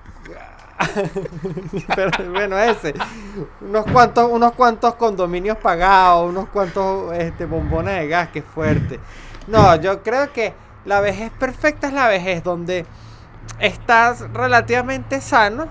Pero 1.95 2.31
bueno, 2.31 2.57
ese. 2.59 2.93
Unos 3.61 3.85
cuantos, 3.85 4.29
unos 4.29 4.53
cuantos 4.53 4.95
condominios 4.95 5.57
pagados, 5.57 6.29
unos 6.29 6.49
cuantos 6.49 7.13
este, 7.13 7.45
bombones 7.45 7.99
de 7.99 8.07
gas, 8.07 8.29
que 8.29 8.41
fuerte. 8.41 8.99
No, 9.47 9.75
yo 9.75 10.01
creo 10.03 10.31
que 10.33 10.53
la 10.85 11.01
vejez 11.01 11.31
perfecta 11.31 11.87
es 11.87 11.93
la 11.93 12.07
vejez 12.07 12.43
donde 12.43 12.85
estás 13.59 14.21
relativamente 14.33 15.21
sano, 15.21 15.67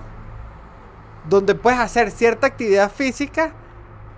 donde 1.27 1.55
puedes 1.55 1.79
hacer 1.79 2.11
cierta 2.11 2.47
actividad 2.47 2.91
física, 2.91 3.51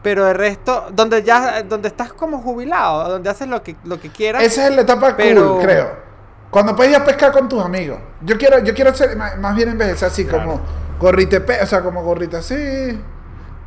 pero 0.03 0.25
de 0.25 0.33
resto, 0.33 0.87
donde 0.93 1.23
ya, 1.23 1.63
donde 1.63 1.87
estás 1.87 2.13
como 2.13 2.39
jubilado, 2.41 3.09
donde 3.09 3.29
haces 3.29 3.47
lo 3.47 3.63
que, 3.63 3.75
lo 3.83 3.99
que 3.99 4.09
quieras. 4.09 4.43
Esa 4.43 4.67
es 4.67 4.75
la 4.75 4.81
etapa 4.81 5.15
Pero- 5.15 5.53
cool, 5.55 5.63
creo. 5.63 6.07
Cuando 6.49 6.75
puedes 6.75 6.93
ir 6.93 6.97
a 6.97 7.03
pescar 7.03 7.33
con 7.33 7.49
tus 7.49 7.61
amigos. 7.63 7.99
Yo 8.21 8.37
quiero, 8.37 8.59
yo 8.59 8.73
quiero 8.73 8.93
ser 8.95 9.17
más 9.17 9.53
bien 9.55 9.67
envejecer 9.69 10.07
así, 10.07 10.23
como 10.25 10.61
gorrita, 10.97 11.45
pe- 11.45 11.61
o 11.61 11.65
sea, 11.65 11.81
como 11.83 12.01
gorrita 12.03 12.37
así. 12.37 12.55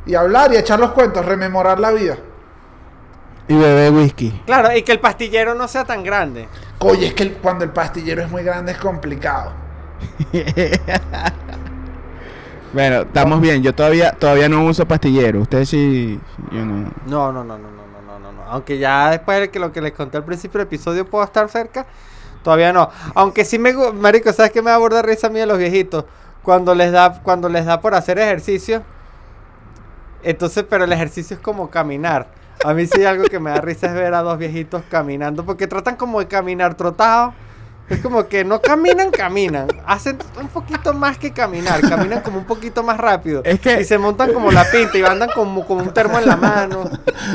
Y 0.07 0.15
hablar 0.15 0.51
y 0.51 0.57
echar 0.57 0.79
los 0.79 0.91
cuentos, 0.91 1.23
rememorar 1.23 1.79
la 1.79 1.91
vida. 1.91 2.17
Y 3.51 3.57
bebé 3.57 3.89
whisky. 3.89 4.31
Claro, 4.45 4.75
y 4.75 4.81
que 4.83 4.93
el 4.93 4.99
pastillero 4.99 5.53
no 5.55 5.67
sea 5.67 5.83
tan 5.83 6.03
grande. 6.03 6.47
Oye, 6.79 7.07
es 7.07 7.13
que 7.13 7.23
el- 7.23 7.33
cuando 7.33 7.63
el 7.65 7.71
pastillero 7.71 8.21
es 8.21 8.29
muy 8.31 8.43
grande 8.43 8.71
es 8.71 8.77
complicado. 8.77 9.51
Bueno, 12.73 13.01
estamos 13.01 13.41
bien. 13.41 13.61
Yo 13.61 13.75
todavía 13.75 14.11
todavía 14.13 14.47
no 14.47 14.63
uso 14.65 14.85
pastillero. 14.87 15.41
Ustedes 15.41 15.67
sí. 15.69 16.17
Yo 16.51 16.65
no. 16.65 16.89
No, 17.05 17.31
no, 17.33 17.43
no, 17.43 17.57
no, 17.57 17.67
no, 17.69 17.83
no, 17.85 18.01
no, 18.07 18.19
no, 18.19 18.31
no. 18.31 18.43
Aunque 18.49 18.77
ya 18.77 19.09
después 19.11 19.41
de 19.41 19.49
que 19.49 19.59
lo 19.59 19.73
que 19.73 19.81
les 19.81 19.91
conté 19.91 20.15
al 20.17 20.23
principio 20.23 20.59
del 20.59 20.67
episodio 20.67 21.05
puedo 21.05 21.23
estar 21.25 21.49
cerca, 21.49 21.85
todavía 22.43 22.71
no. 22.71 22.89
Aunque 23.13 23.43
sí 23.43 23.59
me, 23.59 23.75
gu- 23.75 23.91
marico, 23.93 24.31
¿sabes 24.31 24.51
qué 24.53 24.61
me 24.61 24.71
da 24.71 24.77
burda 24.77 25.01
risa 25.01 25.27
a 25.27 25.29
mí 25.29 25.39
de 25.39 25.45
los 25.47 25.57
viejitos? 25.57 26.05
Cuando 26.43 26.73
les 26.73 26.93
da, 26.93 27.21
cuando 27.21 27.49
les 27.49 27.65
da 27.65 27.81
por 27.81 27.93
hacer 27.93 28.17
ejercicio. 28.19 28.83
Entonces, 30.23 30.63
pero 30.69 30.85
el 30.85 30.93
ejercicio 30.93 31.35
es 31.35 31.41
como 31.41 31.69
caminar. 31.69 32.27
A 32.63 32.73
mí 32.73 32.85
sí 32.85 33.03
algo 33.05 33.23
que 33.25 33.39
me 33.39 33.49
da 33.49 33.61
risa 33.61 33.87
es 33.87 33.93
ver 33.93 34.13
a 34.13 34.21
dos 34.21 34.37
viejitos 34.37 34.83
caminando, 34.89 35.45
porque 35.45 35.67
tratan 35.67 35.95
como 35.95 36.19
de 36.19 36.27
caminar 36.27 36.75
trotados. 36.75 37.33
Es 37.89 37.99
como 37.99 38.25
que 38.29 38.45
no 38.45 38.61
caminan, 38.61 39.11
caminan. 39.11 39.67
Hacen 39.85 40.17
un 40.39 40.47
poquito 40.47 40.93
más 40.93 41.17
que 41.17 41.33
caminar. 41.33 41.81
Caminan 41.81 42.21
como 42.21 42.37
un 42.37 42.45
poquito 42.45 42.83
más 42.83 42.97
rápido. 42.97 43.41
Es 43.43 43.59
que- 43.59 43.81
Y 43.81 43.83
se 43.83 43.97
montan 43.97 44.31
como 44.31 44.49
la 44.49 44.63
pinta 44.71 44.97
y 44.97 45.03
andan 45.03 45.29
como 45.35 45.65
con 45.67 45.81
un 45.81 45.93
termo 45.93 46.17
en 46.17 46.25
la 46.25 46.37
mano. 46.37 46.89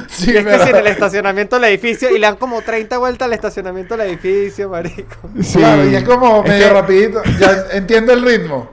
Sí, 0.08 0.30
Y 0.32 0.36
es 0.38 0.46
que 0.46 0.58
si 0.60 0.70
en 0.70 0.76
el 0.76 0.86
estacionamiento 0.86 1.56
del 1.56 1.64
edificio 1.66 2.08
y 2.10 2.18
le 2.18 2.26
dan 2.26 2.36
como 2.36 2.62
30 2.62 2.96
vueltas 2.96 3.26
al 3.26 3.34
estacionamiento 3.34 3.98
del 3.98 4.08
edificio, 4.08 4.70
marico. 4.70 5.16
Sí. 5.42 5.58
Claro, 5.58 5.84
y 5.90 5.94
es 5.94 6.04
como 6.04 6.42
Es 6.44 6.48
medio 6.48 6.68
que- 6.68 6.72
rapidito. 6.72 7.22
Ya 7.38 7.64
entiende 7.72 8.14
el 8.14 8.22
ritmo. 8.22 8.70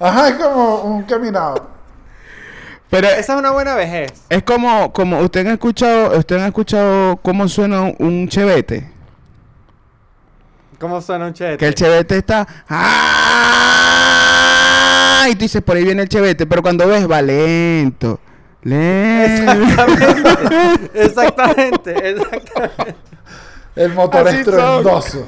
Ajá, 0.00 0.28
es 0.28 0.34
como 0.34 0.82
un 0.82 1.04
caminado. 1.04 1.70
Pero 2.90 3.06
Esa 3.08 3.34
es 3.34 3.38
una 3.38 3.50
buena 3.50 3.74
vejez. 3.74 4.12
es 4.30 4.42
como, 4.42 4.92
como 4.92 5.20
ustedes 5.20 5.46
han 5.46 5.52
escuchado, 5.52 6.16
ustedes 6.18 6.40
han 6.42 6.48
escuchado 6.48 7.16
cómo 7.18 7.46
suena 7.48 7.92
un- 7.98 8.28
chevete. 8.28 8.90
¿Cómo 10.78 11.00
suena 11.02 11.26
un 11.26 11.34
chete? 11.34 11.56
Que 11.58 11.66
el 11.66 11.74
chevete 11.74 12.16
está. 12.18 12.46
¡Ah! 12.68 13.56
Y 15.28 15.32
tú 15.34 15.40
dices, 15.40 15.60
por 15.60 15.76
ahí 15.76 15.84
viene 15.84 16.02
el 16.02 16.08
chevete. 16.08 16.46
Pero 16.46 16.62
cuando 16.62 16.86
ves, 16.86 17.10
va 17.10 17.20
lento. 17.20 18.20
Lento. 18.62 19.52
Exactamente, 19.52 20.90
exactamente, 20.94 22.10
exactamente. 22.10 22.94
El 23.76 23.92
motor 23.94 24.28
Así 24.28 24.38
estruendoso. 24.38 25.26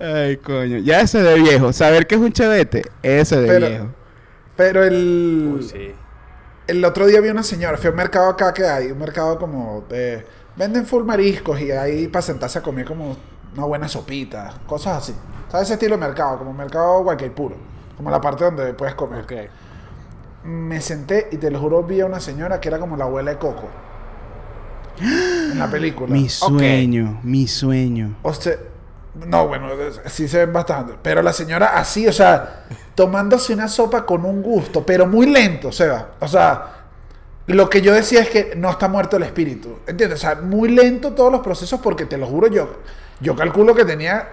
Ay, 0.00 0.36
coño. 0.38 0.78
Ya 0.78 1.00
ese 1.00 1.22
de 1.22 1.34
viejo. 1.40 1.72
Saber 1.72 2.06
que 2.06 2.14
es 2.16 2.20
un 2.20 2.32
chevete, 2.32 2.82
ese 3.02 3.40
de 3.40 3.46
Pero- 3.48 3.68
viejo. 3.68 3.88
Pero 4.62 4.84
el. 4.84 5.56
Uy, 5.56 5.62
sí. 5.64 5.94
El 6.68 6.84
otro 6.84 7.06
día 7.06 7.20
vi 7.20 7.28
una 7.28 7.42
señora, 7.42 7.76
fui 7.76 7.88
a 7.88 7.90
un 7.90 7.96
mercado 7.96 8.28
acá 8.28 8.54
que 8.54 8.64
hay, 8.64 8.92
un 8.92 8.98
mercado 8.98 9.36
como 9.36 9.84
de... 9.88 10.24
Venden 10.54 10.86
full 10.86 11.02
mariscos 11.02 11.60
y 11.60 11.72
ahí 11.72 12.06
para 12.06 12.22
sentarse 12.22 12.60
a 12.60 12.62
comer 12.62 12.84
como 12.84 13.16
una 13.56 13.64
buena 13.64 13.88
sopita, 13.88 14.54
cosas 14.66 14.98
así. 14.98 15.14
¿Sabes 15.50 15.66
ese 15.66 15.74
estilo 15.74 15.96
de 15.96 16.06
mercado? 16.06 16.38
Como 16.38 16.52
mercado 16.52 17.02
cualquier 17.02 17.32
puro. 17.32 17.56
Como 17.96 18.10
la 18.10 18.20
parte 18.20 18.44
donde 18.44 18.74
puedes 18.74 18.94
comer. 18.94 19.24
Ok. 19.24 19.32
Me 20.44 20.80
senté 20.80 21.28
y 21.32 21.36
te 21.38 21.50
lo 21.50 21.58
juro 21.58 21.82
vi 21.82 22.00
a 22.00 22.06
una 22.06 22.20
señora 22.20 22.60
que 22.60 22.68
era 22.68 22.78
como 22.78 22.96
la 22.96 23.04
abuela 23.04 23.32
de 23.32 23.38
Coco. 23.38 23.68
En 25.00 25.58
la 25.58 25.68
película. 25.68 26.12
Mi 26.12 26.28
sueño, 26.28 27.18
mi 27.24 27.48
sueño. 27.48 28.14
O 28.22 28.32
sea, 28.32 28.54
no, 29.14 29.48
bueno, 29.48 29.68
sí 30.06 30.28
se 30.28 30.38
ven 30.38 30.52
bastante. 30.52 30.94
Pero 31.02 31.22
la 31.22 31.32
señora 31.32 31.76
así, 31.76 32.06
o 32.06 32.12
sea, 32.12 32.66
tomándose 32.94 33.54
una 33.54 33.68
sopa 33.68 34.04
con 34.04 34.24
un 34.24 34.42
gusto, 34.42 34.84
pero 34.84 35.06
muy 35.06 35.26
lento, 35.26 35.72
Seba. 35.72 36.12
O 36.20 36.28
sea, 36.28 36.82
lo 37.46 37.68
que 37.68 37.82
yo 37.82 37.92
decía 37.92 38.20
es 38.20 38.30
que 38.30 38.54
no 38.56 38.70
está 38.70 38.88
muerto 38.88 39.16
el 39.16 39.24
espíritu. 39.24 39.78
¿Entiendes? 39.86 40.18
O 40.18 40.22
sea, 40.22 40.36
muy 40.36 40.70
lento 40.70 41.12
todos 41.12 41.32
los 41.32 41.40
procesos 41.40 41.80
porque 41.80 42.06
te 42.06 42.16
lo 42.16 42.26
juro 42.26 42.46
yo. 42.48 42.76
Yo 43.20 43.34
calculo 43.34 43.74
que 43.74 43.84
tenía 43.84 44.28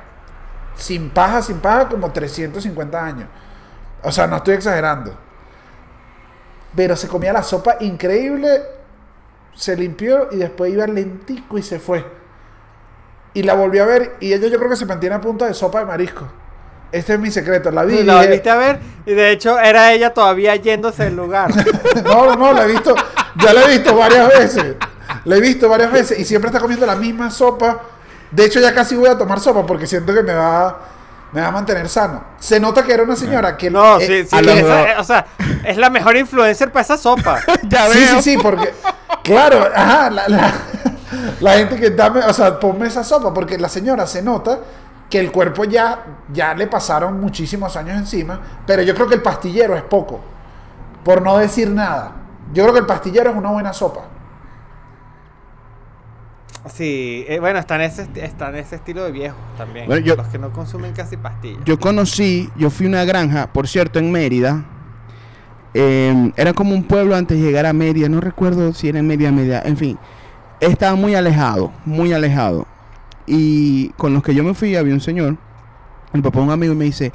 sin 0.76 1.10
paja, 1.10 1.42
sin 1.42 1.60
paja, 1.60 1.90
como 1.90 2.12
350 2.12 3.06
años. 3.06 3.28
O 4.04 4.12
sea, 4.12 4.28
no 4.28 4.38
estoy 4.38 4.56
exagerando. 4.56 5.16
Pero 6.76 6.96
se 6.96 7.08
comía 7.08 7.34
la 7.34 7.44
sopa 7.44 7.78
increíble, 7.80 8.62
se 9.56 9.76
limpió 9.76 10.30
y 10.32 10.38
después 10.38 10.72
iba 10.72 10.86
lentico 10.88 11.58
y 11.58 11.64
se 11.64 11.80
fue. 11.80 12.06
Y 13.34 13.44
la 13.44 13.54
volví 13.54 13.80
a 13.80 13.86
ver 13.86 14.18
y 14.20 14.34
ella 14.34 14.48
yo 14.48 14.58
creo 14.58 14.70
que 14.70 14.76
se 14.76 14.86
mantiene 14.86 15.16
a 15.16 15.22
punta 15.22 15.46
de 15.46 15.54
sopa 15.54 15.80
de 15.80 15.86
marisco. 15.86 16.28
Este 16.92 17.14
es 17.14 17.20
mi 17.20 17.30
secreto. 17.32 17.70
La 17.72 17.84
vi. 17.84 17.96
Y 18.00 18.04
la 18.04 18.14
dije- 18.16 18.26
volviste 18.26 18.50
a 18.50 18.56
ver 18.56 18.80
y 19.06 19.14
de 19.14 19.32
hecho 19.32 19.60
era 19.60 19.92
ella 19.94 20.14
todavía 20.14 20.56
yéndose 20.56 21.04
del 21.06 21.16
lugar. 21.16 21.52
no, 22.06 22.36
no, 22.36 22.54
la 22.54 22.64
he 22.64 22.68
visto. 22.68 22.96
Ya 23.36 23.54
la 23.54 23.64
he 23.66 23.70
visto 23.78 23.96
varias 23.96 24.28
veces. 24.30 24.76
La 25.26 25.36
he 25.36 25.42
visto 25.42 25.70
varias 25.70 25.92
veces 25.92 26.18
y 26.20 26.26
siempre 26.26 26.50
está 26.50 26.60
comiendo 26.60 26.86
la 26.86 26.96
misma 26.96 27.30
sopa. 27.30 27.80
De 28.32 28.46
hecho, 28.46 28.60
ya 28.60 28.74
casi 28.74 28.96
voy 28.96 29.10
a 29.10 29.18
tomar 29.18 29.40
sopa 29.40 29.66
porque 29.66 29.88
siento 29.88 30.14
que 30.14 30.22
me 30.24 30.34
va, 30.34 30.80
me 31.32 31.42
va 31.42 31.48
a 31.48 31.52
mantener 31.52 31.90
sano. 31.90 32.24
Se 32.40 32.60
nota 32.60 32.84
que 32.84 32.94
era 32.94 33.04
una 33.04 33.16
señora 33.16 33.56
que 33.58 33.70
No, 33.72 34.00
eh, 34.00 34.06
sí, 34.06 34.28
sí, 34.38 34.44
lo 34.44 34.52
esa- 34.52 35.00
o 35.00 35.04
sea, 35.04 35.26
es 35.64 35.78
la 35.78 35.90
mejor 35.90 36.16
influencer 36.18 36.72
para 36.72 36.82
esa 36.84 36.98
sopa. 36.98 37.40
ya 37.64 37.88
Sí, 37.90 38.00
veo. 38.00 38.22
sí, 38.22 38.32
sí, 38.32 38.38
porque. 38.42 38.74
Claro, 39.24 39.68
ajá, 39.76 40.10
la, 40.10 40.28
la- 40.28 40.54
la 41.40 41.54
gente 41.54 41.76
que 41.80 41.90
dame, 41.92 42.20
o 42.22 42.34
sea, 42.34 42.60
ponme 42.60 42.88
esa 42.88 43.04
sopa, 43.04 43.34
porque 43.34 43.58
la 43.58 43.68
señora 43.70 44.06
se 44.08 44.22
nota 44.22 44.60
que 45.10 45.20
el 45.20 45.32
cuerpo 45.32 45.64
ya, 45.66 46.06
ya 46.32 46.54
le 46.54 46.68
pasaron 46.68 47.20
muchísimos 47.20 47.76
años 47.76 47.98
encima, 47.98 48.40
pero 48.68 48.82
yo 48.84 48.94
creo 48.94 49.08
que 49.08 49.16
el 49.16 49.22
pastillero 49.22 49.76
es 49.76 49.82
poco, 49.84 50.20
por 51.04 51.22
no 51.22 51.38
decir 51.38 51.70
nada. 51.70 52.12
Yo 52.54 52.64
creo 52.64 52.74
que 52.74 52.80
el 52.82 52.86
pastillero 52.86 53.30
es 53.32 53.36
una 53.36 53.50
buena 53.52 53.74
sopa. 53.74 54.02
Sí, 56.74 57.26
eh, 57.28 57.40
bueno, 57.40 57.58
está 57.60 57.76
en, 57.76 57.82
ese, 57.82 58.04
esti- 58.08 58.22
está 58.22 58.50
en 58.50 58.56
ese 58.58 58.76
estilo 58.76 59.04
de 59.06 59.12
viejo 59.12 59.38
también. 59.58 59.88
Bueno, 59.88 60.06
yo- 60.06 60.16
Los 60.16 60.28
que 60.28 60.38
no 60.38 60.52
consumen 60.52 60.94
casi 60.94 61.16
pastillas. 61.18 61.64
Yo 61.66 61.80
conocí, 61.80 62.50
yo 62.58 62.70
fui 62.70 62.86
a 62.86 62.90
una 62.90 63.06
granja, 63.06 63.48
por 63.52 63.68
cierto, 63.68 63.98
en 64.00 64.12
Mérida. 64.12 64.66
Eh, 65.74 66.32
era 66.36 66.54
como 66.54 66.74
un 66.74 66.84
pueblo 66.84 67.16
antes 67.16 67.38
de 67.40 67.44
llegar 67.46 67.66
a 67.66 67.74
Mérida, 67.74 68.10
no 68.10 68.20
recuerdo 68.20 68.74
si 68.74 68.90
era 68.90 69.00
en 69.00 69.08
Mérida, 69.08 69.32
Mérida, 69.32 69.62
en 69.64 69.78
fin. 69.78 69.98
Estaba 70.60 70.96
muy 70.96 71.16
alejado, 71.16 71.72
muy 71.86 72.12
alejado. 72.12 72.68
Y 73.32 73.90
con 73.90 74.12
los 74.16 74.24
que 74.24 74.34
yo 74.34 74.44
me 74.44 74.56
fui 74.56 74.76
había 74.76 74.94
un 74.94 75.02
señor, 75.02 75.38
el 76.14 76.22
papá 76.24 76.40
de 76.40 76.46
un 76.46 76.52
amigo, 76.52 76.74
y 76.74 76.76
me 76.76 76.86
dice, 76.86 77.12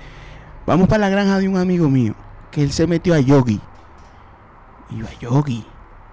vamos 0.65 0.87
para 0.87 1.01
la 1.01 1.09
granja 1.09 1.41
de 1.41 1.49
un 1.49 1.57
amigo 1.57 1.91
mío, 1.91 2.15
que 2.53 2.63
él 2.63 2.71
se 2.71 2.87
metió 2.87 3.15
a 3.15 3.19
yogi. 3.19 3.61
Y 4.91 4.99
yo 4.99 5.07
a 5.07 5.19
yogi, 5.19 5.67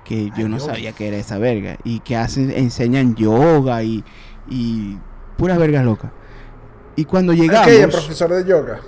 que 0.03 0.31
yo 0.35 0.49
no 0.49 0.59
sabía 0.59 0.91
que 0.93 1.07
era 1.07 1.17
esa 1.17 1.37
verga. 1.37 1.77
Y 1.83 1.99
que 1.99 2.17
hacen, 2.17 2.49
enseñan 2.49 3.13
yoga 3.13 3.83
y, 3.83 4.03
y 4.49 4.97
puras 5.37 5.59
vergas 5.59 5.85
locas. 5.85 6.09
Y 6.95 7.05
cuando 7.05 7.33
llegamos... 7.33 7.67
Aquella 7.67 7.87
profesor 7.87 8.31
de 8.31 8.49
yoga. 8.49 8.79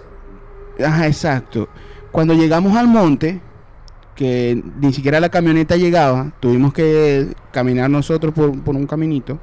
Ajá, 0.84 1.06
exacto. 1.06 1.70
Cuando 2.12 2.34
llegamos 2.34 2.76
al 2.76 2.88
monte, 2.88 3.40
que 4.16 4.64
ni 4.80 4.92
siquiera 4.94 5.20
la 5.20 5.30
camioneta 5.30 5.76
llegaba, 5.76 6.32
tuvimos 6.40 6.74
que 6.74 7.36
caminar 7.52 7.92
nosotros 7.92 8.34
por, 8.34 8.60
por 8.64 8.76
un 8.76 8.88
caminito. 8.88 9.38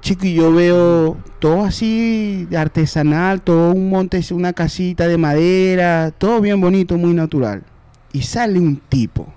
Chico, 0.00 0.26
y 0.26 0.34
yo 0.34 0.52
veo 0.52 1.16
todo 1.38 1.64
así 1.64 2.46
de 2.50 2.56
artesanal, 2.56 3.42
todo 3.42 3.72
un 3.72 3.90
monte, 3.90 4.20
una 4.32 4.52
casita 4.52 5.06
de 5.06 5.18
madera, 5.18 6.10
todo 6.16 6.40
bien 6.40 6.60
bonito, 6.60 6.96
muy 6.96 7.14
natural. 7.14 7.62
Y 8.12 8.22
sale 8.22 8.58
un 8.58 8.76
tipo 8.76 9.32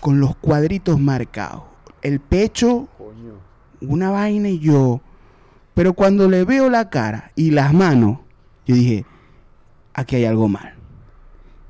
con 0.00 0.20
los 0.20 0.36
cuadritos 0.36 0.98
marcados, 1.00 1.62
el 2.02 2.20
pecho, 2.20 2.88
una 3.80 4.10
vaina 4.10 4.48
y 4.48 4.58
yo. 4.58 5.00
Pero 5.74 5.92
cuando 5.92 6.28
le 6.28 6.44
veo 6.44 6.68
la 6.70 6.88
cara 6.90 7.30
y 7.36 7.50
las 7.50 7.72
manos, 7.72 8.18
yo 8.66 8.74
dije, 8.74 9.04
aquí 9.94 10.16
hay 10.16 10.24
algo 10.24 10.48
mal. 10.48 10.74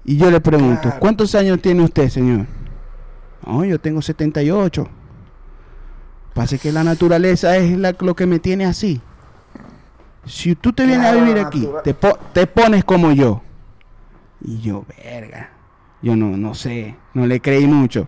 Y 0.04 0.16
yo 0.16 0.30
le 0.30 0.40
pregunto, 0.40 0.82
Claro. 0.82 1.00
¿cuántos 1.00 1.34
años 1.34 1.60
tiene 1.60 1.82
usted, 1.82 2.08
señor? 2.08 2.46
No, 3.46 3.64
yo 3.64 3.78
tengo 3.78 4.00
78. 4.00 4.88
Pasa 6.38 6.58
que 6.58 6.72
la 6.72 6.84
naturaleza 6.84 7.56
es 7.56 7.76
la- 7.78 7.94
lo 7.98 8.14
que 8.14 8.26
me 8.26 8.38
tiene 8.38 8.64
así. 8.64 9.00
Si 10.24 10.54
tú 10.54 10.72
te 10.72 10.84
vienes 10.84 11.06
Claro, 11.06 11.18
a 11.18 11.22
vivir 11.22 11.38
aquí, 11.42 11.68
te, 11.84 11.94
po- 11.94 12.18
te 12.32 12.46
pones 12.46 12.84
como 12.84 13.12
yo. 13.12 13.42
Y 14.44 14.60
yo, 14.60 14.84
verga. 15.02 15.50
Yo 16.02 16.14
no, 16.16 16.36
no 16.36 16.54
sé, 16.54 16.94
no 17.14 17.26
le 17.26 17.40
creí 17.40 17.66
mucho. 17.66 18.06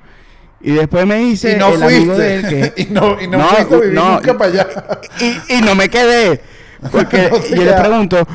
Y 0.61 0.72
después 0.72 1.07
me 1.07 1.16
dice 1.16 1.55
y 1.55 1.59
no 1.59 1.68
el 1.74 1.83
amigo 1.83 2.16
de 2.16 2.35
él 2.37 2.49
que, 2.49 2.83
y 2.83 2.87
no, 2.93 3.20
y 3.20 3.26
no, 3.26 3.39
No, 3.39 3.45
fuiste 3.49 3.74
a 3.74 3.78
vivir 3.78 3.95
no, 3.95 4.12
nunca 4.16 4.39
para 4.39 4.51
allá. 4.53 4.66
y, 5.49 5.55
y 5.57 5.62
no 5.62 5.74
me 5.74 5.89
quedé. 5.89 6.41
Porque 6.93 7.31
yo 7.57 7.64
le 7.64 7.72
pregunto, 7.72 8.26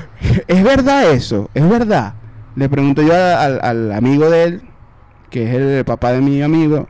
¿es 0.48 0.64
verdad 0.64 1.12
eso? 1.12 1.50
¿Es 1.54 1.68
verdad? 1.70 2.16
Le 2.56 2.68
pregunto 2.68 3.02
yo 3.02 3.14
a- 3.14 3.44
al 3.44 3.92
amigo 3.92 4.30
de 4.30 4.44
él, 4.44 4.62
que 5.30 5.44
es 5.44 5.54
el 5.56 5.86
papá 5.86 6.12
de 6.12 6.22
mi 6.22 6.42
amigo. 6.42 6.88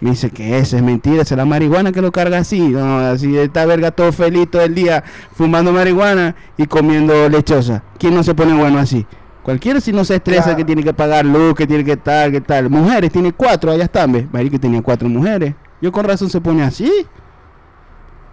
Me 0.00 0.10
dice 0.10 0.30
que 0.30 0.58
eso 0.58 0.76
es 0.76 0.82
mentira, 0.82 1.22
esa 1.22 1.34
es 1.34 1.38
la 1.38 1.44
marihuana 1.46 1.90
que 1.90 2.02
lo 2.02 2.12
carga 2.12 2.38
así. 2.38 2.60
No, 2.60 2.98
así 2.98 3.36
está 3.38 3.64
verga 3.64 3.90
todo 3.90 4.12
feliz 4.12 4.50
todo 4.50 4.62
el 4.62 4.74
día 4.74 5.02
fumando 5.34 5.72
marihuana 5.72 6.34
y 6.58 6.66
comiendo 6.66 7.28
lechosa. 7.30 7.82
¿Quién 7.98 8.14
no 8.14 8.22
se 8.22 8.34
pone 8.34 8.52
bueno 8.54 8.78
así? 8.78 9.06
Cualquiera 9.42 9.80
si 9.80 9.92
no 9.92 10.04
se 10.04 10.16
estresa 10.16 10.42
Claro. 10.42 10.56
que 10.58 10.64
tiene 10.64 10.82
que 10.82 10.92
pagar 10.92 11.24
luz, 11.24 11.54
que 11.54 11.66
tiene 11.66 11.84
que 11.84 11.92
estar, 11.92 12.30
que 12.30 12.40
tal. 12.40 12.68
Mujeres, 12.68 13.10
tiene 13.12 13.32
cuatro, 13.32 13.70
allá 13.70 13.84
están, 13.84 14.12
¿ves? 14.12 14.26
Marico 14.32 14.58
tenía 14.60 14.82
cuatro 14.82 15.08
mujeres. 15.08 15.54
Yo 15.80 15.90
con 15.92 16.04
razón 16.04 16.28
se 16.28 16.40
pone 16.40 16.62
así. 16.62 17.06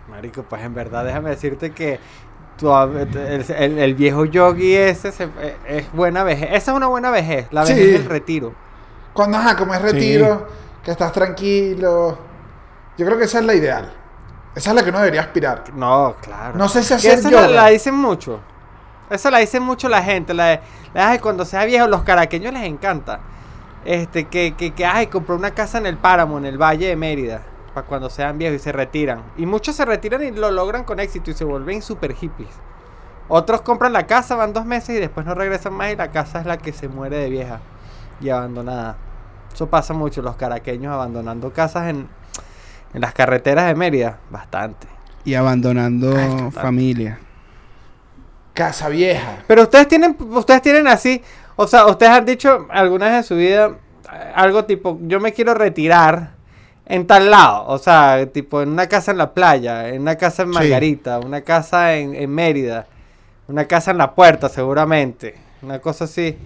Marico, 0.09 0.43
pues 0.43 0.61
en 0.63 0.73
verdad 0.73 1.05
déjame 1.05 1.29
decirte 1.31 1.71
que 1.71 1.99
tu 2.57 2.71
el, 2.73 3.45
el- 3.57 3.77
el 3.79 3.95
viejo 3.95 4.25
yogi 4.25 4.73
ese 4.73 5.11
se- 5.11 5.23
eh, 5.41 5.55
es 5.67 5.91
buena 5.93 6.23
vejez. 6.23 6.49
Esa 6.51 6.71
es 6.71 6.77
una 6.77 6.87
buena 6.87 7.09
vejez, 7.09 7.47
la 7.51 7.61
vejez 7.63 7.77
Sí. 7.77 7.91
del 7.91 8.05
retiro. 8.05 8.53
Cuando, 9.13 9.37
ajá, 9.37 9.55
como 9.55 9.73
es 9.73 9.81
retiro, 9.81 10.47
que 10.83 10.91
estás 10.91 11.11
tranquilo. 11.11 12.17
Yo 12.97 13.05
creo 13.05 13.17
que 13.17 13.25
esa 13.25 13.39
es 13.39 13.45
la 13.45 13.55
ideal. 13.55 13.91
Esa 14.55 14.69
es 14.69 14.75
la 14.75 14.83
que 14.83 14.89
uno 14.89 14.99
debería 14.99 15.21
aspirar. 15.21 15.63
No, 15.73 16.15
claro. 16.21 16.57
No 16.57 16.69
sé 16.69 16.83
si 16.83 16.93
hacer 16.93 17.19
esa 17.19 17.31
la, 17.31 17.47
yoga. 17.47 17.47
la 17.47 17.67
dicen 17.67 17.95
mucho. 17.95 18.39
Esa 19.09 19.31
la 19.31 19.39
dicen 19.39 19.63
mucho 19.63 19.89
la 19.89 20.03
gente. 20.03 20.33
La 20.33 20.45
de, 20.45 20.59
la 20.93 21.11
de 21.11 21.19
cuando 21.19 21.45
sea 21.45 21.65
viejo, 21.65 21.87
los 21.87 22.03
caraqueños 22.03 22.53
les 22.53 22.63
encanta. 22.63 23.19
Este, 23.85 24.25
que, 24.25 24.53
que, 24.55 24.71
que 24.71 24.85
ay, 24.85 25.07
compró 25.07 25.35
una 25.35 25.51
casa 25.51 25.77
en 25.77 25.85
el 25.87 25.97
Páramo, 25.97 26.37
en 26.37 26.45
el 26.45 26.57
Valle 26.61 26.87
de 26.87 26.95
Mérida. 26.95 27.41
Para 27.73 27.87
cuando 27.87 28.09
sean 28.09 28.37
viejos 28.37 28.57
y 28.57 28.63
se 28.63 28.71
retiran. 28.71 29.23
Y 29.37 29.47
muchos 29.47 29.75
se 29.75 29.85
retiran 29.85 30.23
y 30.23 30.31
lo 30.31 30.51
logran 30.51 30.83
con 30.83 30.99
éxito 30.99 31.31
y 31.31 31.33
se 31.33 31.43
vuelven 31.43 31.81
super 31.81 32.13
hippies. 32.13 32.49
Otros 33.29 33.61
compran 33.61 33.93
la 33.93 34.05
casa, 34.05 34.35
van 34.35 34.53
dos 34.53 34.65
meses 34.65 34.97
y 34.97 34.99
después 34.99 35.25
no 35.25 35.33
regresan 35.33 35.73
más 35.73 35.91
y 35.91 35.95
la 35.95 36.11
casa 36.11 36.41
es 36.41 36.45
la 36.45 36.57
que 36.57 36.73
se 36.73 36.87
muere 36.87 37.17
de 37.17 37.29
vieja 37.29 37.61
y 38.21 38.29
abandonada. 38.29 38.97
Eso 39.53 39.67
pasa 39.69 39.93
mucho, 39.93 40.21
los 40.21 40.35
caraqueños 40.35 40.91
abandonando 40.93 41.53
casas 41.53 41.89
en, 41.89 42.07
en 42.93 43.01
las 43.01 43.13
carreteras 43.13 43.67
de 43.67 43.75
Mérida. 43.75 44.17
Bastante. 44.29 44.87
Y 45.25 45.35
abandonando 45.35 46.15
Ay, 46.17 46.51
familia. 46.51 47.19
Casa 48.53 48.89
vieja. 48.89 49.43
Pero 49.47 49.63
ustedes 49.63 49.87
tienen, 49.87 50.17
ustedes 50.19 50.61
tienen 50.61 50.87
así, 50.87 51.21
o 51.55 51.67
sea, 51.67 51.85
ustedes 51.87 52.11
han 52.11 52.25
dicho 52.25 52.67
alguna 52.69 53.07
vez 53.07 53.17
en 53.17 53.23
su 53.23 53.35
vida 53.35 53.77
eh, 54.11 54.31
algo 54.35 54.65
tipo, 54.65 54.99
yo 55.03 55.19
me 55.19 55.33
quiero 55.33 55.53
retirar 55.53 56.31
en 56.85 57.07
tal 57.07 57.31
lado, 57.31 57.65
o 57.67 57.77
sea, 57.77 58.25
tipo 58.31 58.61
en 58.61 58.69
una 58.69 58.87
casa 58.87 59.11
en 59.11 59.17
la 59.17 59.33
playa, 59.33 59.89
en 59.89 60.01
una 60.01 60.15
casa 60.15 60.43
en 60.43 60.49
Sí. 60.49 60.55
Margarita, 60.55 61.19
una 61.19 61.41
casa 61.41 61.95
en, 61.95 62.13
en 62.15 62.29
Mérida, 62.29 62.87
una 63.47 63.65
casa 63.65 63.91
en 63.91 63.97
la 63.99 64.13
puerta 64.13 64.49
seguramente, 64.49 65.35
una 65.61 65.79
cosa 65.79 66.05
así. 66.05 66.37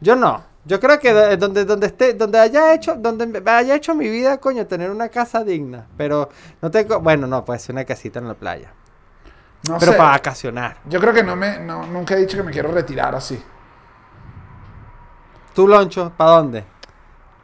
Yo 0.00 0.14
no. 0.16 0.49
Yo 0.64 0.78
creo 0.78 0.98
que 0.98 1.12
de- 1.14 1.36
donde, 1.36 1.64
donde 1.64 1.86
esté, 1.86 2.14
donde 2.14 2.38
haya 2.38 2.74
hecho, 2.74 2.94
donde 2.96 3.42
haya 3.50 3.74
hecho 3.74 3.94
mi 3.94 4.08
vida, 4.08 4.38
coño, 4.38 4.66
tener 4.66 4.90
una 4.90 5.08
casa 5.08 5.42
digna. 5.42 5.86
Pero 5.96 6.28
no 6.60 6.70
tengo, 6.70 7.00
bueno, 7.00 7.26
no, 7.26 7.44
puede 7.44 7.58
ser 7.58 7.74
una 7.74 7.84
casita 7.84 8.18
en 8.18 8.28
la 8.28 8.34
playa. 8.34 8.72
No 9.68 9.78
pero 9.78 9.92
sé. 9.92 9.98
para 9.98 10.10
vacacionar. 10.10 10.76
Yo 10.86 11.00
creo 11.00 11.12
que 11.12 11.22
no 11.22 11.36
me, 11.36 11.58
no, 11.60 11.86
nunca 11.86 12.14
he 12.14 12.18
dicho 12.20 12.36
que 12.36 12.42
me 12.42 12.50
quiero 12.52 12.70
retirar 12.72 13.14
así. 13.14 13.42
¿Tú, 15.54 15.66
Loncho, 15.66 16.12
para 16.16 16.30
dónde? 16.32 16.64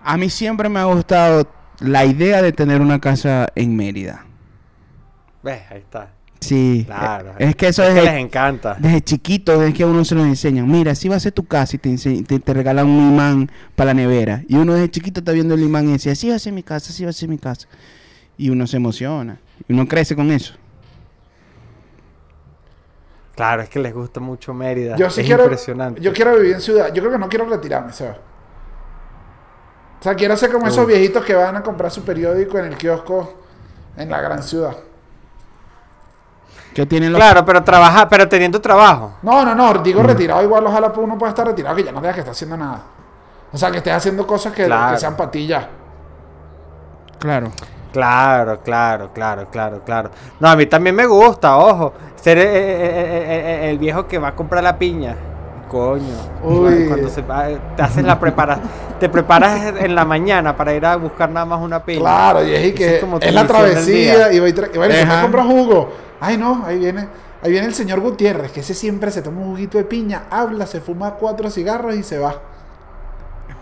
A 0.05 0.17
mí 0.17 0.31
siempre 0.31 0.69
me 0.69 0.81
ha 0.81 0.85
gustado 0.85 1.47
la 1.81 2.05
idea 2.05 2.41
de 2.43 2.53
tener 2.53 2.81
una 2.81 3.01
casa 3.01 3.49
en 3.55 3.77
Mérida. 3.77 4.25
Ves, 5.43 5.63
ahí 5.71 5.79
está. 5.79 6.11
Sí. 6.41 6.85
Claro. 6.87 7.35
Es 7.39 7.57
que 7.57 7.69
eso 7.69 7.83
es 7.83 7.91
es 7.91 7.95
que 7.95 8.03
les 8.03 8.15
encanta. 8.21 8.77
desde 8.79 9.01
chiquito, 9.03 9.59
desde 9.59 9.73
que 9.73 9.83
a 9.83 9.87
uno 9.87 10.05
se 10.05 10.15
lo 10.15 10.25
enseñan. 10.25 10.71
Mira, 10.71 10.93
así 10.93 11.09
va 11.09 11.17
a 11.17 11.21
ser 11.21 11.33
tu 11.33 11.45
casa 11.47 11.77
y 11.77 11.79
te, 11.79 11.97
te, 12.23 12.39
te 12.39 12.55
regalan 12.55 12.87
un 12.87 13.13
imán 13.13 13.51
para 13.75 13.89
la 13.89 13.95
nevera. 13.95 14.43
Y 14.49 14.57
uno 14.57 14.75
desde 14.75 14.91
chiquito 14.91 15.21
está 15.21 15.33
viendo 15.33 15.55
el 15.55 15.63
imán 15.63 15.89
y 15.89 15.93
dice, 15.95 16.11
así 16.11 16.29
va 16.29 16.37
a 16.37 16.39
ser 16.39 16.53
mi 16.53 16.63
casa, 16.63 16.91
así 16.91 17.05
va 17.05 17.11
a 17.11 17.13
ser 17.15 17.29
mi 17.29 17.39
casa. 17.39 17.67
Y 18.39 18.51
uno 18.51 18.67
se 18.67 18.77
emociona. 18.77 19.39
Y 19.67 19.73
uno 19.73 19.89
crece 19.89 20.15
con 20.15 20.31
eso. 20.31 20.55
Claro, 23.35 23.63
es 23.63 23.69
que 23.69 23.79
les 23.79 23.93
gusta 23.93 24.19
mucho 24.21 24.55
Mérida. 24.55 24.97
Yo 24.97 25.11
sí 25.11 25.21
es 25.21 25.27
quiero. 25.27 25.43
impresionante. 25.45 26.01
Yo 26.01 26.13
quiero 26.13 26.37
vivir 26.37 26.55
en 26.55 26.61
ciudad. 26.61 26.93
Yo 26.93 27.03
creo 27.03 27.13
que 27.13 27.19
no 27.19 27.29
quiero 27.29 27.47
retirarme, 27.47 27.93
¿sabes? 27.93 28.17
O 30.01 30.03
sea, 30.03 30.15
quiero 30.15 30.37
ser 30.37 30.51
como 30.53 30.67
esos 30.69 30.87
viejitos 30.87 31.25
que 31.25 31.35
van 31.35 31.57
a 31.57 31.63
comprar 31.63 31.91
su 31.91 32.03
periódico 32.03 32.59
en 32.59 32.67
el 32.67 32.77
kiosco 32.77 33.35
en 33.97 34.11
la 34.11 34.21
gran 34.21 34.43
ciudad. 34.43 34.77
¿Qué 36.77 36.85
tienen 36.85 37.11
los 37.11 37.19
Claro, 37.19 37.43
pero 37.43 37.65
trabaja, 37.65 38.07
pero 38.07 38.29
teniendo 38.29 38.61
trabajo. 38.61 39.15
No, 39.23 39.47
no, 39.47 39.55
no, 39.55 39.73
digo 39.83 40.03
Mm. 40.03 40.07
retirado, 40.07 40.43
igual 40.43 40.67
ojalá 40.67 40.93
pues, 40.93 41.03
uno 41.07 41.17
pueda 41.17 41.31
estar 41.31 41.47
retirado, 41.47 41.75
que 41.75 41.83
ya 41.83 41.91
no 41.91 42.03
veas 42.03 42.13
que 42.15 42.21
está 42.21 42.33
haciendo 42.33 42.55
nada. 42.59 42.83
O 43.51 43.57
sea, 43.57 43.71
que 43.71 43.79
estés 43.79 43.95
haciendo 43.95 44.27
cosas 44.27 44.53
que, 44.53 44.67
Claro. 44.67 44.93
que 44.93 45.01
sean 45.01 45.17
ya. 45.49 45.69
Claro. 47.19 47.51
Claro, 47.95 48.61
claro, 48.63 49.11
claro, 49.15 49.47
claro, 49.51 49.81
claro. 49.87 50.11
No, 50.39 50.49
a 50.51 50.55
mí 50.57 50.67
también 50.67 50.95
me 50.95 51.07
gusta, 51.07 51.57
ojo. 51.57 51.95
Ser 52.17 52.37
eh, 52.37 52.43
eh, 52.45 53.25
eh, 53.65 53.71
el 53.71 53.79
viejo 53.79 54.07
que 54.07 54.19
va 54.19 54.29
a 54.29 54.35
comprar 54.35 54.63
la 54.63 54.77
piña. 54.79 55.17
Coño. 55.69 56.03
Uy. 56.45 56.89
Cuando 56.89 57.09
se 57.09 57.23
va- 57.23 57.47
te 57.75 57.83
haces 57.83 58.05
la 58.05 58.21
prepara, 58.21 58.59
te 59.01 59.09
preparas 59.09 59.73
en 59.79 59.95
la 59.95 60.05
mañana 60.05 60.55
para 60.55 60.75
ir 60.75 60.85
a 60.85 60.97
buscar 60.97 61.31
nada 61.31 61.47
más 61.47 61.61
una 61.63 61.83
piña. 61.83 62.01
Claro, 62.01 62.45
y 62.47 62.55
es, 62.55 62.67
y 62.67 62.75
que 62.75 62.97
es 62.97 63.01
como 63.01 63.19
es 63.19 63.33
la 63.33 63.47
travesía 63.47 64.31
y 64.31 64.39
va 64.41 64.49
y 64.49 64.53
tra- 64.53 64.71
y 64.75 64.77
bueno, 64.77 64.95
¿y 64.95 64.99
Ajá. 64.99 65.17
me 65.17 65.23
compra 65.23 65.43
jugo. 65.45 65.89
Ay, 66.21 66.37
no, 66.39 66.65
ahí 66.65 66.79
viene, 66.79 67.09
ahí 67.43 67.51
viene 67.51 67.67
el 67.67 67.75
señor 67.75 68.01
Gutiérrez, 68.01 68.51
que 68.53 68.61
ese 68.61 68.75
siempre 68.75 69.11
se 69.11 69.23
toma 69.23 69.41
un 69.43 69.51
juguito 69.51 69.79
de 69.79 69.85
piña, 69.85 70.25
habla, 70.31 70.67
se 70.67 70.81
fuma 70.81 71.13
cuatro 71.15 71.51
cigarros 71.51 71.95
y 71.95 72.03
se 72.03 72.19
va. 72.19 72.35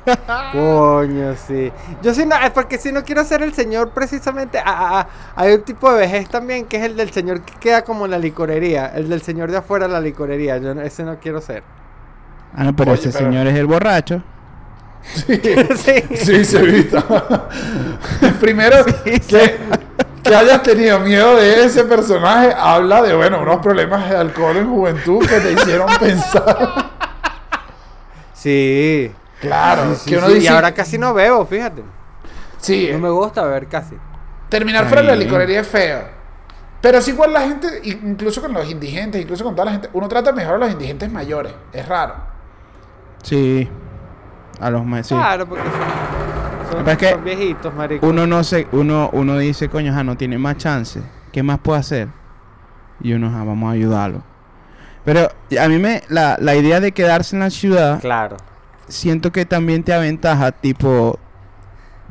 Coño, 0.53 1.35
sí. 1.35 1.73
Yo 2.03 2.13
sí 2.15 2.27
no, 2.27 2.37
es 2.37 2.51
porque 2.51 2.77
si 2.79 2.93
no 2.93 3.03
quiero 3.05 3.25
ser 3.25 3.43
el 3.43 3.55
señor 3.55 3.91
precisamente. 3.91 4.59
ah, 4.59 4.65
ah, 4.67 4.91
ah, 5.01 5.09
hay 5.37 5.55
un 5.55 5.63
tipo 5.63 5.91
de 5.93 5.99
vejez 6.01 6.29
también 6.29 6.67
que 6.67 6.77
es 6.77 6.83
el 6.85 6.97
del 6.97 7.11
señor 7.11 7.41
que 7.43 7.55
queda 7.59 7.83
como 7.85 8.05
en 8.05 8.11
la 8.11 8.19
licorería. 8.19 8.87
El 8.95 9.09
del 9.09 9.23
señor 9.23 9.51
de 9.51 9.57
afuera 9.59 9.87
de 9.87 9.93
la 9.95 10.01
licorería. 10.01 10.59
Yo 10.59 10.75
no- 10.75 10.83
ese 10.83 11.05
no 11.05 11.19
quiero 11.19 11.41
ser. 11.41 11.63
Ah, 12.55 12.65
no, 12.65 12.77
pero 12.77 12.93
Oye, 12.93 13.01
ese 13.01 13.11
pero- 13.19 13.31
señor 13.31 13.47
es 13.47 13.55
el 13.57 13.67
borracho. 13.67 14.23
sí. 15.03 15.41
Sí, 16.17 16.45
se 16.45 16.59
evita. 16.59 17.03
Primero, 18.41 18.85
que, 19.05 19.59
que 20.25 20.35
hayas 20.35 20.63
tenido 20.63 20.99
miedo 21.01 21.37
de 21.37 21.65
ese 21.65 21.85
personaje 21.85 22.53
habla 22.57 23.03
de, 23.03 23.15
bueno, 23.15 23.41
unos 23.41 23.59
problemas 23.59 24.09
de 24.11 24.17
alcohol 24.17 24.57
en 24.57 24.69
juventud 24.69 25.25
que 25.27 25.39
te 25.41 25.53
hicieron 25.53 25.87
pensar. 26.01 26.91
Sí. 28.33 29.13
Claro, 29.41 29.95
Sí, 29.95 30.11
que 30.11 30.17
uno 30.19 30.29
sí, 30.29 30.35
dice. 30.35 30.45
Y 30.47 30.49
ahora 30.49 30.73
casi 30.73 30.99
no 30.99 31.13
bebo, 31.15 31.45
fíjate. 31.47 31.83
sí, 32.59 32.89
No 32.93 32.99
me 32.99 33.11
gusta 33.11 33.43
beber 33.45 33.67
casi. 33.69 33.97
terminar 34.49 34.87
fuera 34.87 35.03
de 35.03 35.09
la 35.09 35.17
licorería 35.17 35.61
es 35.61 35.69
feo. 35.69 36.09
Pero 36.81 36.99
es 36.99 37.09
igual 37.09 37.33
la 37.33 37.41
gente, 37.43 37.81
incluso 37.85 38.43
con 38.43 38.53
los 38.53 38.71
indigentes, 38.71 39.21
incluso 39.23 39.43
con 39.45 39.55
toda 39.55 39.67
la 39.67 39.73
gente, 39.73 39.89
uno 39.95 40.07
trata 40.09 40.33
mejor 40.33 40.57
a 40.57 40.59
los 40.59 40.71
indigentes 40.73 41.11
mayores. 41.11 41.53
Es 41.73 41.87
raro. 41.89 42.15
Sí. 43.23 43.69
A 44.61 44.71
los 44.71 44.85
más, 44.85 45.07
sí. 45.07 45.15
Claro, 45.15 45.47
porque 45.47 45.63
son, 46.79 46.89
es 46.89 46.99
que 46.99 47.11
son 47.11 47.25
viejitos, 47.25 47.75
marico. 47.75 48.07
Uno 48.07 48.27
no 48.27 48.45
se, 48.45 48.67
uno, 48.73 49.11
uno 49.13 49.39
dice, 49.39 49.69
coño, 49.69 49.93
ajá, 49.93 50.05
no 50.05 50.17
tiene 50.17 50.39
más 50.39 50.57
chance. 50.57 51.01
¿Qué 51.33 51.43
más 51.43 51.59
puedo 51.59 51.79
hacer? 51.79 52.09
Y 53.01 53.13
uno, 53.13 53.29
ajá, 53.29 53.45
vamos 53.45 53.69
a 53.69 53.73
ayudarlo. 53.73 54.23
Pero 55.05 55.29
a 55.61 55.69
mí 55.69 55.79
me, 55.79 56.03
la, 56.09 56.37
la 56.41 56.55
idea 56.55 56.81
de 56.81 56.93
quedarse 56.93 57.37
en 57.37 57.41
la 57.41 57.51
ciudad, 57.51 58.01
Claro. 58.01 58.37
siento 58.89 59.33
que 59.33 59.45
también 59.45 59.83
te 59.83 59.93
aventaja, 59.93 60.53
tipo, 60.53 61.19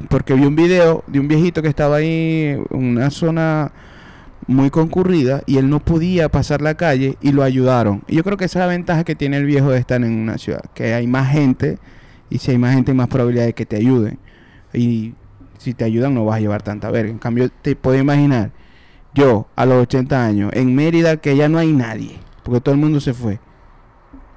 porque 0.10 0.34
vi 0.34 0.46
un 0.46 0.56
video 0.56 1.04
de 1.08 1.20
un 1.20 1.28
viejito 1.28 1.62
que 1.62 1.70
estaba 1.70 1.96
ahí 1.98 2.58
en 2.70 2.88
una 2.88 3.10
zona 3.10 3.72
muy 4.46 4.70
concurrida 4.70 5.42
y 5.46 5.58
él 5.58 5.70
no 5.70 5.80
podía 5.80 6.28
pasar 6.30 6.62
la 6.62 6.76
calle 6.76 7.18
y 7.22 7.32
lo 7.32 7.44
ayudaron. 7.44 8.04
Y 8.08 8.18
yo 8.18 8.24
creo 8.24 8.38
que 8.38 8.46
esa 8.46 8.60
es 8.60 8.66
la 8.66 8.72
ventaja 8.72 9.04
que 9.06 9.16
tiene 9.16 9.38
el 9.38 9.46
viejo 9.46 9.72
de 9.72 9.80
estar 9.80 10.04
en 10.04 10.12
una 10.20 10.38
ciudad, 10.38 10.62
que 10.74 10.94
hay 10.94 11.08
más 11.08 11.32
gente 11.32 11.80
y 12.30 12.40
si 12.40 12.52
hay 12.52 12.58
más 12.58 12.76
gente 12.76 12.92
hay 12.92 12.98
más 12.98 13.08
probabilidad 13.08 13.46
de 13.46 13.54
que 13.54 13.66
te 13.66 13.78
ayuden. 13.78 14.20
Y 14.74 15.14
si 15.58 15.74
te 15.74 15.84
ayudan 15.86 16.14
no 16.14 16.26
vas 16.26 16.38
a 16.38 16.40
llevar 16.40 16.62
tanta 16.62 16.90
verga. 16.92 17.12
En 17.12 17.20
cambio, 17.20 17.50
te 17.62 17.76
puedo 17.76 17.98
imaginar, 17.98 18.52
yo 19.14 19.48
a 19.56 19.66
los 19.66 19.84
80 19.84 20.26
años, 20.26 20.52
en 20.54 20.74
Mérida 20.76 21.18
que 21.18 21.36
ya 21.38 21.48
no 21.48 21.60
hay 21.60 21.72
nadie, 21.72 22.20
porque 22.44 22.60
todo 22.62 22.74
el 22.76 22.82
mundo 22.82 23.00
se 23.00 23.14
fue, 23.14 23.40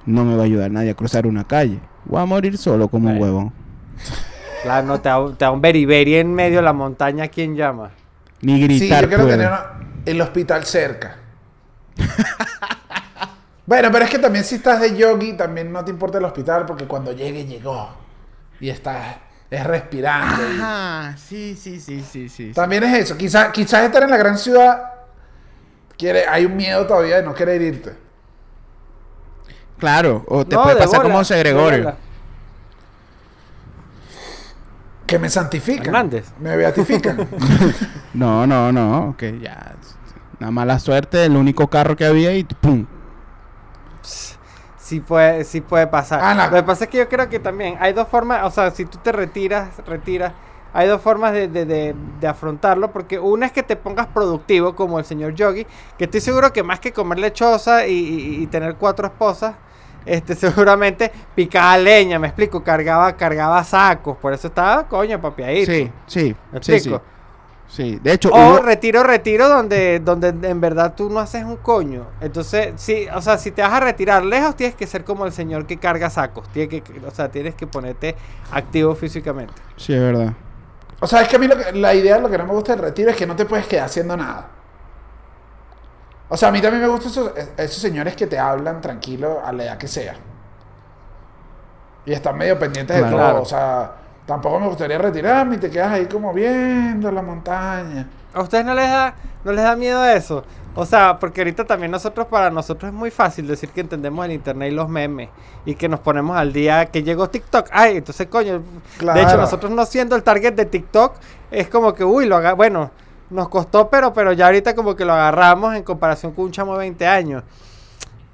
no 0.05 0.23
me 0.23 0.35
va 0.35 0.43
a 0.43 0.45
ayudar 0.45 0.71
nadie 0.71 0.91
a 0.91 0.95
cruzar 0.95 1.25
una 1.27 1.45
calle. 1.45 1.79
Voy 2.05 2.21
a 2.21 2.25
morir 2.25 2.57
solo 2.57 2.87
como 2.87 3.09
un 3.09 3.19
huevón. 3.21 3.51
Claro, 4.63 4.87
no 4.87 5.01
te 5.01 5.09
da, 5.09 5.19
un- 5.19 5.35
te 5.35 5.45
da 5.45 5.51
un 5.51 5.61
beriberi 5.61 6.15
en 6.15 6.33
medio 6.33 6.57
de 6.57 6.63
la 6.63 6.73
montaña, 6.73 7.27
¿quién 7.27 7.55
llama? 7.55 7.91
Ni 8.41 8.55
Sí, 8.57 8.61
gritar 8.63 9.01
yo 9.03 9.07
quiero 9.09 9.23
puedo. 9.23 9.37
tener 9.37 9.47
una- 9.51 9.65
el 10.05 10.21
hospital 10.21 10.63
cerca. 10.65 11.17
bueno, 13.65 13.89
pero 13.91 14.05
es 14.05 14.11
que 14.11 14.19
también 14.19 14.45
si 14.45 14.55
estás 14.55 14.79
de 14.79 14.95
yogi, 14.95 15.33
también 15.33 15.71
no 15.71 15.83
te 15.83 15.91
importa 15.91 16.17
el 16.19 16.25
hospital 16.25 16.65
porque 16.65 16.85
cuando 16.85 17.11
llegue, 17.11 17.45
llegó. 17.45 17.89
Y 18.59 18.69
estás, 18.69 19.17
es 19.49 19.65
respirando. 19.65 20.43
Ajá, 20.63 21.15
sí, 21.17 21.55
sí, 21.55 21.79
sí, 21.79 22.01
sí, 22.01 22.27
sí. 22.27 22.29
sí. 22.29 22.51
También 22.53 22.83
es 22.83 22.97
eso. 22.97 23.17
Quizás 23.17 23.51
quizás 23.51 23.83
estar 23.83 24.03
en 24.03 24.09
la 24.09 24.17
gran 24.17 24.37
ciudad, 24.37 24.91
quiere, 25.97 26.27
hay 26.27 26.45
un 26.45 26.55
miedo 26.55 26.85
todavía 26.85 27.17
de 27.17 27.23
no 27.23 27.33
querer 27.33 27.61
irte. 27.61 27.95
Claro, 29.77 30.25
o 30.27 30.45
te 30.45 30.55
No, 30.55 30.63
puede 30.63 30.75
de 30.75 30.81
pasar 30.81 30.97
bola, 30.97 31.09
como 31.09 31.17
José 31.19 31.39
Gregorio. 31.39 31.95
Que 35.05 35.19
me 35.19 35.29
santifican. 35.29 35.85
Hernández. 35.85 36.25
Me 36.39 36.55
beatifican. 36.55 37.27
No, 38.13 38.47
no, 38.47 38.71
no, 38.71 39.13
que 39.15 39.39
ya. 39.39 39.75
Una 40.39 40.49
mala 40.49 40.79
suerte, 40.79 41.25
el 41.25 41.37
único 41.37 41.67
carro 41.67 41.95
que 41.95 42.03
había 42.03 42.33
y 42.33 42.43
¡pum! 42.43 42.87
Sí 44.87 45.01
puede, 45.01 45.43
sí 45.43 45.59
puede 45.59 45.85
pasar. 45.87 46.21
Ah, 46.23 46.33
no. 46.33 46.43
Lo 46.49 46.55
que 46.55 46.63
pasa 46.63 46.85
es 46.85 46.89
que 46.89 46.97
yo 46.97 47.09
creo 47.09 47.27
que 47.27 47.39
también 47.39 47.75
hay 47.81 47.91
dos 47.91 48.07
formas, 48.07 48.41
o 48.45 48.49
sea, 48.49 48.71
si 48.71 48.85
tú 48.85 48.97
te 48.99 49.11
retiras, 49.11 49.67
retiras, 49.85 50.31
hay 50.73 50.87
dos 50.87 51.01
formas 51.01 51.33
de, 51.33 51.49
de- 51.49 51.65
de- 51.65 51.93
de 52.21 52.27
afrontarlo, 52.27 52.89
porque 52.93 53.19
una 53.19 53.47
es 53.47 53.51
que 53.51 53.63
te 53.63 53.75
pongas 53.75 54.07
productivo, 54.07 54.75
como 54.75 54.97
el 54.97 55.03
señor 55.03 55.33
Yogi, 55.33 55.67
que 55.97 56.05
estoy 56.05 56.21
seguro 56.21 56.53
que 56.53 56.63
más 56.63 56.79
que 56.79 56.93
comer 56.93 57.19
lechosa 57.19 57.85
y, 57.85 57.91
y- 57.97 58.43
y 58.43 58.47
tener 58.47 58.75
cuatro 58.75 59.07
esposas, 59.07 59.55
este, 60.05 60.35
seguramente 60.35 61.11
picaba 61.35 61.77
leña, 61.77 62.17
me 62.17 62.27
explico, 62.27 62.63
cargaba, 62.63 63.11
cargaba 63.17 63.61
sacos, 63.65 64.15
por 64.15 64.31
eso 64.31 64.47
estaba, 64.47 64.87
coño, 64.87 65.19
papiadito. 65.19 65.69
Sí, 65.69 65.91
sí, 66.05 66.35
¿Me 66.53 66.63
sí, 66.63 66.79
sí. 66.79 66.89
Sí, 67.67 67.99
de 68.01 68.13
hecho, 68.13 68.29
O 68.29 68.37
hubo- 68.37 68.59
retiro, 68.59 69.03
retiro, 69.03 69.49
donde, 69.49 69.99
donde 69.99 70.29
en 70.29 70.61
verdad 70.61 70.93
tú 70.95 71.09
no 71.09 71.19
haces 71.19 71.43
un 71.43 71.57
coño. 71.57 72.05
Entonces, 72.21 72.71
sí, 72.77 73.07
o 73.13 73.21
sea, 73.21 73.37
si 73.37 73.51
te 73.51 73.61
vas 73.61 73.73
a 73.73 73.79
retirar 73.81 74.23
lejos, 74.23 74.55
tienes 74.55 74.75
que 74.75 74.87
ser 74.87 75.03
como 75.03 75.25
el 75.25 75.33
señor 75.33 75.65
que 75.67 75.77
carga 75.77 76.09
sacos. 76.09 76.47
Tienes 76.49 76.81
que, 76.81 77.01
o 77.05 77.11
sea, 77.11 77.29
tienes 77.29 77.55
que 77.55 77.67
ponerte 77.67 78.15
activo 78.51 78.95
físicamente. 78.95 79.53
sí, 79.75 79.93
es 79.93 79.99
verdad. 80.01 80.33
o 80.99 81.05
sea, 81.05 81.21
es 81.21 81.27
que 81.27 81.35
a 81.35 81.39
mí 81.39 81.47
lo 81.47 81.55
que- 81.57 81.73
la 81.73 81.93
idea 81.93 82.15
de 82.15 82.21
lo 82.21 82.29
que 82.29 82.37
no 82.39 82.45
me 82.45 82.53
gusta 82.53 82.71
del 82.73 82.81
retiro 82.85 83.11
es 83.11 83.15
que 83.17 83.27
no 83.27 83.35
te 83.35 83.45
puedes 83.45 83.67
quedar 83.67 83.85
haciendo 83.85 84.15
nada. 84.17 84.47
O 86.29 86.35
sea, 86.35 86.49
a 86.49 86.51
mí 86.51 86.59
también 86.61 86.81
me 86.81 86.87
gustan 86.89 87.11
esos, 87.11 87.31
esos 87.57 87.77
señores 87.81 88.15
que 88.15 88.27
te 88.27 88.39
hablan 88.39 88.81
tranquilo 88.81 89.41
a 89.45 89.51
la 89.53 89.63
edad 89.65 89.77
que 89.77 89.87
sea. 89.87 90.15
Y 92.05 92.13
están 92.13 92.37
medio 92.37 92.57
pendientes 92.57 92.95
de 92.95 93.03
todo. 93.09 93.41
O 93.41 93.45
sea, 93.45 93.91
tampoco 94.27 94.59
me 94.59 94.67
gustaría 94.67 94.99
retirarme 94.99 95.55
y 95.55 95.59
te 95.59 95.71
quedas 95.71 95.93
ahí 95.93 96.05
como 96.05 96.31
viendo 96.33 97.09
la 97.11 97.23
montaña. 97.23 98.07
¿A 98.33 98.41
ustedes 98.41 98.65
no 98.65 98.75
les 98.75 98.87
da, 98.87 99.15
no 99.43 99.51
les 99.51 99.63
da 99.63 99.75
miedo 99.75 100.05
eso? 100.05 100.43
O 100.75 100.85
sea, 100.85 101.17
porque 101.17 101.41
ahorita 101.41 101.65
también 101.65 101.89
nosotros, 101.89 102.27
para 102.27 102.51
nosotros 102.51 102.89
es 102.89 102.93
muy 102.93 103.09
fácil 103.09 103.47
decir 103.47 103.69
que 103.69 103.81
entendemos 103.81 104.23
el 104.25 104.33
internet 104.33 104.71
y 104.71 104.75
los 104.75 104.87
memes. 104.87 105.29
Y 105.65 105.73
que 105.73 105.89
nos 105.89 106.01
ponemos 106.01 106.37
al 106.37 106.53
día 106.53 106.85
que 106.85 107.01
llegó 107.01 107.29
TikTok. 107.29 107.69
Ay, 107.71 107.97
entonces, 107.97 108.27
coño. 108.27 108.61
De 108.99 109.21
hecho, 109.23 109.37
nosotros 109.37 109.71
no 109.71 109.83
siendo 109.87 110.15
el 110.15 110.21
target 110.21 110.53
de 110.53 110.65
TikTok, 110.65 111.15
es 111.49 111.67
como 111.67 111.95
que, 111.95 112.03
uy, 112.03 112.27
lo 112.27 112.35
haga, 112.35 112.53
bueno, 112.53 112.91
nos 113.31 113.49
costó, 113.49 113.89
pero, 113.89 114.13
pero 114.13 114.33
ya 114.33 114.45
ahorita 114.45 114.75
como 114.75 114.95
que 114.95 115.03
lo 115.03 115.13
agarramos 115.13 115.73
en 115.75 115.81
comparación 115.81 116.31
con 116.33 116.45
un 116.45 116.51
chamo 116.51 116.73
de 116.73 116.79
20 116.79 117.07
años. 117.07 117.43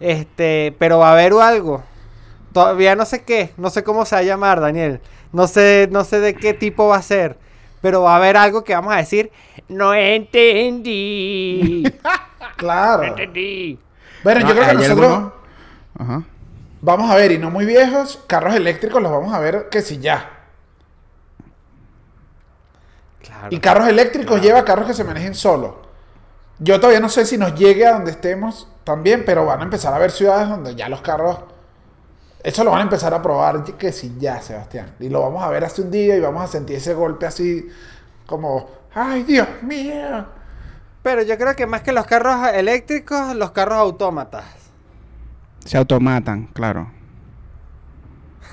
Este, 0.02 0.76
pero 0.78 1.00
va 1.00 1.10
a 1.10 1.12
haber 1.14 1.32
algo. 1.34 1.82
Todavía 2.52 2.94
no 2.96 3.06
sé 3.06 3.24
qué, 3.24 3.54
no 3.56 3.70
sé 3.70 3.84
cómo 3.84 4.04
se 4.04 4.16
va 4.16 4.20
a 4.20 4.24
llamar, 4.24 4.60
Daniel. 4.60 5.00
No 5.34 5.48
sé, 5.48 5.90
no 5.92 6.06
sé 6.06 6.20
de 6.22 6.36
qué 6.36 6.54
tipo 6.54 6.88
va 6.90 6.98
a 6.98 7.02
ser. 7.02 7.38
Pero 7.82 8.04
va 8.04 8.14
a 8.14 8.18
haber 8.18 8.38
algo 8.38 8.64
que 8.64 8.74
vamos 8.76 8.94
a 8.94 8.98
decir, 8.98 9.32
no 9.70 9.94
entendí. 9.94 11.84
Claro. 12.58 13.04
no 13.04 13.10
entendí. 13.10 13.80
Bueno, 14.24 14.42
yo 14.42 14.54
No, 14.54 14.54
creo 14.54 14.68
que 14.68 14.74
nosotros 14.76 15.34
Ajá. 16.00 16.24
vamos 16.82 17.12
a 17.12 17.16
ver, 17.16 17.32
y 17.32 17.38
no 17.40 17.50
muy 17.52 17.66
viejos, 17.66 18.24
carros 18.28 18.56
eléctricos 18.56 19.02
los 19.02 19.12
vamos 19.12 19.34
a 19.34 19.40
ver 19.40 19.70
que 19.70 19.82
si 19.82 20.00
ya. 20.00 20.30
Claro. 23.22 23.48
Y 23.50 23.60
carros 23.60 23.88
eléctricos 23.88 24.42
lleva 24.42 24.66
carros 24.66 24.88
que 24.88 24.94
se 24.94 25.04
manejen 25.04 25.34
solos. 25.36 25.76
Yo 26.60 26.80
todavía 26.80 27.00
no 27.00 27.10
sé 27.10 27.26
si 27.26 27.38
nos 27.38 27.56
llegue 27.56 27.86
a 27.86 27.94
donde 27.94 28.12
estemos 28.12 28.68
también, 28.84 29.24
pero 29.26 29.46
van 29.46 29.62
a 29.62 29.64
empezar 29.64 29.94
a 29.94 29.98
haber 29.98 30.12
ciudades 30.12 30.50
donde 30.50 30.76
ya 30.76 30.90
los 30.90 31.02
carros. 31.02 31.40
Eso 32.44 32.64
lo 32.64 32.72
van 32.72 32.82
a 32.82 32.84
empezar 32.84 33.14
a 33.14 33.22
probar 33.22 33.64
que 33.64 33.92
si 33.94 34.18
ya, 34.20 34.42
Sebastián. 34.42 34.94
Y 35.00 35.10
lo 35.10 35.22
vamos 35.22 35.42
a 35.44 35.50
ver 35.50 35.64
hace 35.64 35.82
un 35.82 35.90
día 35.92 36.16
y 36.18 36.20
vamos 36.20 36.44
a 36.44 36.48
sentir 36.48 36.76
ese 36.76 36.94
golpe 36.94 37.26
así 37.26 37.68
como, 38.28 38.70
ay 38.94 39.24
Dios 39.24 39.48
mío. 39.62 40.26
Pero 41.02 41.22
yo 41.22 41.38
creo 41.38 41.56
que 41.56 41.66
más 41.68 41.82
que 41.84 41.92
los 41.94 42.06
carros 42.06 42.48
eléctricos, 42.54 43.36
los 43.36 43.52
carros 43.52 43.78
autómatas. 43.78 44.44
Se 45.66 45.78
automatan, 45.78 46.48
claro. 46.48 46.92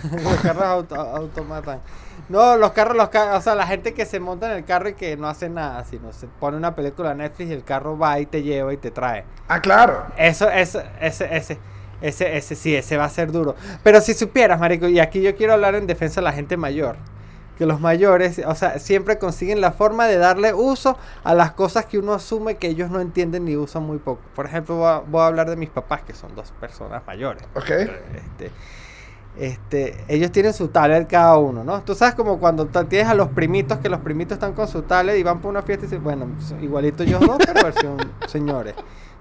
los 0.22 0.36
carros 0.40 0.64
auto- 0.64 0.94
automatan. 1.00 1.80
No, 2.28 2.56
los 2.56 2.70
carros, 2.72 2.96
los 2.96 3.08
ca- 3.08 3.36
o 3.36 3.40
sea, 3.40 3.54
la 3.54 3.66
gente 3.66 3.92
que 3.92 4.06
se 4.06 4.20
monta 4.20 4.50
en 4.50 4.58
el 4.58 4.64
carro 4.64 4.88
y 4.88 4.94
que 4.94 5.16
no 5.16 5.28
hace 5.28 5.48
nada, 5.48 5.84
sino 5.84 6.12
se 6.12 6.26
pone 6.28 6.56
una 6.56 6.74
película 6.76 7.12
Netflix 7.14 7.50
y 7.50 7.54
el 7.54 7.64
carro 7.64 7.98
va 7.98 8.20
y 8.20 8.26
te 8.26 8.42
lleva 8.42 8.72
y 8.72 8.76
te 8.76 8.90
trae. 8.92 9.24
Ah, 9.48 9.60
claro. 9.60 10.06
Eso, 10.16 10.48
eso, 10.48 10.80
ese, 11.00 11.36
ese, 11.36 11.58
ese, 12.00 12.36
ese, 12.36 12.54
sí, 12.54 12.74
ese 12.74 12.96
va 12.96 13.04
a 13.04 13.10
ser 13.10 13.32
duro. 13.32 13.54
Pero 13.82 14.00
si 14.00 14.14
supieras, 14.14 14.60
marico, 14.60 14.88
y 14.88 15.00
aquí 15.00 15.22
yo 15.22 15.36
quiero 15.36 15.52
hablar 15.54 15.74
en 15.74 15.86
defensa 15.86 16.20
de 16.20 16.24
la 16.24 16.32
gente 16.32 16.56
mayor. 16.56 16.96
Que 17.58 17.66
los 17.66 17.78
mayores, 17.78 18.40
o 18.46 18.54
sea, 18.54 18.78
siempre 18.78 19.18
consiguen 19.18 19.60
la 19.60 19.72
forma 19.72 20.06
de 20.06 20.16
darle 20.16 20.54
uso 20.54 20.96
a 21.24 21.34
las 21.34 21.52
cosas 21.52 21.84
que 21.84 21.98
uno 21.98 22.14
asume 22.14 22.56
que 22.56 22.68
ellos 22.68 22.90
no 22.90 23.00
entienden 23.00 23.44
ni 23.44 23.56
usan 23.56 23.82
muy 23.82 23.98
poco. 23.98 24.22
Por 24.34 24.46
ejemplo, 24.46 24.76
voy 24.76 24.88
a, 24.88 24.98
voy 25.00 25.20
a 25.20 25.26
hablar 25.26 25.50
de 25.50 25.56
mis 25.56 25.68
papás, 25.68 26.02
que 26.02 26.14
son 26.14 26.34
dos 26.34 26.52
personas 26.52 27.02
mayores. 27.06 27.42
Ok. 27.54 27.70
Este, 27.70 28.50
este, 29.38 29.96
ellos 30.08 30.32
tienen 30.32 30.52
su 30.52 30.68
tablet 30.68 31.08
cada 31.08 31.38
uno, 31.38 31.62
¿no? 31.62 31.82
Tú 31.82 31.94
sabes 31.94 32.14
como 32.14 32.38
cuando 32.38 32.66
tienes 32.66 33.08
a 33.08 33.14
los 33.14 33.28
primitos, 33.28 33.78
que 33.78 33.88
los 33.88 34.00
primitos 34.00 34.34
están 34.36 34.54
con 34.54 34.66
su 34.66 34.82
tablet 34.82 35.18
y 35.18 35.22
van 35.22 35.40
por 35.40 35.50
una 35.50 35.62
fiesta 35.62 35.84
y 35.84 35.88
dicen, 35.88 36.02
bueno, 36.02 36.26
igualito 36.60 37.04
ellos 37.04 37.20
dos, 37.20 37.38
pero 37.46 37.62
versión 37.62 37.96
señores. 38.26 38.74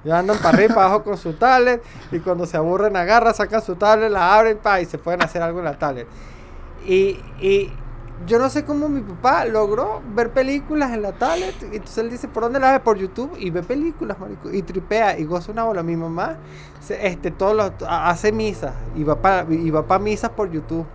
Ellos 0.04 0.16
andan 0.18 0.38
para 0.38 0.50
arriba 0.50 0.72
y 0.72 0.76
para 0.76 0.86
abajo 0.88 1.04
con 1.04 1.18
su 1.18 1.34
tablet 1.34 1.84
y 2.12 2.20
cuando 2.20 2.46
se 2.46 2.56
aburren 2.58 2.96
agarran, 2.96 3.34
sacan 3.34 3.62
su 3.62 3.76
tablet, 3.76 4.10
la 4.12 4.36
abren 4.36 4.58
pa, 4.58 4.80
y 4.82 4.86
se 4.86 4.98
pueden 4.98 5.22
hacer 5.22 5.42
algo 5.42 5.60
en 5.60 5.66
la 5.66 5.78
tablet. 5.78 6.08
Y, 6.86 7.20
y 7.42 7.72
yo 8.28 8.40
no 8.40 8.50
sé 8.50 8.64
cómo 8.66 8.90
mi 8.90 9.02
papá 9.02 9.46
logró 9.46 10.02
ver 10.16 10.32
películas 10.32 10.92
en 10.94 11.02
la 11.02 11.12
tablet. 11.14 11.54
Y 11.72 11.76
entonces 11.78 11.98
él 12.00 12.10
dice, 12.10 12.28
¿por 12.28 12.44
dónde 12.44 12.60
la 12.60 12.72
ve? 12.72 12.80
Por 12.80 12.98
YouTube. 12.98 13.32
Y 13.38 13.50
ve 13.50 13.62
películas, 13.64 14.20
marico. 14.20 14.52
Y 14.52 14.62
tripea 14.62 15.18
y 15.20 15.24
goza 15.26 15.52
una 15.52 15.64
bola. 15.66 15.84
Mi 15.84 15.96
mamá 15.96 16.38
se- 16.82 17.06
este, 17.08 17.32
todos 17.32 17.56
los, 17.56 17.72
ha- 17.88 18.10
hace 18.10 18.32
misas. 18.32 18.74
Y 18.96 19.04
va 19.04 19.22
para 19.22 19.46
pa 19.88 20.00
misas 20.00 20.32
por 20.32 20.50
YouTube. 20.52 20.86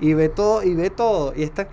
Y 0.00 0.14
ve 0.14 0.28
todo, 0.28 0.62
y 0.62 0.74
ve 0.74 0.90
todo. 0.90 1.32
Y 1.36 1.42
está... 1.42 1.68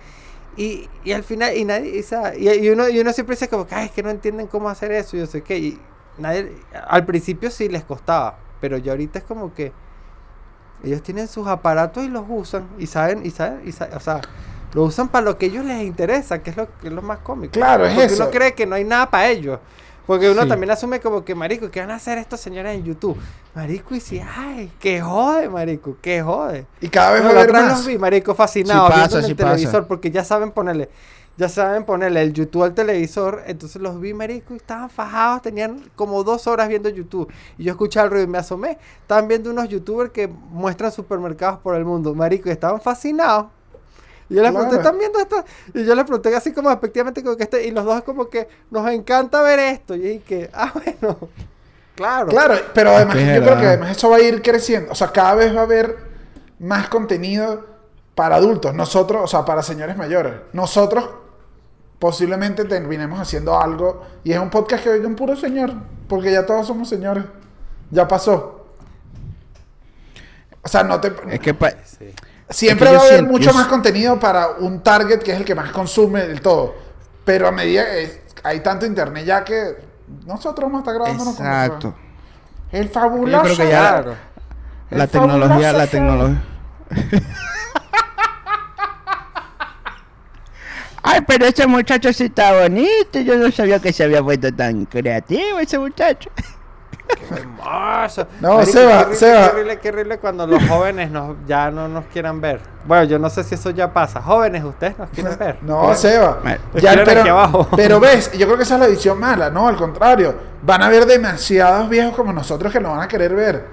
Y, 0.56 0.88
y 1.04 1.12
al 1.12 1.22
final, 1.22 1.56
y 1.56 1.64
nadie, 1.64 2.04
y, 2.38 2.48
y, 2.50 2.68
uno, 2.70 2.88
y 2.88 2.98
uno 3.00 3.12
siempre 3.12 3.36
dice 3.36 3.48
como 3.48 3.66
"Ay, 3.70 3.86
es 3.86 3.92
que 3.92 4.02
no 4.02 4.10
entienden 4.10 4.46
cómo 4.48 4.68
hacer 4.68 4.90
eso, 4.92 5.16
y 5.16 5.20
yo 5.20 5.26
sé 5.26 5.42
qué, 5.42 5.58
y 5.58 5.80
nadie, 6.20 6.52
al 6.88 7.04
principio 7.06 7.50
sí 7.50 7.68
les 7.68 7.84
costaba, 7.84 8.36
pero 8.60 8.76
ya 8.78 8.92
ahorita 8.92 9.18
es 9.18 9.24
como 9.24 9.52
que 9.54 9.72
ellos 10.82 11.02
tienen 11.02 11.28
sus 11.28 11.46
aparatos 11.46 12.04
y 12.04 12.08
los 12.08 12.24
usan, 12.28 12.66
y 12.78 12.86
saben, 12.86 13.24
y 13.26 13.30
saben, 13.30 13.60
y 13.64 13.72
sa- 13.72 13.90
o 13.94 14.00
sea, 14.00 14.20
lo 14.72 14.84
usan 14.84 15.08
para 15.08 15.24
lo 15.24 15.36
que 15.36 15.46
a 15.46 15.48
ellos 15.48 15.64
les 15.64 15.82
interesa, 15.82 16.42
que 16.42 16.50
es 16.50 16.56
lo, 16.56 16.68
que 16.78 16.86
es 16.88 16.92
lo 16.92 17.02
más 17.02 17.18
cómico. 17.18 17.52
Claro, 17.52 17.84
es 17.86 17.94
Porque 17.94 18.12
eso. 18.14 18.22
uno 18.22 18.30
cree 18.30 18.54
que 18.54 18.66
no 18.66 18.76
hay 18.76 18.84
nada 18.84 19.10
para 19.10 19.28
ellos. 19.28 19.58
Porque 20.06 20.28
uno 20.30 20.42
Sí. 20.42 20.48
también 20.48 20.70
asume 20.72 20.98
como 20.98 21.24
que, 21.24 21.34
marico, 21.36 21.70
¿qué 21.70 21.80
van 21.80 21.90
a 21.92 21.96
hacer 21.96 22.18
estos 22.18 22.40
señores 22.40 22.74
en 22.76 22.84
YouTube? 22.84 23.16
Marico, 23.54 23.94
y 23.94 24.00
si, 24.00 24.18
ay, 24.20 24.72
que 24.80 25.00
jode, 25.00 25.48
marico, 25.48 25.96
que 26.00 26.20
jode. 26.22 26.66
Y 26.80 26.88
cada 26.88 27.12
vez 27.12 27.22
No, 27.22 27.26
va 27.26 27.30
a 27.30 27.34
la 27.34 27.40
haber 27.40 27.50
otra 27.50 27.60
vez 27.62 27.68
más. 27.70 27.78
los 27.78 27.86
vi, 27.86 27.98
marico, 27.98 28.34
fascinados 28.34 28.88
Sí 28.92 28.94
viendo 28.98 29.18
en 29.18 29.24
sí 29.24 29.30
el 29.30 29.36
pasa. 29.36 29.48
televisor 29.54 29.86
porque 29.86 30.10
ya 30.10 30.24
saben 30.24 30.50
ponerle, 30.50 30.88
ya 31.40 31.48
saben 31.48 31.84
ponerle 31.84 32.20
el 32.20 32.34
YouTube 32.34 32.64
al 32.64 32.74
televisor, 32.74 33.42
entonces 33.46 33.80
los 33.80 33.98
vi, 33.98 34.12
marico, 34.12 34.52
y 34.52 34.58
estaban 34.58 34.90
fajados, 34.90 35.40
tenían 35.40 35.90
como 35.96 36.22
dos 36.22 36.46
horas 36.46 36.68
viendo 36.68 36.90
YouTube. 36.90 37.32
Y 37.56 37.64
yo 37.64 37.70
escuchaba 37.72 38.04
el 38.04 38.10
ruido 38.10 38.24
y 38.24 38.28
me 38.28 38.36
asomé, 38.36 38.76
estaban 39.00 39.26
viendo 39.26 39.50
unos 39.50 39.66
youtubers 39.70 40.10
que 40.10 40.28
muestran 40.28 40.92
supermercados 40.92 41.58
por 41.60 41.76
el 41.76 41.86
mundo, 41.86 42.14
marico, 42.14 42.50
y 42.50 42.52
estaban 42.52 42.78
fascinados. 42.78 43.46
Y 44.28 44.34
yo 44.34 44.42
les 44.42 44.52
pregunté. 44.52 44.76
¿están 44.76 44.98
viendo 44.98 45.18
esto? 45.18 45.42
Y 45.72 45.86
yo 45.86 45.94
les 45.94 46.04
pregunté 46.04 46.36
así 46.36 46.52
como 46.52 46.70
efectivamente 46.70 47.22
como 47.22 47.38
que 47.38 47.44
este, 47.44 47.66
y 47.66 47.70
los 47.70 47.86
dos 47.86 48.02
como 48.02 48.28
que 48.28 48.46
nos 48.70 48.86
encanta 48.90 49.40
ver 49.40 49.60
esto. 49.60 49.94
Y 49.94 50.00
dije 50.00 50.20
que, 50.20 50.50
ah, 50.52 50.72
bueno, 51.00 51.16
claro. 51.94 52.28
Claro, 52.28 52.54
pero 52.74 52.90
además 52.90 53.14
yo 53.14 53.42
creo 53.42 53.58
que 53.58 53.66
además 53.66 53.92
eso 53.92 54.10
va 54.10 54.16
a 54.16 54.20
ir 54.20 54.42
creciendo. 54.42 54.92
O 54.92 54.94
sea, 54.94 55.10
cada 55.10 55.36
vez 55.36 55.56
va 55.56 55.60
a 55.60 55.64
haber 55.64 55.96
más 56.58 56.90
contenido 56.90 57.64
para 58.14 58.36
adultos. 58.36 58.74
Nosotros, 58.74 59.22
o 59.24 59.26
sea, 59.26 59.46
para 59.46 59.62
señores 59.62 59.96
mayores. 59.96 60.34
Nosotros 60.52 61.08
posiblemente 62.00 62.64
terminemos 62.64 63.20
haciendo 63.20 63.60
algo. 63.60 64.04
Y 64.24 64.32
es 64.32 64.38
un 64.40 64.50
podcast 64.50 64.82
que 64.82 64.90
oiga 64.90 65.06
un 65.06 65.14
puro 65.14 65.36
señor. 65.36 65.72
Porque 66.08 66.32
ya 66.32 66.44
todos 66.44 66.66
somos 66.66 66.88
señores. 66.88 67.24
Ya 67.92 68.08
pasó. 68.08 68.66
O 70.62 70.68
sea, 70.68 70.82
no 70.82 71.00
te... 71.00 71.12
Es 71.30 71.38
que 71.40 71.54
Sí. 71.84 72.12
Siempre 72.48 72.86
Es 72.86 72.90
que 72.90 72.96
va 72.96 73.02
a 73.02 73.06
haber 73.06 73.14
siento- 73.20 73.32
mucho 73.32 73.50
yo 73.50 73.54
más 73.56 73.66
contenido 73.68 74.18
para 74.18 74.48
un 74.58 74.82
target 74.82 75.20
que 75.20 75.30
es 75.32 75.38
el 75.38 75.44
que 75.44 75.54
más 75.54 75.70
consume 75.70 76.24
el 76.24 76.40
todo. 76.40 76.74
Pero 77.24 77.46
a 77.46 77.52
medida 77.52 77.84
que 77.84 78.22
hay 78.42 78.58
tanto 78.60 78.86
internet 78.86 79.24
ya 79.24 79.44
que 79.44 79.76
nosotros 80.26 80.64
vamos 80.70 80.78
a 80.78 80.80
estar 80.80 80.94
grabándonos 80.94 81.36
con 81.36 81.46
Exacto. 81.46 81.74
nosotros. 81.88 81.94
El 82.72 82.88
fabuloso. 82.88 83.36
Yo 83.36 83.54
creo 83.54 83.56
que 83.66 83.72
ya- 83.72 83.78
Claro. 84.02 84.14
La 84.90 85.04
El 85.04 85.10
tecnología, 85.10 85.72
la 85.72 85.86
tecnología. 85.86 86.42
Ay, 91.02 91.20
pero 91.26 91.46
ese 91.46 91.66
muchacho 91.66 92.12
sí 92.12 92.24
está 92.24 92.60
bonito. 92.60 93.20
Yo 93.20 93.36
no 93.36 93.50
sabía 93.50 93.78
que 93.78 93.92
se 93.92 94.04
había 94.04 94.20
vuelto 94.20 94.52
tan 94.52 94.84
creativo 94.84 95.58
ese 95.58 95.78
muchacho. 95.78 96.30
Hermoso. 97.30 98.26
No, 98.40 98.56
Marico, 98.56 98.72
Seba, 98.72 99.08
qué 99.08 99.14
Seba. 99.16 99.40
Qué 99.40 99.50
horrible, 99.50 99.78
qué 99.78 99.88
horrible 99.88 100.18
cuando 100.18 100.46
los 100.46 100.62
jóvenes 100.68 101.10
nos, 101.10 101.36
ya 101.46 101.70
no 101.70 101.88
nos 101.88 102.04
quieran 102.06 102.40
ver. 102.40 102.60
Bueno, 102.84 103.04
yo 103.04 103.18
no 103.18 103.30
sé 103.30 103.44
si 103.44 103.54
eso 103.54 103.70
ya 103.70 103.92
pasa. 103.92 104.20
Jóvenes, 104.20 104.64
ustedes 104.64 104.98
nos 104.98 105.10
quieren 105.10 105.36
ver. 105.38 105.58
No, 105.62 105.94
Seba. 105.94 106.40
Ya, 106.74 107.02
pero, 107.04 107.20
aquí 107.20 107.28
abajo. 107.28 107.68
pero 107.76 108.00
ves, 108.00 108.32
yo 108.32 108.46
creo 108.46 108.56
que 108.56 108.62
esa 108.64 108.74
es 108.74 108.80
la 108.80 108.86
edición 108.86 109.18
mala, 109.18 109.50
no, 109.50 109.68
al 109.68 109.76
contrario. 109.76 110.34
Van 110.62 110.82
a 110.82 110.86
haber 110.86 111.06
demasiados 111.06 111.88
viejos 111.88 112.14
como 112.14 112.32
nosotros 112.32 112.72
que 112.72 112.80
lo 112.80 112.90
van 112.90 113.00
a 113.00 113.08
querer 113.08 113.34
ver. 113.34 113.66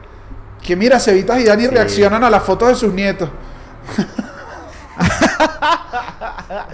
Que 0.62 0.76
mira, 0.76 1.00
Cevitas 1.00 1.40
y 1.40 1.46
Dani 1.46 1.68
reaccionan 1.68 2.24
a 2.24 2.30
las 2.30 2.44
fotos 2.44 2.70
de 2.70 2.76
sus 2.76 2.94
nietos. 2.94 3.30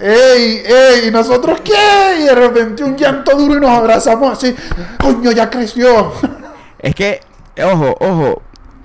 ¡Ey, 0.00 0.62
ey! 0.64 1.08
¿Y 1.08 1.10
nosotros 1.10 1.60
qué? 1.62 2.20
Y 2.20 2.24
de 2.24 2.34
repente 2.34 2.84
un 2.84 2.96
llanto 2.96 3.36
duro 3.36 3.56
y 3.56 3.60
nos 3.60 3.70
abrazamos 3.70 4.32
así. 4.32 4.54
¡Coño, 5.00 5.32
ya 5.32 5.50
creció! 5.50 6.12
Es 6.78 6.94
que, 6.94 7.20
ojo, 7.62 7.96
ojo, 8.00 8.42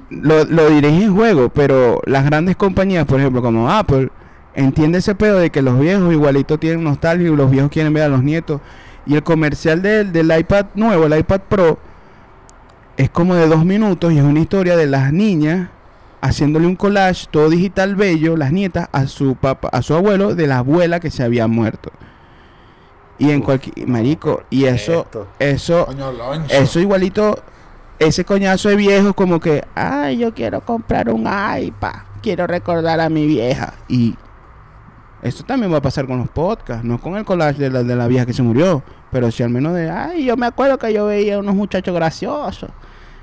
lo, 0.09 0.45
lo 0.45 0.69
diré 0.69 0.89
en 0.89 1.13
juego, 1.13 1.49
pero 1.49 2.01
las 2.05 2.25
grandes 2.25 2.55
compañías, 2.55 3.05
por 3.05 3.19
ejemplo, 3.19 3.41
como 3.41 3.69
Apple, 3.69 4.09
entiende 4.53 4.99
ese 4.99 5.15
pedo 5.15 5.39
de 5.39 5.49
que 5.49 5.61
los 5.61 5.79
viejos 5.79 6.11
igualito 6.11 6.57
tienen 6.57 6.83
nostalgia 6.83 7.29
y 7.29 7.35
los 7.35 7.51
viejos 7.51 7.71
quieren 7.71 7.93
ver 7.93 8.03
a 8.03 8.09
los 8.09 8.23
nietos. 8.23 8.61
Y 9.05 9.15
el 9.15 9.23
comercial 9.23 9.81
del, 9.81 10.11
del 10.11 10.37
iPad 10.37 10.67
nuevo, 10.75 11.05
el 11.05 11.17
iPad 11.17 11.41
Pro, 11.49 11.77
es 12.97 13.09
como 13.09 13.35
de 13.35 13.47
dos 13.47 13.65
minutos 13.65 14.11
y 14.11 14.17
es 14.17 14.23
una 14.23 14.39
historia 14.39 14.75
de 14.75 14.87
las 14.87 15.13
niñas 15.13 15.69
haciéndole 16.21 16.67
un 16.67 16.75
collage 16.75 17.27
todo 17.29 17.49
digital 17.49 17.95
bello, 17.95 18.35
las 18.35 18.51
nietas, 18.51 18.89
a 18.91 19.07
su 19.07 19.35
papá, 19.35 19.69
a 19.71 19.81
su 19.81 19.93
abuelo, 19.93 20.35
de 20.35 20.47
la 20.47 20.59
abuela 20.59 20.99
que 20.99 21.11
se 21.11 21.23
había 21.23 21.47
muerto. 21.47 21.91
Y 23.17 23.31
en 23.31 23.41
cualquier 23.41 23.87
marico, 23.87 24.43
y 24.49 24.65
eso, 24.65 25.01
Esto. 25.01 25.27
eso, 25.39 25.87
eso 26.49 26.79
igualito, 26.79 27.37
ese 27.99 28.23
coñazo 28.23 28.69
de 28.69 28.77
viejo 28.77 29.13
como 29.13 29.39
que, 29.39 29.65
ay, 29.75 30.17
yo 30.17 30.33
quiero 30.33 30.61
comprar 30.61 31.09
un 31.09 31.21
iPad, 31.21 31.95
quiero 32.21 32.47
recordar 32.47 32.99
a 33.01 33.09
mi 33.09 33.25
vieja. 33.25 33.73
Y 33.89 34.15
eso 35.21 35.43
también 35.43 35.71
va 35.73 35.77
a 35.77 35.81
pasar 35.81 36.07
con 36.07 36.17
los 36.19 36.29
podcasts, 36.29 36.85
no 36.85 36.99
con 36.99 37.17
el 37.17 37.25
collage 37.25 37.59
de 37.59 37.69
la, 37.69 37.83
de 37.83 37.95
la 37.95 38.07
vieja 38.07 38.25
que 38.25 38.31
se 38.31 38.41
murió, 38.41 38.83
pero 39.11 39.31
sí 39.31 39.43
al 39.43 39.49
menos 39.49 39.73
de, 39.73 39.89
ay, 39.89 40.23
yo 40.23 40.37
me 40.37 40.45
acuerdo 40.45 40.77
que 40.77 40.93
yo 40.93 41.05
veía 41.07 41.39
unos 41.39 41.55
muchachos 41.55 41.93
graciosos. 41.93 42.69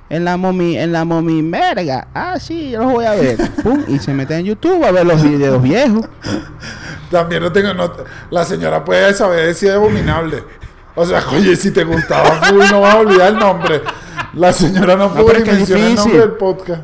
En 0.09 0.25
la 0.25 0.37
momi, 0.37 0.77
en 0.79 0.93
la 0.93 1.05
momi 1.05 1.43
merga. 1.43 2.07
Ah, 2.15 2.39
sí, 2.39 2.71
yo 2.71 2.81
los 2.83 2.93
voy 2.93 3.05
a 3.07 3.13
ver. 3.15 3.37
Pum, 3.63 3.83
y 3.89 3.99
se 3.99 4.13
mete 4.15 4.37
en 4.37 4.45
YouTube 4.47 4.85
a 4.85 4.93
ver 4.93 5.05
los 5.07 5.21
videos 5.23 5.61
viejos. 5.63 6.07
También 7.11 7.43
no 7.43 7.51
tengo. 7.53 7.75
no- 7.75 7.93
la 8.31 8.45
señora 8.45 8.85
puede 8.85 9.13
saber 9.15 9.55
si 9.55 9.67
es 9.67 9.75
abominable. 9.75 10.45
O 10.95 11.05
sea, 11.05 11.23
oye, 11.33 11.57
si 11.57 11.71
te 11.73 11.85
gustaba 11.85 12.31
full, 12.43 12.63
no 12.71 12.81
vas 12.81 12.95
a 12.95 12.99
olvidar 12.99 13.29
el 13.33 13.39
nombre. 13.39 13.83
La 14.35 14.53
señora 14.53 14.97
no, 14.97 15.13
que 15.15 15.21
es 15.21 15.47
mencionar 15.47 15.57
el 15.61 15.67
difícil. 15.67 15.97
nombre 15.97 16.19
del 16.21 16.31
podcast. 16.33 16.83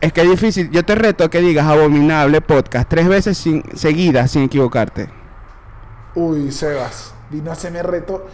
Es 0.00 0.12
que 0.12 0.20
es 0.22 0.30
difícil. 0.30 0.70
Yo 0.70 0.84
te 0.84 0.94
reto 0.96 1.24
a 1.24 1.30
que 1.30 1.40
digas 1.40 1.66
abominable 1.66 2.40
podcast 2.40 2.88
tres 2.88 3.06
veces 3.08 3.38
sin, 3.38 3.62
seguidas 3.76 4.32
sin 4.32 4.42
equivocarte. 4.42 5.08
Uy, 6.14 6.50
Sebas, 6.52 7.14
vino 7.30 7.50
a 7.50 7.54
hacerme 7.54 7.82
reto 7.82 8.26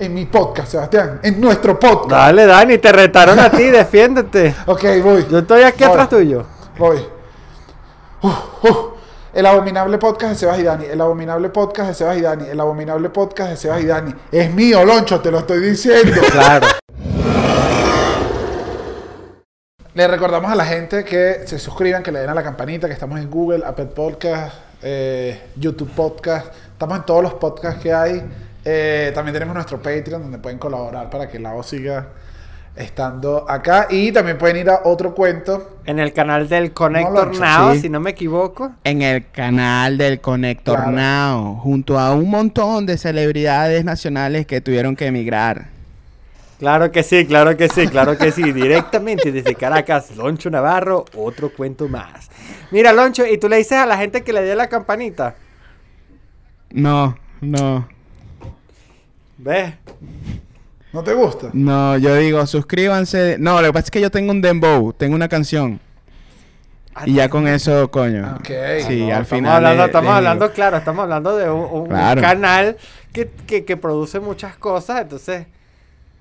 en 0.00 0.14
mi 0.14 0.24
podcast, 0.24 0.72
Sebastián. 0.72 1.20
En 1.22 1.40
nuestro 1.40 1.78
podcast. 1.78 2.10
Dale, 2.10 2.46
Dani, 2.46 2.78
te 2.78 2.90
retaron 2.90 3.38
a 3.38 3.50
ti, 3.50 3.64
defiéndete. 3.70 4.54
Ok, 4.66 4.82
voy. 5.04 5.26
Yo 5.30 5.38
estoy 5.40 5.62
aquí 5.62 5.84
Voy. 5.84 5.92
atrás 5.92 6.08
tuyo. 6.08 6.46
Voy. 6.78 6.98
El 9.34 9.46
abominable 9.46 9.98
podcast 9.98 10.32
de 10.32 10.38
Sebas 10.38 10.58
y 10.58 10.62
Dani. 10.62 10.86
El 10.86 11.00
abominable 11.00 11.50
podcast 11.50 11.88
de 11.88 11.94
Sebas 11.94 12.16
y 12.16 12.22
Dani. 12.22 12.48
El 12.48 12.58
abominable 12.58 13.10
podcast 13.10 13.50
de 13.50 13.56
Sebas 13.56 13.82
y 13.82 13.86
Dani. 13.86 14.14
Es 14.32 14.52
mío, 14.52 14.84
Loncho, 14.84 15.20
te 15.20 15.30
lo 15.30 15.38
estoy 15.38 15.60
diciendo. 15.60 16.20
Claro. 16.32 16.66
Le 19.92 20.06
recordamos 20.08 20.50
a 20.50 20.54
la 20.54 20.64
gente 20.64 21.04
que 21.04 21.42
se 21.44 21.58
suscriban, 21.58 22.02
que 22.02 22.12
le 22.12 22.20
den 22.20 22.30
a 22.30 22.34
la 22.34 22.42
campanita, 22.42 22.86
que 22.86 22.94
estamos 22.94 23.18
en 23.18 23.28
Google, 23.28 23.64
Apple 23.66 23.86
Podcast, 23.86 24.54
eh, 24.82 25.50
YouTube 25.56 25.90
Podcast. 25.90 26.46
Estamos 26.72 26.98
en 26.98 27.04
todos 27.04 27.22
los 27.22 27.34
podcasts 27.34 27.82
que 27.82 27.92
hay. 27.92 28.24
Eh, 28.64 29.10
también 29.14 29.32
tenemos 29.32 29.54
nuestro 29.54 29.78
Patreon 29.78 30.22
donde 30.22 30.38
pueden 30.38 30.58
colaborar 30.58 31.08
para 31.08 31.28
que 31.28 31.38
la 31.38 31.52
voz 31.52 31.66
siga 31.68 32.08
estando 32.76 33.48
acá. 33.48 33.86
Y 33.90 34.12
también 34.12 34.38
pueden 34.38 34.56
ir 34.56 34.70
a 34.70 34.80
otro 34.84 35.14
cuento. 35.14 35.78
En 35.84 35.98
el 35.98 36.12
canal 36.12 36.48
del 36.48 36.72
Connector 36.72 37.38
Now, 37.38 37.74
sí. 37.74 37.80
si 37.80 37.88
no 37.88 38.00
me 38.00 38.10
equivoco. 38.10 38.72
En 38.84 39.02
el 39.02 39.28
canal 39.30 39.98
del 39.98 40.20
Connector 40.20 40.76
Claro. 40.76 40.92
Now, 40.92 41.56
junto 41.56 41.98
a 41.98 42.12
un 42.12 42.30
montón 42.30 42.86
de 42.86 42.96
celebridades 42.96 43.84
nacionales 43.84 44.46
que 44.46 44.60
tuvieron 44.60 44.96
que 44.96 45.06
emigrar. 45.06 45.68
Claro 46.58 46.92
que 46.92 47.02
sí, 47.02 47.24
claro 47.24 47.56
que 47.56 47.70
sí, 47.70 47.86
claro 47.88 48.18
que 48.18 48.32
sí. 48.32 48.52
Directamente 48.52 49.32
desde 49.32 49.54
Caracas, 49.54 50.14
Loncho 50.14 50.50
Navarro, 50.50 51.06
otro 51.16 51.50
cuento 51.50 51.88
más. 51.88 52.30
Mira, 52.70 52.92
Loncho, 52.92 53.24
¿y 53.24 53.38
tú 53.38 53.48
le 53.48 53.56
dices 53.56 53.78
a 53.78 53.86
la 53.86 53.96
gente 53.96 54.22
que 54.22 54.34
le 54.34 54.42
dé 54.42 54.54
la 54.54 54.68
campanita? 54.68 55.36
No, 56.70 57.16
no, 57.40 57.88
¿Ves? 59.42 59.74
¿No 60.92 61.02
te 61.04 61.14
gusta? 61.14 61.50
no, 61.52 61.96
yo 61.98 62.14
digo, 62.16 62.44
suscríbanse. 62.46 63.36
No, 63.38 63.60
lo 63.60 63.68
que 63.68 63.72
pasa 63.72 63.84
es 63.86 63.90
que 63.92 64.00
yo 64.00 64.10
tengo 64.10 64.32
un 64.32 64.42
dembow, 64.42 64.92
tengo 64.92 65.14
una 65.14 65.28
canción. 65.28 65.80
Y 67.06 67.14
ya 67.14 67.28
con 67.28 67.46
eso, 67.46 67.90
coño. 67.90 68.36
Ok. 68.40 68.50
Sí, 68.86 69.06
No, 69.06 69.14
al 69.16 69.22
estamos 69.22 69.28
final. 69.28 69.54
Hablando, 69.56 69.82
le- 69.82 69.86
estamos 69.86 70.12
hablando, 70.12 70.44
digo. 70.46 70.54
claro, 70.54 70.76
estamos 70.76 71.02
hablando 71.04 71.36
de 71.36 71.48
un, 71.48 71.60
un 71.82 71.86
Claro. 71.86 72.20
canal 72.20 72.76
que, 73.12 73.30
que- 73.46 73.64
que 73.64 73.76
produce 73.76 74.18
muchas 74.20 74.56
cosas, 74.56 75.00
entonces 75.02 75.46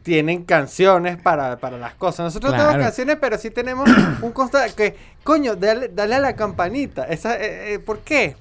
tienen 0.03 0.43
canciones 0.45 1.17
para, 1.17 1.57
para 1.57 1.78
las 1.78 1.95
cosas. 1.95 2.20
Nosotros 2.26 2.53
no 2.53 2.57
tenemos 2.59 2.82
canciones, 2.84 3.17
pero 3.20 3.38
sí 3.39 3.49
tenemos 3.49 3.89
un 4.22 4.32
constante 4.32 4.74
que, 4.76 4.95
coño, 5.24 5.55
dale, 5.55 5.89
dale 5.89 6.15
a 6.15 6.20
la 6.20 6.36
campanita. 6.36 7.05
Esa, 7.05 7.36
eh, 7.36 7.74
eh, 7.74 7.80
¿Por 7.80 7.99
qué? 7.99 8.36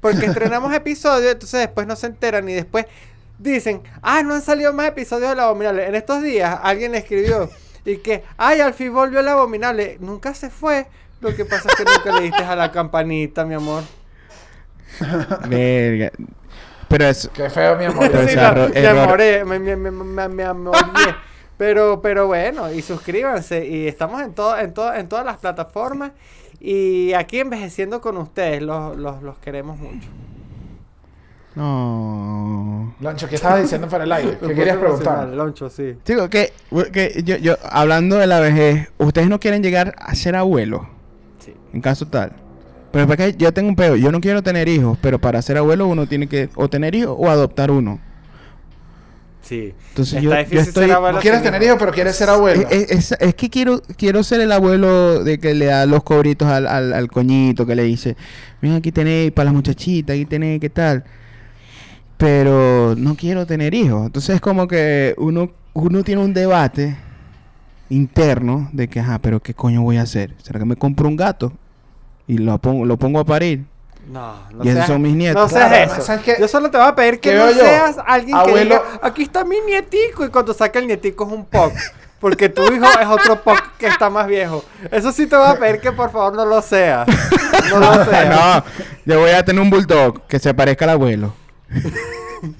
Porque 0.00 0.26
estrenamos 0.26 0.72
episodios, 0.74 1.32
entonces 1.32 1.60
después 1.60 1.86
no 1.86 1.96
se 1.96 2.06
enteran 2.06 2.46
y 2.48 2.52
después 2.52 2.84
dicen, 3.38 3.82
ah, 4.02 4.22
no 4.22 4.34
han 4.34 4.42
salido 4.42 4.72
más 4.72 4.88
episodios 4.88 5.30
de 5.30 5.36
La 5.36 5.44
Abominable. 5.44 5.86
En 5.86 5.94
estos 5.94 6.22
días 6.22 6.58
alguien 6.62 6.94
escribió 6.94 7.50
y 7.84 7.98
que, 7.98 8.24
ay, 8.36 8.60
al 8.60 8.74
fin 8.74 8.92
volvió 8.94 9.20
La 9.22 9.32
Abominable. 9.32 9.98
Nunca 10.00 10.34
se 10.34 10.50
fue. 10.50 10.86
Lo 11.20 11.34
que 11.34 11.44
pasa 11.44 11.68
es 11.68 11.74
que 11.76 11.84
nunca 11.84 12.12
le 12.18 12.26
diste 12.26 12.42
a 12.44 12.54
la 12.56 12.70
campanita, 12.70 13.44
mi 13.44 13.54
amor. 13.54 13.82
Verga. 15.48 16.10
Pero 16.88 17.04
es. 17.06 17.28
Qué 17.32 17.50
feo, 17.50 17.76
mi 17.76 17.84
amor. 17.86 18.10
Pero 18.10 18.28
Sí, 18.28 18.36
no, 18.36 18.42
error- 18.42 18.70
me 18.72 18.80
error- 18.80 18.98
amoré, 19.00 19.44
me, 19.44 19.58
me, 19.58 19.76
me, 19.76 19.90
me, 19.90 20.28
me 20.28 20.44
amoré. 20.44 20.78
Pero, 21.56 22.00
pero 22.02 22.26
bueno, 22.26 22.70
y 22.72 22.82
suscríbanse. 22.82 23.64
Y 23.66 23.86
estamos 23.88 24.20
en, 24.22 24.34
todo, 24.34 24.58
en, 24.58 24.74
todo, 24.74 24.92
en 24.94 25.08
todas 25.08 25.24
las 25.24 25.38
plataformas. 25.38 26.12
Y 26.60 27.12
aquí 27.14 27.40
envejeciendo 27.40 28.00
con 28.00 28.16
ustedes, 28.16 28.62
los, 28.62 28.96
los, 28.96 29.22
los 29.22 29.38
queremos 29.38 29.78
mucho. 29.78 30.08
No. 31.56 32.94
Loncho, 33.00 33.28
¿qué 33.28 33.36
estabas 33.36 33.62
diciendo 33.62 33.88
para 33.88 34.04
el 34.04 34.12
aire? 34.12 34.38
¿Qué 34.44 34.54
querías 34.54 34.76
preguntar? 34.76 35.28
Loncho, 35.28 35.70
sí. 35.70 35.94
Digo 36.04 36.28
que, 36.28 36.52
que 36.92 37.22
yo, 37.24 37.36
yo, 37.36 37.56
hablando 37.70 38.16
de 38.16 38.26
la 38.26 38.40
vejez, 38.40 38.88
¿ustedes 38.98 39.28
no 39.28 39.38
quieren 39.40 39.62
llegar 39.62 39.94
a 39.98 40.14
ser 40.14 40.36
abuelos? 40.36 40.82
Sí. 41.44 41.54
En 41.72 41.80
caso 41.80 42.06
tal. 42.06 42.32
Pero 42.92 43.10
es 43.12 43.16
que 43.16 43.34
yo 43.36 43.52
tengo 43.52 43.68
un 43.68 43.76
pedo. 43.76 43.96
Yo 43.96 44.12
no 44.12 44.20
quiero 44.20 44.42
tener 44.42 44.68
hijos, 44.68 44.96
pero 45.00 45.18
para 45.18 45.42
ser 45.42 45.56
abuelo 45.58 45.86
uno 45.88 46.06
tiene 46.06 46.28
que 46.28 46.48
o 46.54 46.68
tener 46.68 46.94
hijos 46.94 47.16
o 47.18 47.28
adoptar 47.28 47.70
uno. 47.70 47.98
Sí. 49.42 49.74
Entonces 49.90 50.14
Está 50.14 50.20
yo- 50.24 50.30
yo 50.30 50.38
difícil 50.38 50.58
estoy- 50.68 50.86
ser 50.86 50.92
abuelo 50.96 51.16
No 51.16 51.20
quieres 51.22 51.42
tener 51.42 51.60
hijos. 51.62 51.66
hijos, 51.68 51.78
pero 51.80 51.92
quieres 51.92 52.16
ser 52.16 52.30
abuelo. 52.30 52.66
Es, 52.70 52.90
es- 52.90 53.16
es 53.20 53.34
que 53.34 53.50
quiero, 53.50 53.82
quiero 53.96 54.22
ser 54.22 54.40
el 54.40 54.52
abuelo 54.52 55.22
de 55.22 55.38
que 55.38 55.54
le 55.54 55.66
da 55.66 55.86
los 55.86 56.02
cobritos 56.02 56.48
al, 56.48 56.66
al, 56.66 56.92
al 56.94 57.08
coñito, 57.10 57.66
que 57.66 57.74
le 57.74 57.82
dice, 57.82 58.16
mira, 58.62 58.76
aquí 58.76 58.90
tenéis 58.92 59.32
para 59.32 59.46
las 59.46 59.54
muchachitas, 59.54 60.14
aquí 60.14 60.24
tenéis, 60.24 60.60
¿qué 60.60 60.70
tal? 60.70 61.04
Pero 62.24 62.94
no 62.96 63.16
quiero 63.16 63.44
tener 63.44 63.74
hijos. 63.74 64.06
Entonces 64.06 64.36
es 64.36 64.40
como 64.40 64.66
que 64.66 65.14
uno, 65.18 65.50
uno 65.74 66.02
tiene 66.02 66.22
un 66.22 66.32
debate 66.32 66.96
interno 67.90 68.70
de 68.72 68.88
que, 68.88 69.00
ajá, 69.00 69.18
pero 69.18 69.40
¿qué 69.40 69.52
coño 69.52 69.82
voy 69.82 69.98
a 69.98 70.02
hacer? 70.02 70.32
¿Será 70.42 70.58
que 70.58 70.64
me 70.64 70.74
compro 70.76 71.06
un 71.06 71.16
gato? 71.16 71.52
Y 72.26 72.38
lo 72.38 72.56
pongo, 72.56 72.86
lo 72.86 72.96
pongo 72.96 73.20
a 73.20 73.24
parir. 73.26 73.66
No, 74.10 74.36
no 74.54 74.64
Y 74.64 74.68
esos 74.68 74.78
seas- 74.78 74.86
son 74.86 75.02
mis 75.02 75.14
nietos. 75.14 75.42
No 75.42 75.48
seas 75.50 75.68
Claro, 75.68 76.02
eso. 76.24 76.40
Yo 76.40 76.48
solo 76.48 76.70
te 76.70 76.78
voy 76.78 76.86
a 76.86 76.94
pedir 76.94 77.20
que 77.20 77.30
¿Qué 77.30 77.36
no 77.36 77.50
yo? 77.50 77.58
seas 77.58 77.96
alguien 78.06 78.38
que 78.46 78.64
diga, 78.64 78.82
aquí 79.02 79.22
está 79.24 79.44
mi 79.44 79.56
nietico. 79.66 80.24
Y 80.24 80.28
cuando 80.30 80.54
saca 80.54 80.78
el 80.78 80.86
nietico 80.86 81.26
es 81.26 81.32
un 81.32 81.44
POC. 81.44 81.72
Porque 82.20 82.48
tu 82.48 82.62
hijo 82.72 82.86
es 83.00 83.06
otro 83.06 83.42
POC 83.42 83.76
que 83.78 83.86
está 83.86 84.08
más 84.08 84.26
viejo. 84.26 84.64
Eso 84.90 85.12
sí 85.12 85.26
te 85.26 85.36
voy 85.36 85.46
a 85.46 85.58
pedir 85.58 85.78
que 85.80 85.92
por 85.92 86.10
favor 86.10 86.32
no 86.34 86.46
lo 86.46 86.62
seas. 86.62 87.06
No 87.70 87.78
lo 87.80 88.02
seas. 88.10 88.30
no, 88.30 88.64
yo 89.04 89.20
voy 89.20 89.30
a 89.32 89.44
tener 89.44 89.60
un 89.60 89.68
bulldog 89.68 90.26
que 90.26 90.38
se 90.38 90.54
parezca 90.54 90.86
al 90.86 90.92
abuelo. 90.92 91.34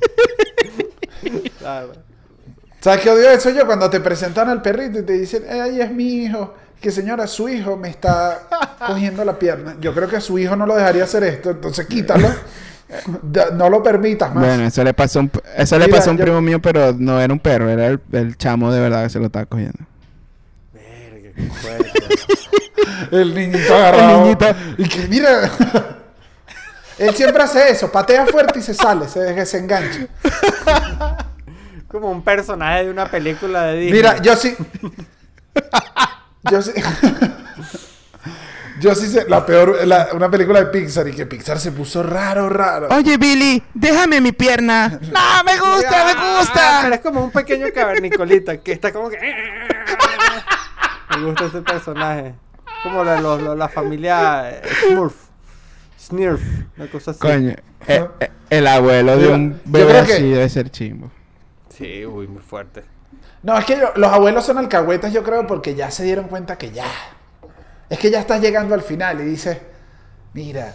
¿Sabes 2.81 3.01
qué 3.01 3.11
odio 3.11 3.31
eso 3.31 3.51
yo? 3.51 3.67
Cuando 3.67 3.89
te 3.89 4.01
presentan 4.01 4.49
al 4.49 4.61
perrito 4.61 4.99
y 4.99 5.03
te 5.03 5.15
dicen, 5.15 5.45
"Eh, 5.49 5.61
ahí 5.61 5.81
es 5.81 5.91
mi 5.91 6.25
hijo. 6.25 6.55
Que 6.81 6.91
señora, 6.91 7.27
su 7.27 7.49
hijo 7.49 7.77
me 7.79 7.89
está 7.89 8.43
cogiendo 8.87 9.25
la 9.25 9.39
pierna. 9.39 9.77
Yo 9.81 9.95
creo 9.95 10.07
que 10.07 10.21
su 10.21 10.39
hijo 10.39 10.55
no 10.55 10.67
lo 10.67 10.77
dejaría 10.77 11.05
hacer 11.05 11.25
esto, 11.25 11.51
entonces 11.53 11.87
quítalo. 11.87 12.29
No 13.55 13.71
lo 13.71 13.83
permitas 13.83 14.35
más. 14.35 14.45
Bueno, 14.45 14.65
eso 14.67 14.85
le 14.85 14.93
pasó 14.93 15.21
a 15.21 15.23
un, 15.23 15.31
eso 15.57 15.79
le 15.79 15.89
pasó 15.89 16.11
a 16.11 16.13
un 16.13 16.19
yo- 16.19 16.25
primo 16.25 16.43
mío, 16.43 16.61
pero 16.61 16.93
no 16.93 17.19
era 17.19 17.33
un 17.33 17.41
perro, 17.41 17.71
era 17.71 17.87
el, 17.87 18.01
el 18.13 18.37
chamo 18.37 18.71
de 18.71 18.81
verdad 18.81 19.05
que 19.05 19.09
se 19.11 19.19
lo 19.19 19.27
estaba 19.27 19.47
cogiendo. 19.47 19.79
Verga, 20.75 21.31
qué. 21.35 21.49
El 23.11 23.35
niñito 23.35 23.75
agarrado. 23.75 24.19
El 24.19 24.23
niñito. 24.25 24.47
Y 24.77 24.89
que 24.89 25.09
mira. 25.09 25.51
Él 26.99 27.15
siempre 27.15 27.43
hace 27.43 27.71
eso, 27.71 27.91
patea 27.91 28.27
fuerte 28.27 28.59
y 28.61 28.63
se 28.63 28.75
sale, 28.75 29.09
se, 29.09 29.45
se 29.47 29.59
engancha. 29.59 30.07
Como 31.89 32.11
un 32.11 32.23
personaje 32.23 32.85
de 32.85 32.91
una 32.91 33.07
película 33.11 33.63
de 33.65 33.75
Disney. 33.79 33.93
Mira, 33.93 34.21
yo 34.23 34.37
sí. 34.37 34.57
Yo 36.51 36.61
sí. 36.63 36.73
Yo 38.81 38.95
sí 38.95 39.07
sé, 39.07 39.25
la 39.29 39.47
peor, 39.47 39.87
la- 39.87 40.09
una 40.13 40.29
película 40.29 40.59
de 40.59 40.67
Pixar 40.67 41.07
y 41.09 41.13
que 41.13 41.27
Pixar 41.27 41.59
se 41.61 41.71
puso 41.71 42.03
raro, 42.03 42.49
raro. 42.49 42.89
Oye, 42.91 43.17
Billy, 43.17 43.63
déjame 43.73 44.21
mi 44.21 44.33
pierna. 44.33 44.89
No, 44.89 45.45
me 45.45 45.59
gusta, 45.59 45.91
me 46.05 46.13
Ah, 46.13 46.15
Pero 46.17 46.39
gusta. 46.39 46.95
es 46.97 47.01
como 47.01 47.23
un 47.25 47.31
pequeño 47.31 47.67
cavernicolita 47.73 48.57
que 48.59 48.73
está 48.73 48.93
como 48.93 49.09
que. 49.09 49.19
Me 51.11 51.25
gusta 51.25 51.45
ese 51.47 51.63
personaje. 51.63 52.35
Como 52.83 53.05
la, 53.05 53.21
los- 53.21 53.57
la 53.57 53.69
familia 53.69 54.61
Smurf. 54.89 55.15
Snurf. 56.05 56.43
Una 56.77 56.87
cosa 56.91 57.11
así. 57.13 57.21
Coño, 57.21 57.51
eh, 57.87 58.07
eh, 58.21 58.31
el 58.51 58.67
abuelo 58.67 59.17
de 59.17 59.29
un 59.29 59.61
bebé 59.65 59.93
que- 59.93 59.99
así 60.15 60.29
debe 60.31 60.49
ser 60.49 60.71
chimbo. 60.71 61.11
Sí, 61.71 62.05
uy, 62.07 62.27
muy 62.29 62.43
fuerte. 62.43 62.85
No, 63.43 63.59
es 63.59 63.65
que 63.65 63.77
yo- 63.77 63.93
los 63.97 64.13
abuelos 64.13 64.45
son 64.45 64.59
alcahuetas, 64.59 65.13
yo 65.13 65.23
creo, 65.23 65.47
porque 65.47 65.75
ya 65.75 65.91
se 65.91 66.05
dieron 66.05 66.29
cuenta 66.29 66.57
que 66.57 66.71
ya. 66.71 66.87
Es 67.91 67.99
que 67.99 68.11
ya 68.11 68.21
estás 68.21 68.41
llegando 68.41 68.75
al 68.75 68.83
final 68.83 69.21
y 69.21 69.25
dices, 69.25 69.59
mira, 70.33 70.75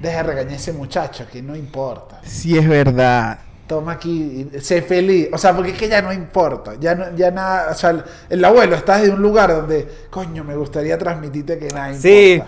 deja 0.00 0.18
de 0.18 0.22
regañar 0.22 0.52
a 0.52 0.56
ese 0.56 0.72
muchacho, 0.72 1.26
que 1.30 1.42
no 1.42 1.56
importa. 1.56 2.20
Sí 2.24 2.56
es 2.56 2.68
verdad. 2.68 3.38
Toma 3.66 3.92
aquí, 3.92 4.48
y 4.54 4.60
sé 4.60 4.82
feliz. 4.82 5.28
O 5.32 5.38
sea, 5.38 5.54
porque 5.56 5.70
es 5.70 5.78
que 5.78 5.88
ya 5.88 6.02
no 6.02 6.12
importa. 6.12 6.74
Ya, 6.78 6.94
no, 6.94 7.16
ya 7.16 7.30
nada. 7.30 7.70
O 7.72 7.74
sea, 7.74 7.90
el, 7.90 8.04
el 8.28 8.44
abuelo 8.44 8.76
está 8.76 8.98
desde 8.98 9.12
un 9.14 9.22
lugar 9.22 9.50
donde, 9.50 9.88
coño, 10.10 10.44
me 10.44 10.54
gustaría 10.54 10.98
transmitirte 10.98 11.58
que 11.58 11.68
nada 11.68 11.88
importa. 11.88 12.02
Sí. 12.08 12.42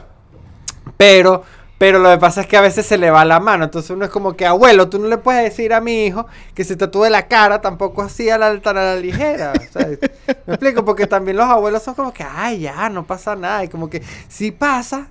Pero, 0.97 1.43
pero 1.79 1.99
lo 1.99 2.11
que 2.11 2.19
pasa 2.19 2.41
es 2.41 2.47
que 2.47 2.57
a 2.57 2.61
veces 2.63 2.87
se 2.87 2.97
le 2.97 3.11
va 3.11 3.25
la 3.25 3.39
mano. 3.41 3.65
Entonces 3.65 3.91
uno 3.91 4.05
es 4.07 4.11
como 4.11 4.35
que, 4.35 4.47
abuelo, 4.47 4.89
tú 4.89 4.99
no 4.99 5.09
le 5.09 5.19
puedes 5.19 5.43
decir 5.45 5.75
a 5.75 5.81
mi 5.81 6.07
hijo 6.07 6.27
que 6.55 6.65
se 6.65 6.77
tatúe 6.77 7.07
la 7.11 7.29
cara 7.29 7.61
tampoco 7.61 8.03
así 8.03 8.31
a 8.31 8.39
la, 8.39 8.59
tan 8.61 8.79
a 8.79 8.83
la 8.85 8.97
ligera. 8.97 9.53
O 9.59 9.73
sea, 9.73 9.87
me 10.47 10.55
explico, 10.55 10.85
porque 10.85 11.07
también 11.07 11.37
los 11.37 11.47
abuelos 11.47 11.83
son 11.83 11.95
como 11.95 12.13
que, 12.15 12.25
ay, 12.25 12.61
ya, 12.61 12.89
no 12.89 13.05
pasa 13.07 13.37
nada. 13.37 13.63
Y 13.65 13.69
como 13.69 13.91
que, 13.91 14.03
si 14.29 14.53
pasa, 14.53 15.09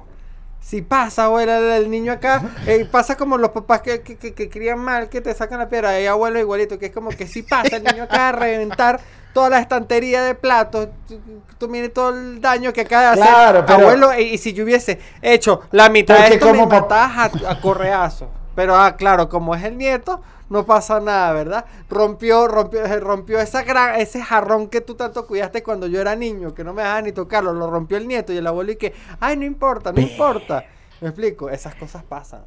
si 0.60 0.82
pasa, 0.82 1.26
abuelo, 1.26 1.52
el, 1.54 1.84
el 1.84 1.92
niño 1.92 2.12
acá, 2.12 2.42
eh, 2.66 2.88
pasa 2.92 3.16
como 3.16 3.38
los 3.38 3.52
papás 3.52 3.82
que, 3.82 4.02
que, 4.02 4.18
que- 4.18 4.34
que 4.34 4.50
crían 4.50 4.80
mal, 4.80 5.10
que 5.10 5.22
te 5.22 5.34
sacan 5.36 5.60
la 5.60 5.70
piedra. 5.70 5.90
Hay 5.90 6.08
abuelo 6.08 6.40
igualito, 6.40 6.80
que 6.80 6.88
es 6.88 6.92
como 6.92 7.10
que 7.10 7.28
si 7.28 7.44
pasa, 7.44 7.78
el 7.78 7.84
niño 7.84 8.04
acá 8.04 8.30
a 8.30 8.32
reventar 8.32 9.00
toda 9.36 9.50
la 9.50 9.60
estantería 9.60 10.24
de 10.24 10.34
platos. 10.34 10.88
Tú, 11.06 11.20
tú 11.58 11.68
mires 11.68 11.94
todo 11.94 12.10
el 12.18 12.40
daño 12.40 12.72
que 12.72 12.82
acaba 12.82 13.02
de 13.02 13.08
hacer. 13.22 13.26
Claro, 13.26 13.66
pero- 13.66 13.80
abuelo, 13.80 14.18
y, 14.18 14.22
y 14.24 14.38
si 14.38 14.54
yo 14.54 14.64
hubiese 14.64 14.98
hecho 15.22 15.60
la 15.72 15.90
mitad 15.90 16.18
de 16.18 16.36
esto, 16.36 16.48
como 16.48 16.66
me 16.68 16.78
a, 16.78 17.30
a 17.50 17.62
correazo. 17.62 18.30
Pero, 18.56 18.78
ah, 18.78 18.96
claro, 18.96 19.28
como 19.28 19.54
es 19.54 19.62
el 19.66 19.78
nieto, 19.78 20.22
no 20.50 20.66
pasa 20.66 21.02
nada, 21.02 21.34
¿verdad? 21.34 21.66
Rompió, 21.90 22.48
rompió, 22.48 22.88
rompió 23.02 23.38
esa 23.42 23.64
gran, 23.64 24.00
ese 24.00 24.22
jarrón 24.24 24.70
que 24.70 24.80
tú 24.80 24.96
tanto 24.96 25.28
cuidaste 25.28 25.62
cuando 25.62 25.88
yo 25.88 26.00
era 26.00 26.16
niño, 26.16 26.56
que 26.56 26.64
no 26.64 26.74
me 26.74 26.82
dejaba 26.84 27.02
ni 27.02 27.12
tocarlo, 27.12 27.52
lo 27.52 27.70
rompió 27.70 27.98
el 27.98 28.08
nieto 28.08 28.32
y 28.32 28.38
el 28.38 28.48
abuelo 28.48 28.72
y 28.72 28.78
que, 28.78 28.94
ay, 29.20 29.36
no 29.36 29.44
importa, 29.44 29.92
no 29.92 30.00
importa. 30.00 30.64
Me 31.02 31.10
explico, 31.10 31.50
esas 31.50 31.76
cosas 31.76 32.04
pasan. 32.04 32.44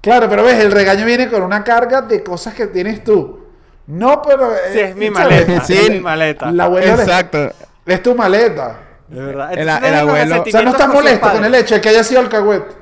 Claro, 0.00 0.26
pero 0.30 0.42
ves, 0.42 0.58
el 0.58 0.72
regaño 0.72 1.04
viene 1.04 1.28
con 1.28 1.42
una 1.42 1.62
carga 1.62 2.00
de 2.00 2.24
cosas 2.24 2.54
que 2.54 2.66
tienes 2.68 3.04
tú. 3.04 3.40
No, 3.88 4.22
pero. 4.22 4.50
Sí, 4.72 4.78
eh, 4.78 4.88
es 4.90 4.96
mi 4.96 5.10
maleta, 5.10 5.64
Sí. 5.64 5.72
es 5.72 5.90
mi 5.90 6.00
maleta. 6.00 6.52
La 6.52 6.64
abuela 6.64 6.94
le- 6.96 7.02
Exacto. 7.02 7.50
es 7.86 8.02
tu 8.02 8.14
maleta. 8.14 8.78
De 9.08 9.20
verdad. 9.20 9.52
El- 9.52 9.60
el 9.60 9.68
abuelo- 9.68 10.12
O 10.12 10.14
sea, 10.14 10.24
no 10.26 10.34
resentimientos 10.44 10.74
estás 10.74 10.88
molesto 10.94 11.30
con 11.32 11.44
el 11.44 11.54
hecho 11.54 11.74
de 11.74 11.80
que 11.80 11.88
haya 11.88 12.04
sido 12.04 12.20
alcahuete. 12.20 12.74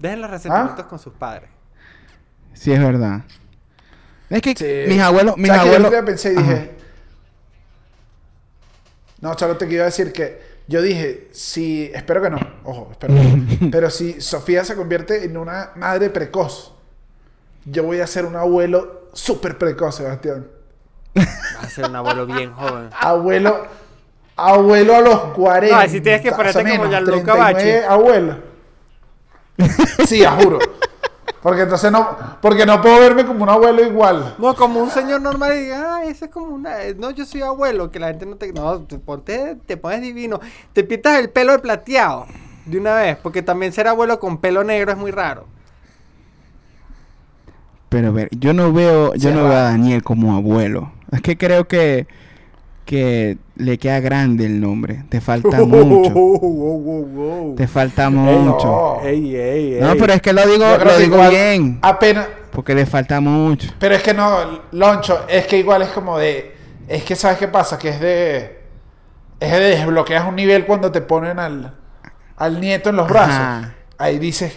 Dejen 0.00 0.20
los 0.20 0.30
resentimientos 0.30 0.84
¿Ah? 0.84 0.88
con 0.88 0.98
sus 0.98 1.12
padres. 1.14 1.48
Sí 2.52 2.72
es 2.72 2.80
verdad. 2.80 3.20
Es 4.28 4.42
que 4.42 4.54
Sí. 4.56 4.90
mis 4.92 5.00
abuelos, 5.00 5.36
mis 5.36 5.46
¿Sabes 5.48 5.62
que 5.62 5.68
yo 5.70 5.76
el 5.76 5.84
abuelos. 5.86 5.90
día 5.92 6.04
pensé 6.04 6.32
y 6.32 6.36
Ajá. 6.36 6.42
dije. 6.50 6.70
No, 9.20 9.34
Chalo, 9.36 9.56
te 9.56 9.68
quiero 9.68 9.84
decir 9.84 10.12
que 10.12 10.40
yo 10.66 10.82
dije, 10.82 11.28
si, 11.32 11.90
espero 11.94 12.20
que 12.22 12.30
no, 12.30 12.38
ojo, 12.64 12.88
espero 12.92 13.14
que 13.14 13.20
no, 13.22 13.70
pero 13.70 13.90
si 13.90 14.20
Sofía 14.20 14.64
se 14.64 14.74
convierte 14.74 15.24
en 15.24 15.36
una 15.36 15.70
madre 15.76 16.10
precoz, 16.10 16.74
yo 17.64 17.84
voy 17.84 18.00
a 18.00 18.06
ser 18.06 18.24
un 18.24 18.34
abuelo 18.36 19.01
súper 19.12 19.58
precoz, 19.58 19.96
Sebastián. 19.96 20.46
Va 21.16 21.62
a 21.62 21.68
ser 21.68 21.88
un 21.88 21.96
abuelo 21.96 22.26
bien 22.26 22.52
joven. 22.52 22.90
Abuelo, 22.98 23.66
abuelo 24.36 24.96
a 24.96 25.00
los 25.00 25.18
40. 25.34 25.82
No, 25.82 25.90
si 25.90 26.00
tienes 26.00 26.22
que 26.22 26.32
ponerte 26.32 26.58
o 26.58 26.62
sea, 26.62 26.76
como 26.76 26.90
Gianluca 26.90 27.32
39 27.32 27.52
Bacci. 27.52 27.70
abuelo. 27.88 28.36
Sí, 30.06 30.18
ya 30.20 30.32
juro. 30.32 30.58
Porque 31.42 31.62
entonces 31.62 31.90
no, 31.90 32.16
porque 32.40 32.64
no 32.64 32.80
puedo 32.80 33.00
verme 33.00 33.26
como 33.26 33.42
un 33.42 33.48
abuelo 33.48 33.84
igual. 33.84 34.36
No, 34.38 34.54
como 34.54 34.80
un 34.80 34.90
señor 34.90 35.20
normal 35.20 35.52
y 35.56 35.62
diga, 35.62 35.96
ah, 35.96 36.04
ese 36.04 36.26
es 36.26 36.30
como 36.30 36.54
una. 36.54 36.76
No, 36.96 37.10
yo 37.10 37.26
soy 37.26 37.42
abuelo, 37.42 37.90
que 37.90 37.98
la 37.98 38.08
gente 38.08 38.26
no 38.26 38.36
te. 38.36 38.52
No, 38.52 38.80
te, 38.82 38.98
ponte, 38.98 39.56
te 39.66 39.76
pones 39.76 40.00
divino. 40.02 40.40
Te 40.72 40.84
pintas 40.84 41.18
el 41.18 41.30
pelo 41.30 41.52
de 41.52 41.58
plateado 41.58 42.26
de 42.64 42.78
una 42.78 42.94
vez, 42.94 43.16
porque 43.16 43.42
también 43.42 43.72
ser 43.72 43.88
abuelo 43.88 44.20
con 44.20 44.38
pelo 44.38 44.62
negro 44.62 44.92
es 44.92 44.98
muy 44.98 45.10
raro. 45.10 45.46
Pero 47.92 48.08
a 48.08 48.10
ver, 48.10 48.28
yo 48.32 48.52
no 48.52 48.72
veo, 48.72 49.14
yo 49.14 49.28
Se 49.30 49.34
no 49.34 49.44
va. 49.44 49.48
veo 49.50 49.58
a 49.58 49.62
Daniel 49.62 50.02
como 50.02 50.34
abuelo. 50.34 50.90
Es 51.12 51.20
que 51.20 51.36
creo 51.36 51.68
que, 51.68 52.06
que 52.86 53.36
le 53.56 53.78
queda 53.78 54.00
grande 54.00 54.46
el 54.46 54.60
nombre. 54.60 55.04
Te 55.08 55.20
falta 55.20 55.58
mucho. 55.64 57.54
Te 57.56 57.66
falta 57.68 58.10
mucho. 58.10 58.98
no. 59.02 59.06
Ey, 59.06 59.36
ey, 59.36 59.74
ey. 59.74 59.80
No, 59.80 59.94
pero 59.96 60.14
es 60.14 60.22
que 60.22 60.32
lo 60.32 60.46
digo, 60.46 60.64
lo 60.82 60.98
digo 60.98 61.28
bien. 61.28 61.78
Apenas, 61.82 62.26
Porque 62.50 62.74
le 62.74 62.86
falta 62.86 63.20
mucho. 63.20 63.68
Pero 63.78 63.94
es 63.94 64.02
que 64.02 64.14
no, 64.14 64.62
Loncho, 64.72 65.26
es 65.28 65.46
que 65.46 65.58
igual 65.58 65.82
es 65.82 65.88
como 65.88 66.18
de. 66.18 66.52
Es 66.88 67.04
que 67.04 67.14
sabes 67.14 67.38
qué 67.38 67.48
pasa, 67.48 67.78
que 67.78 67.90
es 67.90 68.00
de. 68.00 68.62
Es 69.38 69.50
de 69.52 69.60
desbloqueas 69.60 70.26
un 70.26 70.36
nivel 70.36 70.64
cuando 70.66 70.90
te 70.92 71.00
ponen 71.00 71.38
al, 71.38 71.74
al 72.36 72.60
nieto 72.60 72.90
en 72.90 72.96
los 72.96 73.08
brazos. 73.08 73.34
Ajá. 73.34 73.74
Ahí 73.98 74.18
dices, 74.18 74.54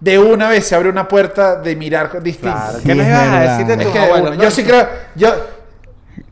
de 0.00 0.18
una 0.18 0.48
vez 0.48 0.64
se 0.66 0.74
abre 0.74 0.88
una 0.88 1.08
puerta 1.08 1.56
de 1.60 1.74
mirar 1.76 2.22
distinto. 2.22 2.54
Claro, 2.56 2.78
Sí, 2.78 2.84
¿qué 2.86 2.94
nos 2.94 3.06
es 3.06 3.12
ibas 3.12 3.28
a 3.28 3.40
decir 3.40 3.66
de 3.66 3.74
Es 3.74 3.82
tus 3.82 3.92
que 3.92 3.98
de 3.98 4.04
abuelos? 4.04 4.38
yo 4.38 4.50
sí 4.50 4.62
creo, 4.64 4.88
yo, 5.16 5.34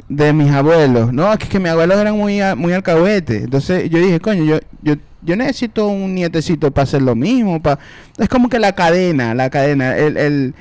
De 0.09 0.33
mis 0.33 0.53
abuelos. 0.53 1.13
No, 1.13 1.33
es 1.33 1.39
que, 1.39 1.49
que 1.49 1.59
mis 1.59 1.71
abuelos 1.71 1.99
eran 1.99 2.17
muy, 2.17 2.41
a- 2.41 2.55
muy 2.55 2.73
alcahuetes. 2.73 3.43
Entonces 3.43 3.91
yo 3.91 3.99
dije, 3.99 4.21
coño, 4.21 4.45
yo, 4.45 4.59
yo, 4.83 4.95
yo 5.23 5.35
necesito 5.35 5.89
un 5.89 6.15
nietecito 6.15 6.71
para 6.71 6.85
hacer 6.85 7.03
lo 7.03 7.17
mismo. 7.17 7.61
pa- 7.61 7.79
Es 8.17 8.29
como 8.29 8.49
que 8.49 8.61
la 8.61 8.73
cadena, 8.73 9.35
la 9.35 9.51
cadena, 9.51 9.97
el, 9.97 10.17
el, 10.17 10.55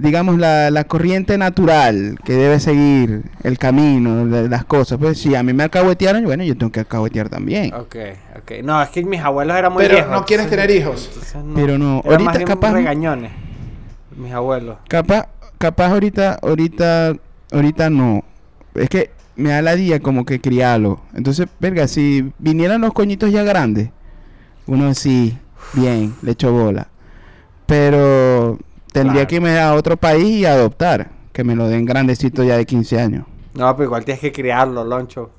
digamos, 0.00 0.38
la, 0.38 0.70
la 0.70 0.84
corriente 0.84 1.38
natural 1.38 2.18
que 2.24 2.34
debe 2.34 2.60
seguir 2.60 3.22
el 3.42 3.58
camino 3.58 4.26
de 4.26 4.48
las 4.48 4.64
cosas. 4.64 4.98
Pues 4.98 5.18
si 5.18 5.34
a 5.34 5.42
mí 5.42 5.52
me 5.52 5.62
alcahuetearon, 5.64 6.24
bueno, 6.24 6.44
yo 6.44 6.56
tengo 6.56 6.70
que 6.70 6.80
alcahuetear 6.80 7.28
también. 7.28 7.72
Ok, 7.74 7.96
ok. 8.38 8.52
No, 8.62 8.80
es 8.82 8.90
que 8.90 9.02
mis 9.04 9.20
abuelos 9.20 9.56
eran 9.56 9.72
muy 9.72 9.82
Pero 9.82 9.94
viejos. 9.94 10.12
no 10.12 10.24
quieres 10.24 10.46
entonces- 10.46 10.66
tener 10.68 10.82
hijos. 10.82 11.10
no. 11.44 11.54
Pero 11.54 11.78
no, 11.78 12.02
Eran 12.04 12.12
ahorita 12.12 12.32
más 12.40 12.44
capaz- 12.44 12.72
regañones. 12.72 13.32
Mis 14.16 14.32
abuelos. 14.32 14.76
Capaz, 14.88 15.28
capaz 15.58 15.86
ahorita, 15.92 16.38
ahorita, 16.42 17.14
ahorita 17.52 17.90
no. 17.90 18.22
Es 18.74 18.88
que 18.90 19.10
me 19.36 19.50
da 19.50 19.62
la 19.62 19.74
día 19.76 20.00
como 20.00 20.24
que 20.26 20.40
criarlo. 20.40 21.00
Entonces, 21.14 21.46
verga, 21.58 21.88
si 21.88 22.30
vinieran 22.38 22.82
los 22.82 22.92
coñitos 22.92 23.32
ya 23.32 23.42
grandes, 23.44 23.88
uno 24.66 24.92
sí, 24.94 25.38
bien, 25.72 26.14
le 26.22 26.32
echo 26.32 26.52
bola. 26.52 26.88
Pero 27.66 28.58
tendría 28.92 29.12
Claro. 29.26 29.28
que 29.28 29.34
irme 29.36 29.58
a 29.58 29.74
otro 29.74 29.96
país 29.96 30.24
y 30.26 30.44
adoptar. 30.46 31.10
Que 31.32 31.44
me 31.44 31.54
lo 31.54 31.68
den 31.68 31.84
grandecito 31.84 32.42
ya 32.42 32.56
de 32.56 32.66
15 32.66 33.00
años. 33.00 33.24
No, 33.54 33.74
pero 33.76 33.86
igual 33.86 34.04
tienes 34.04 34.20
que 34.20 34.32
criarlo, 34.32 34.84
Loncho. 34.84 35.30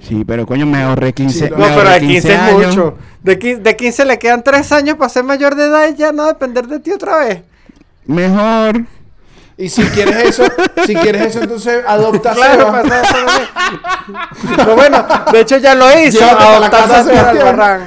Sí, 0.00 0.24
pero 0.24 0.46
coño, 0.46 0.66
me 0.66 0.82
ahorré 0.82 1.12
15, 1.12 1.38
Sí, 1.48 1.50
me 1.54 1.58
No, 1.68 1.74
pero 1.76 1.90
de 1.90 2.00
15 2.00 2.32
es 2.32 2.38
años. 2.38 2.66
mucho. 2.76 2.94
De 3.22 3.38
15, 3.38 3.62
de 3.62 3.76
15 3.76 4.04
le 4.04 4.18
quedan 4.18 4.42
3 4.42 4.72
años 4.72 4.96
para 4.96 5.08
ser 5.08 5.24
mayor 5.24 5.54
de 5.54 5.64
edad 5.66 5.88
y 5.92 5.96
ya 5.96 6.12
no 6.12 6.26
depender 6.26 6.66
de 6.66 6.80
ti 6.80 6.92
otra 6.92 7.18
vez. 7.18 7.42
Mejor. 8.06 8.84
Y 9.58 9.68
si 9.70 9.82
quieres 9.84 10.16
eso, 10.16 10.44
si 10.86 10.94
quieres 10.94 11.26
eso, 11.28 11.40
entonces 11.42 11.82
adopta 11.86 12.32
a 12.32 12.34
Claro, 12.34 12.66
Seba. 12.66 12.82
para 12.82 13.04
ser- 13.04 13.48
Pero 14.56 14.74
bueno, 14.76 15.06
de 15.32 15.40
hecho 15.40 15.56
ya 15.58 15.74
lo 15.74 15.86
hizo. 15.98 16.18
Casa 16.70 17.00
a 17.00 17.04
Seba. 17.04 17.30
Albarrán. 17.30 17.86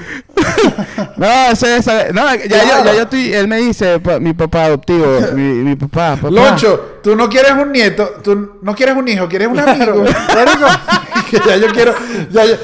No, 1.17 1.27
eso 1.51 1.67
es, 1.67 1.85
no, 2.13 2.33
ya, 2.35 2.45
yo, 2.45 2.83
ya 2.85 2.93
yo 2.93 3.01
estoy, 3.01 3.33
él 3.33 3.47
me 3.47 3.57
dice, 3.57 3.99
mi 4.21 4.33
papá 4.33 4.65
adoptivo, 4.65 5.05
mi, 5.33 5.41
mi 5.41 5.75
papá, 5.75 6.15
papá. 6.15 6.29
Loncho, 6.31 6.99
tú 7.03 7.15
no 7.15 7.27
quieres 7.29 7.51
un 7.51 7.71
nieto, 7.71 8.15
tú 8.23 8.53
no 8.61 8.73
quieres 8.75 8.95
un 8.95 9.07
hijo, 9.07 9.27
quieres 9.27 9.47
un 9.49 9.59
amigo. 9.59 10.03
Marico, 10.33 10.67
que 11.29 11.39
ya 11.45 11.57
yo 11.57 11.67
quiero, 11.67 11.93
ya 12.31 12.45
yo, 12.45 12.55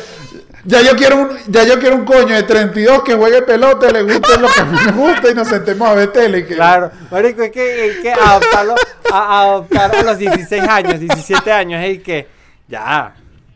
ya 0.65 0.81
yo 0.81 0.95
quiero 0.95 1.17
un, 1.17 1.29
ya 1.47 1.63
yo 1.63 1.79
quiero 1.79 1.95
un 1.95 2.05
coño 2.05 2.35
de 2.35 2.43
32 2.43 3.03
que 3.03 3.13
juegue 3.15 3.41
pelota, 3.43 3.89
le 3.91 4.03
guste 4.03 4.39
lo 4.39 4.47
que 4.47 4.59
a 4.61 4.65
mí 4.65 4.77
me 4.85 4.91
gusta 4.91 5.31
y 5.31 5.33
nos 5.35 5.47
sentemos 5.47 5.87
a 5.87 5.93
ver 5.93 6.11
tele. 6.11 6.39
y 6.39 6.45
que- 6.45 6.55
Claro, 6.55 6.91
marico, 7.11 7.43
es 7.43 7.51
que, 7.51 7.61
hay 7.61 8.01
que 8.01 8.11
adoptarlo, 8.11 8.75
a, 9.11 9.17
a 9.17 9.41
adoptar 9.43 9.95
a 9.95 10.03
los 10.03 10.17
16 10.17 10.63
años, 10.63 10.99
17 10.99 11.51
años, 11.51 11.85
y 11.87 11.99
que 11.99 12.27
ya, 12.67 13.13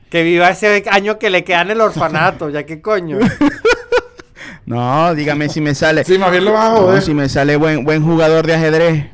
que 0.09 0.23
viva 0.23 0.49
ese 0.49 0.83
año 0.89 1.17
que 1.19 1.29
le 1.29 1.43
queda 1.43 1.61
en 1.61 1.71
el 1.71 1.81
orfanato, 1.81 2.49
ya 2.49 2.63
que 2.65 2.81
coño. 2.81 3.17
No, 4.65 5.15
dígame 5.15 5.49
si 5.49 5.61
me 5.61 5.73
sale. 5.73 6.03
Sí, 6.03 6.19
más 6.19 6.29
bien 6.29 6.45
lo 6.45 6.53
vas 6.53 6.65
a 6.65 6.73
No, 6.73 6.77
joder. 6.81 7.01
si 7.01 7.13
me 7.15 7.27
sale 7.27 7.55
buen, 7.55 7.83
buen 7.83 8.03
jugador 8.05 8.45
de 8.45 8.53
ajedrez. 8.53 9.05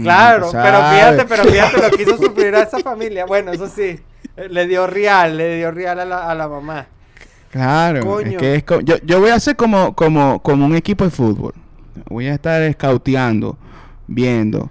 Claro, 0.00 0.48
Mm, 0.48 0.52
pero 0.52 0.78
fíjate, 0.90 1.24
pero 1.24 1.44
fíjate 1.44 1.82
lo 1.82 1.90
que 1.90 2.02
hizo 2.02 2.16
sufrir 2.16 2.54
a 2.54 2.62
esa 2.62 2.78
familia. 2.78 3.26
Bueno, 3.26 3.52
eso 3.52 3.68
sí, 3.68 4.00
le 4.36 4.66
dio 4.66 4.86
real, 4.86 5.36
le 5.36 5.56
dio 5.56 5.70
real 5.70 6.00
a 6.00 6.04
la, 6.04 6.30
a 6.30 6.34
la 6.34 6.48
mamá. 6.48 6.86
Claro, 7.50 8.00
Coño. 8.00 8.38
es 8.40 8.64
que 8.64 8.76
es 8.78 8.84
yo, 8.84 8.96
yo 9.04 9.20
voy 9.20 9.30
a 9.30 9.36
hacer 9.36 9.54
como, 9.54 9.94
como, 9.94 10.40
como 10.40 10.66
un 10.66 10.74
equipo 10.74 11.04
de 11.04 11.10
fútbol. 11.10 11.54
Voy 12.10 12.26
a 12.26 12.34
estar 12.34 12.72
scouteando, 12.72 13.56
viendo. 14.06 14.70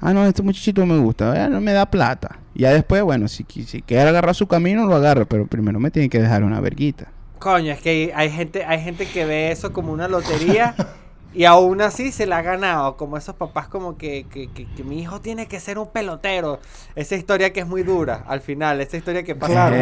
Ah, 0.00 0.14
no, 0.14 0.24
este 0.24 0.42
muchachito 0.42 0.84
me 0.86 0.98
gusta, 0.98 1.44
eh, 1.44 1.48
no 1.50 1.60
me 1.60 1.72
da 1.72 1.86
plata. 1.86 2.38
Ya 2.54 2.72
después, 2.72 3.02
bueno, 3.02 3.28
si, 3.28 3.44
si 3.66 3.82
quiere 3.82 4.08
agarrar 4.08 4.34
su 4.34 4.46
camino, 4.46 4.86
lo 4.86 4.96
agarro, 4.96 5.26
pero 5.26 5.46
primero 5.46 5.78
me 5.78 5.90
tiene 5.90 6.08
que 6.08 6.20
dejar 6.20 6.42
una 6.42 6.60
verguita. 6.60 7.08
Coño, 7.38 7.72
es 7.72 7.80
que 7.80 8.12
hay 8.14 8.30
gente, 8.30 8.64
hay 8.64 8.80
gente 8.80 9.06
que 9.06 9.24
ve 9.24 9.50
eso 9.50 9.72
como 9.72 9.92
una 9.92 10.08
lotería 10.08 10.74
y 11.34 11.44
aún 11.44 11.80
así 11.80 12.12
se 12.12 12.26
la 12.26 12.38
ha 12.38 12.42
ganado. 12.42 12.96
Como 12.96 13.16
esos 13.16 13.34
papás 13.34 13.68
como 13.68 13.96
que, 13.96 14.26
que, 14.30 14.50
que- 14.50 14.66
que 14.66 14.84
mi 14.84 15.00
hijo 15.00 15.20
tiene 15.20 15.46
que 15.46 15.60
ser 15.60 15.78
un 15.78 15.88
pelotero. 15.88 16.60
Esa 16.94 17.16
historia 17.16 17.52
que 17.52 17.60
es 17.60 17.66
muy 17.66 17.82
dura 17.82 18.24
al 18.26 18.40
final. 18.40 18.80
Esa 18.80 18.96
historia 18.96 19.22
que 19.22 19.34
pasa 19.34 19.52
Claro. 19.52 19.76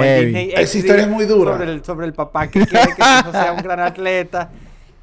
Esa 0.62 0.78
historia 0.78 1.02
es 1.02 1.08
muy 1.08 1.24
dura. 1.26 1.52
Sobre 1.52 1.70
el, 1.72 1.84
sobre 1.84 2.06
el 2.06 2.12
papá 2.14 2.46
que 2.48 2.64
quiere 2.66 2.94
que 2.94 3.02
su 3.02 3.18
hijo 3.20 3.32
sea 3.32 3.52
un 3.52 3.62
gran 3.62 3.80
atleta. 3.80 4.50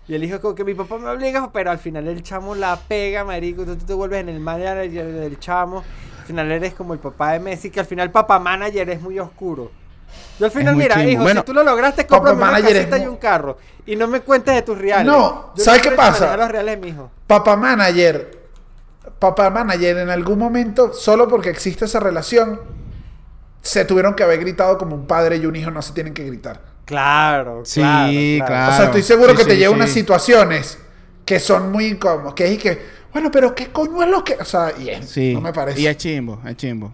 Y 0.08 0.16
el 0.16 0.24
hijo 0.24 0.40
como 0.40 0.56
que 0.56 0.64
mi 0.64 0.74
papá 0.74 0.98
me 0.98 1.10
obliga, 1.10 1.52
pero 1.52 1.70
al 1.70 1.80
final 1.80 2.08
el 2.08 2.24
chamo 2.24 2.56
la 2.56 2.78
pega, 2.78 3.26
marico. 3.26 3.66
Tú, 3.66 3.76
tú 3.76 3.86
te 3.86 3.94
vuelves 3.94 4.22
en 4.22 4.30
el 4.30 4.40
manager 4.40 4.94
del 4.96 5.38
chamo. 5.38 5.84
Al 6.20 6.26
final 6.26 6.50
eres 6.52 6.74
como 6.74 6.94
el 6.94 7.00
papá 7.00 7.34
de 7.34 7.40
Messi, 7.40 7.70
que 7.70 7.82
al 7.82 7.86
final 7.86 8.10
papá 8.12 8.40
manager 8.40 8.90
es 8.90 9.02
muy 9.02 9.20
oscuro. 9.20 9.70
Yo 10.40 10.46
al 10.46 10.52
final, 10.52 10.76
mira, 10.76 11.04
hijo, 11.04 11.24
Bueno, 11.24 11.42
si 11.42 11.46
tú 11.46 11.54
lo 11.54 11.64
lograste, 11.64 12.06
cómprame 12.06 12.44
una 12.44 12.60
es 12.60 13.02
y 13.02 13.08
un 13.08 13.18
carro. 13.18 13.58
Y 13.86 13.96
no 13.96 14.08
me 14.08 14.22
cuentes 14.22 14.54
de 14.54 14.62
tus 14.62 14.78
reales. 14.78 15.06
No, 15.06 15.54
Yo 15.56 15.64
¿sabes 15.64 15.82
qué 15.82 15.92
pasa? 15.92 16.36
los 16.38 16.50
reales, 16.50 16.80
mijo. 16.80 17.10
Papá 17.26 17.56
manager, 17.56 18.38
papá 19.20 19.50
manager 19.50 19.98
en 19.98 20.10
algún 20.10 20.38
momento, 20.40 20.94
solo 20.94 21.28
porque 21.28 21.50
existe 21.50 21.86
esa 21.86 22.00
relación, 22.00 22.60
se 23.62 23.86
tuvieron 23.86 24.14
que 24.14 24.24
haber 24.24 24.40
gritado 24.40 24.78
como 24.78 24.96
un 24.96 25.08
padre 25.08 25.38
y 25.38 25.46
un 25.46 25.56
hijo 25.56 25.72
no 25.72 25.82
se 25.82 25.94
tienen 25.94 26.14
que 26.14 26.24
gritar. 26.26 26.62
Claro, 26.86 27.64
Sí, 27.66 27.82
claro, 27.82 28.44
O 28.44 28.46
claro. 28.48 28.76
sea, 28.76 28.86
estoy 28.86 29.04
seguro 29.04 29.32
Sí, 29.32 29.38
que 29.38 29.44
te 29.46 29.52
sí, 29.52 29.58
lleva 29.58 29.74
unas 29.74 29.90
situaciones 29.90 30.78
que 31.26 31.40
son 31.40 31.72
muy 31.72 31.86
incómodas. 31.88 32.34
Que 32.34 32.46
es 32.46 32.52
y 32.54 32.58
que, 32.58 32.82
bueno, 33.12 33.30
pero 33.32 33.54
¿qué 33.54 33.68
coño 33.72 34.04
es 34.04 34.10
lo 34.10 34.24
que...? 34.24 34.36
O 34.40 34.46
sea, 34.46 34.72
y 34.80 34.90
es- 34.90 35.10
Sí. 35.10 35.34
no 35.34 35.42
me 35.42 35.52
parece. 35.52 35.82
Y 35.82 35.88
es 35.88 35.98
chimbo, 35.98 36.40
es 36.46 36.56
chimbo. 36.56 36.94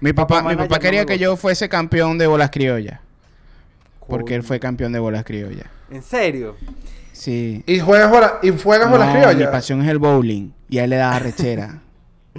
Mi 0.00 0.12
Papá 0.12 0.36
papá, 0.36 0.48
mi 0.50 0.56
papá 0.56 0.78
quería 0.78 1.04
que 1.06 1.18
yo 1.18 1.36
fuese 1.36 1.68
campeón 1.68 2.18
de 2.18 2.26
bolas 2.26 2.50
criollas. 2.50 3.00
Porque 4.06 4.34
él 4.34 4.42
fue 4.42 4.58
campeón 4.60 4.92
de 4.92 4.98
bolas 4.98 5.24
criollas. 5.24 5.66
¿En 5.90 6.02
serio? 6.02 6.56
Sí. 7.12 7.62
Y 7.66 7.80
juegas 7.80 8.10
bola, 8.10 8.38
y 8.42 8.50
juegas 8.56 8.88
bolas 8.90 9.08
No, 9.08 9.14
mi 9.14 9.20
criollas. 9.20 9.50
pasión 9.50 9.82
es 9.82 9.88
el 9.88 9.98
bowling. 9.98 10.50
Y 10.68 10.78
a 10.78 10.84
él 10.84 10.90
le 10.90 10.96
da 10.96 11.18
rechera. 11.18 11.78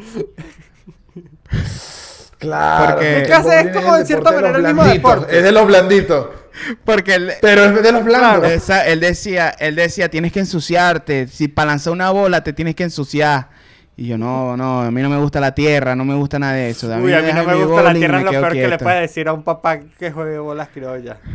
Claro. 2.37 2.93
Porque- 2.95 3.23
que 3.27 3.33
hace- 3.33 3.49
es 3.59 3.63
bowling 3.65 3.73
como 3.81 3.97
en 3.97 4.05
cierta 4.05 4.29
de 4.29 4.35
manera 4.37 4.57
los 4.59 4.59
el 4.59 4.67
mismo 4.67 4.83
blanditos, 4.83 5.11
deporte. 5.13 5.37
Es 5.37 5.43
de 5.43 5.51
los 5.51 5.67
blanditos. 5.67 6.27
Porque 6.85 7.15
él, 7.15 7.31
Pero 7.41 7.65
es 7.65 7.83
de 7.83 7.91
los 7.91 8.03
blandos. 8.05 8.49
esa- 8.51 8.87
él 8.87 8.99
decía, 9.01 9.49
él 9.49 9.75
decía, 9.75 10.09
tienes 10.09 10.31
que 10.31 10.39
ensuciarte. 10.39 11.27
Si 11.27 11.47
para 11.49 11.71
lanzar 11.71 11.91
una 11.91 12.11
bola 12.11 12.41
te 12.43 12.53
tienes 12.53 12.75
que 12.75 12.83
ensuciar. 12.83 13.49
Y 13.99 14.07
yo, 14.07 14.17
no, 14.17 14.55
no, 14.55 14.83
a 14.83 14.91
mí 14.91 15.01
no 15.01 15.09
me 15.09 15.17
gusta 15.17 15.41
la 15.41 15.53
tierra, 15.53 15.93
no 15.93 16.05
me 16.05 16.15
gusta 16.15 16.39
nada 16.39 16.53
de 16.53 16.69
eso. 16.69 16.87
Uy, 16.87 17.13
a 17.13 17.21
mí 17.21 17.33
no 17.33 17.43
me 17.43 17.53
gusta 17.55 17.83
la 17.83 17.93
tierra, 17.93 18.19
es 18.19 18.23
lo 18.23 18.31
peor 18.31 18.53
que 18.53 18.67
le 18.69 18.77
puede 18.77 19.01
decir 19.01 19.27
a 19.27 19.33
un 19.33 19.43
papá 19.43 19.77
que 19.77 20.09
juegue 20.09 20.39
bolas 20.39 20.69
criollas. 20.69 21.17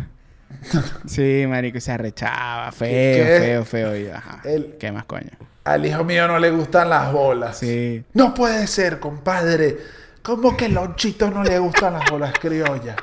Sí, 1.06 1.44
marico, 1.46 1.76
y 1.76 1.80
se 1.82 1.92
arrechaba. 1.92 2.72
Feo, 2.72 2.88
¿Qué? 2.88 3.38
feo, 3.38 3.64
feo. 3.66 3.96
Y, 3.98 4.08
ajá. 4.08 4.40
El- 4.44 4.76
¿Qué 4.78 4.90
más, 4.90 5.04
coño? 5.04 5.28
Al 5.64 5.84
hijo 5.84 6.04
mío 6.04 6.26
no 6.26 6.38
le 6.38 6.50
gustan 6.50 6.88
las 6.88 7.12
bolas. 7.12 7.58
Sí. 7.58 8.02
No 8.14 8.32
puede 8.32 8.66
ser, 8.66 8.98
compadre. 8.98 9.76
¿Cómo 10.22 10.56
que 10.56 10.70
Lonchito 10.70 11.30
no 11.30 11.44
le 11.44 11.58
gustan 11.58 11.92
las 11.92 12.10
bolas 12.10 12.32
criollas? 12.40 12.96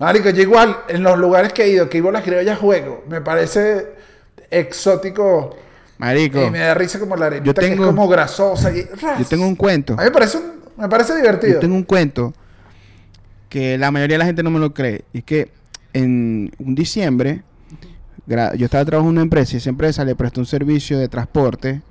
Marico, 0.00 0.28
yo 0.28 0.42
igual, 0.42 0.76
en 0.88 1.02
los 1.02 1.16
lugares 1.18 1.54
que 1.54 1.62
he 1.64 1.68
ido, 1.70 1.88
que 1.88 1.96
iba 1.96 2.10
a 2.10 2.12
las 2.12 2.24
criollas 2.24 2.58
juego, 2.58 3.04
me 3.08 3.22
parece 3.22 3.94
exótico. 4.50 5.56
Marico, 6.00 6.46
Y 6.46 6.50
me 6.50 6.58
da 6.60 6.72
risa 6.74 6.98
como 6.98 7.14
la 7.16 7.26
arenita 7.26 7.44
Yo 7.46 7.54
que 7.54 7.60
tengo- 7.60 7.84
es 7.84 7.86
como 7.90 8.08
grasosa. 8.08 8.74
Y, 8.74 8.86
yo 9.18 9.24
tengo 9.28 9.46
un 9.46 9.54
cuento. 9.54 9.92
A 9.94 9.96
mí 9.98 10.04
me 10.04 10.10
parece, 10.10 10.38
un- 10.38 10.52
me 10.78 10.88
parece 10.88 11.14
divertido. 11.14 11.54
Yo 11.54 11.60
tengo 11.60 11.74
un 11.74 11.82
cuento 11.82 12.32
que 13.50 13.76
la 13.76 13.90
mayoría 13.90 14.14
de 14.14 14.18
la 14.20 14.24
gente 14.24 14.42
no 14.42 14.50
me 14.50 14.58
lo 14.58 14.72
cree. 14.72 15.04
Y 15.12 15.18
es 15.18 15.24
que 15.24 15.50
en 15.92 16.50
un 16.58 16.74
diciembre, 16.74 17.42
yo 18.26 18.64
estaba 18.64 18.84
trabajando 18.84 19.10
en 19.10 19.16
una 19.16 19.22
empresa 19.22 19.54
y 19.54 19.56
esa 19.58 19.70
empresa 19.70 20.04
le 20.04 20.14
prestó 20.14 20.40
un 20.40 20.46
servicio 20.46 20.98
de 20.98 21.08
transporte 21.08 21.82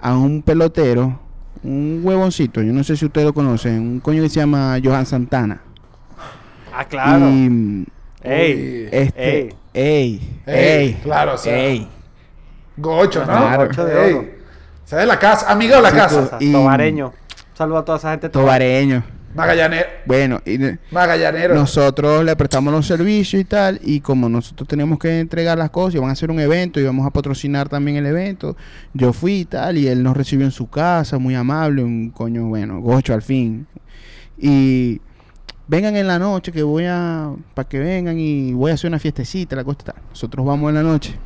a 0.00 0.16
un 0.16 0.42
pelotero, 0.42 1.20
un 1.62 2.00
huevoncito, 2.02 2.62
yo 2.62 2.72
no 2.72 2.82
sé 2.84 2.96
si 2.96 3.04
ustedes 3.04 3.26
lo 3.26 3.34
conocen, 3.34 3.80
un 3.80 4.00
coño 4.00 4.22
que 4.22 4.28
se 4.28 4.36
llama 4.40 4.78
Johan 4.82 5.04
Santana. 5.06 5.60
Ah, 6.72 6.84
claro. 6.86 7.28
Y 7.28 7.84
Ey. 8.22 8.88
Este, 8.92 9.38
Ey. 9.40 9.48
ey, 9.74 10.40
ey, 10.46 10.56
Ey, 10.86 10.94
claro, 11.02 11.34
o 11.34 11.38
sea, 11.38 11.56
ey. 11.58 11.88
Gocho, 12.76 13.20
¿no? 13.20 13.26
Claro. 13.26 13.66
Gocho 13.66 13.84
de 13.84 13.96
oro. 13.96 14.20
O 14.84 14.88
sea, 14.88 14.98
de 14.98 15.06
la 15.06 15.18
casa, 15.18 15.50
amigo 15.50 15.76
de 15.76 15.82
la 15.82 15.92
casa. 15.92 16.36
y- 16.40 16.52
Tobareño. 16.52 17.12
Saludo 17.54 17.78
a 17.78 17.84
toda 17.84 17.98
esa 17.98 18.10
gente. 18.10 18.28
Tobareño. 18.28 19.02
Magallanero. 19.34 19.88
Bueno, 20.04 20.40
y 20.44 20.58
de- 20.58 20.78
Magallanero. 20.90 21.54
nosotros 21.54 22.22
le 22.22 22.36
prestamos 22.36 22.70
los 22.70 22.86
servicios 22.86 23.40
y 23.40 23.44
tal, 23.46 23.80
y 23.82 24.00
como 24.00 24.28
nosotros 24.28 24.68
teníamos 24.68 24.98
que 24.98 25.20
entregar 25.20 25.56
las 25.56 25.70
cosas, 25.70 25.94
iban 25.94 26.10
a 26.10 26.12
hacer 26.12 26.30
un 26.30 26.38
evento, 26.38 26.78
íbamos 26.80 27.06
a 27.06 27.10
patrocinar 27.10 27.66
también 27.70 27.96
el 27.96 28.04
evento, 28.04 28.56
yo 28.92 29.14
fui 29.14 29.40
y 29.40 29.44
tal, 29.46 29.78
y 29.78 29.88
él 29.88 30.02
nos 30.02 30.14
recibió 30.16 30.44
en 30.44 30.50
su 30.52 30.68
casa, 30.68 31.16
muy 31.16 31.34
amable, 31.34 31.82
un 31.82 32.10
coño, 32.10 32.44
bueno, 32.48 32.80
gocho 32.82 33.14
al 33.14 33.22
fin. 33.22 33.66
Y 34.36 35.00
vengan 35.66 35.96
en 35.96 36.08
la 36.08 36.18
noche 36.18 36.52
que 36.52 36.62
voy 36.62 36.84
a, 36.86 37.30
para 37.54 37.66
que 37.66 37.78
vengan 37.78 38.18
y 38.18 38.52
voy 38.52 38.70
a 38.70 38.74
hacer 38.74 38.88
una 38.88 38.98
fiestecita, 38.98 39.56
la 39.56 39.64
cosa 39.64 39.78
y 39.80 39.84
tal. 39.84 39.94
Nosotros 40.10 40.44
vamos 40.44 40.68
en 40.68 40.74
la 40.74 40.82
noche. 40.82 41.18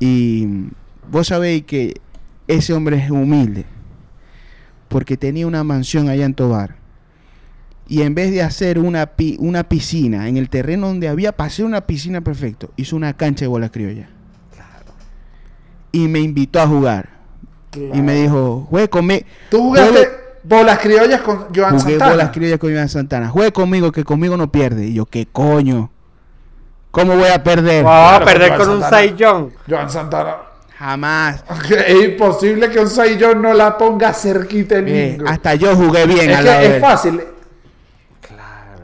Y 0.00 0.68
vos 1.10 1.28
sabéis 1.28 1.64
que 1.64 2.00
ese 2.48 2.72
hombre 2.72 2.96
es 3.02 3.10
humilde, 3.10 3.64
porque 4.88 5.16
tenía 5.16 5.46
una 5.46 5.64
mansión 5.64 6.08
allá 6.08 6.24
en 6.24 6.34
Tobar 6.34 6.76
y 7.86 8.02
en 8.02 8.14
vez 8.14 8.30
de 8.30 8.42
hacer 8.42 8.78
una, 8.78 9.06
pi- 9.06 9.36
una 9.38 9.64
piscina 9.64 10.28
en 10.28 10.36
el 10.38 10.48
terreno 10.48 10.86
donde 10.86 11.08
había 11.08 11.32
para 11.32 11.48
hacer 11.48 11.64
una 11.66 11.82
piscina 11.86 12.22
perfecto, 12.22 12.70
hizo 12.76 12.96
una 12.96 13.14
cancha 13.14 13.44
de 13.44 13.48
bola 13.48 13.68
criolla. 13.68 14.08
Y 15.92 16.08
me 16.08 16.18
invitó 16.20 16.60
a 16.60 16.66
jugar. 16.66 17.10
Y 17.76 18.00
me 18.02 18.14
dijo, 18.14 18.66
juegue 18.70 18.88
conmigo. 18.88 19.24
Tú 19.50 19.58
jugaste 19.62 20.08
bolas 20.42 20.78
criollas 20.78 21.20
con 21.22 21.46
Joan 21.54 21.78
Jugué 21.78 21.92
Santana. 21.92 22.10
bolas 22.10 22.30
criollas 22.30 22.58
con 22.58 22.70
Iván 22.70 22.88
Santana. 22.88 23.28
Juegue 23.28 23.52
conmigo, 23.52 23.92
que 23.92 24.04
conmigo 24.04 24.36
no 24.36 24.50
pierde. 24.50 24.86
Y 24.86 24.94
yo, 24.94 25.06
¿qué 25.06 25.26
coño? 25.26 25.90
¿Cómo 26.94 27.16
voy 27.16 27.28
a 27.28 27.42
perder? 27.42 27.84
Vamos 27.84 28.12
a 28.12 28.16
Claro, 28.16 28.24
perder 28.24 28.48
Joan 28.50 28.60
con 28.60 28.68
un 28.70 28.80
Santana. 28.80 28.96
Saiyón. 29.02 29.52
Joan 29.68 29.90
Santana. 29.90 30.36
Jamás. 30.78 31.44
Es 31.86 32.04
imposible 32.04 32.70
que 32.70 32.78
un 32.80 32.88
Saiyón 32.88 33.42
no 33.42 33.52
la 33.52 33.76
ponga 33.76 34.12
cerquita 34.12 34.76
el 34.76 34.88
Eh, 34.88 35.18
hasta 35.26 35.54
yo 35.54 35.74
jugué 35.76 36.06
bien 36.06 36.30
es 36.30 36.36
al 36.38 36.44
lado 36.44 36.58
que 36.60 36.62
de 36.62 36.68
es 36.70 36.74
él. 36.76 36.80
fácil. 36.80 37.20
Claro. 38.20 38.82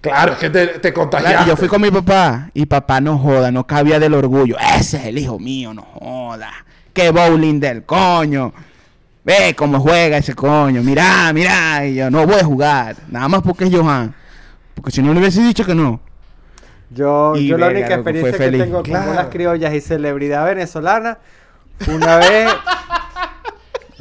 Claro, 0.00 0.32
es 0.32 0.38
que 0.38 0.50
te, 0.50 0.66
te 0.66 0.92
contagiaste. 0.92 1.34
Claro, 1.36 1.48
yo 1.50 1.56
fui 1.56 1.68
con 1.68 1.80
mi 1.80 1.90
papá 1.90 2.48
y 2.54 2.66
papá 2.66 3.00
no 3.00 3.18
joda, 3.18 3.50
no 3.52 3.66
cabía 3.66 3.98
del 4.00 4.14
orgullo. 4.14 4.56
Ese 4.58 4.96
es 4.98 5.04
el 5.06 5.18
hijo 5.18 5.38
mío, 5.38 5.72
no 5.72 5.82
joda. 5.82 6.50
Qué 6.92 7.10
bowling 7.10 7.60
del 7.60 7.84
coño. 7.84 8.52
Ve 9.24 9.54
cómo 9.56 9.78
juega 9.80 10.16
ese 10.18 10.34
coño. 10.34 10.82
Mirá, 10.82 11.32
mirá. 11.32 11.86
Y 11.86 11.94
yo 11.94 12.10
no 12.10 12.26
voy 12.26 12.40
a 12.40 12.44
jugar. 12.44 12.96
Nada 13.08 13.28
más 13.28 13.42
porque 13.42 13.64
es 13.64 13.74
Johan. 13.74 14.14
Porque 14.74 14.90
si 14.90 15.00
no 15.02 15.12
le 15.14 15.20
hubiese 15.20 15.42
dicho 15.42 15.64
que 15.64 15.74
no. 15.74 16.00
Yo, 16.94 17.34
Y 17.36 17.46
yo 17.46 17.56
la 17.58 17.68
única 17.68 17.94
experiencia 17.94 18.32
que 18.38 18.50
tengo 18.58 18.74
con 18.76 18.82
Claro. 18.84 19.08
bolas 19.10 19.26
criollas 19.30 19.72
y 19.74 19.80
celebridad 19.80 20.44
venezolana 20.46 21.18
una 21.88 22.16
vez, 22.18 22.48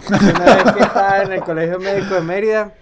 una 0.09 0.55
vez 0.55 0.73
que 0.73 0.79
estaba 0.83 1.21
en 1.23 1.31
el 1.33 1.41
Colegio 1.41 1.79
Médico 1.79 2.15
de 2.15 2.21
Mérida 2.21 2.73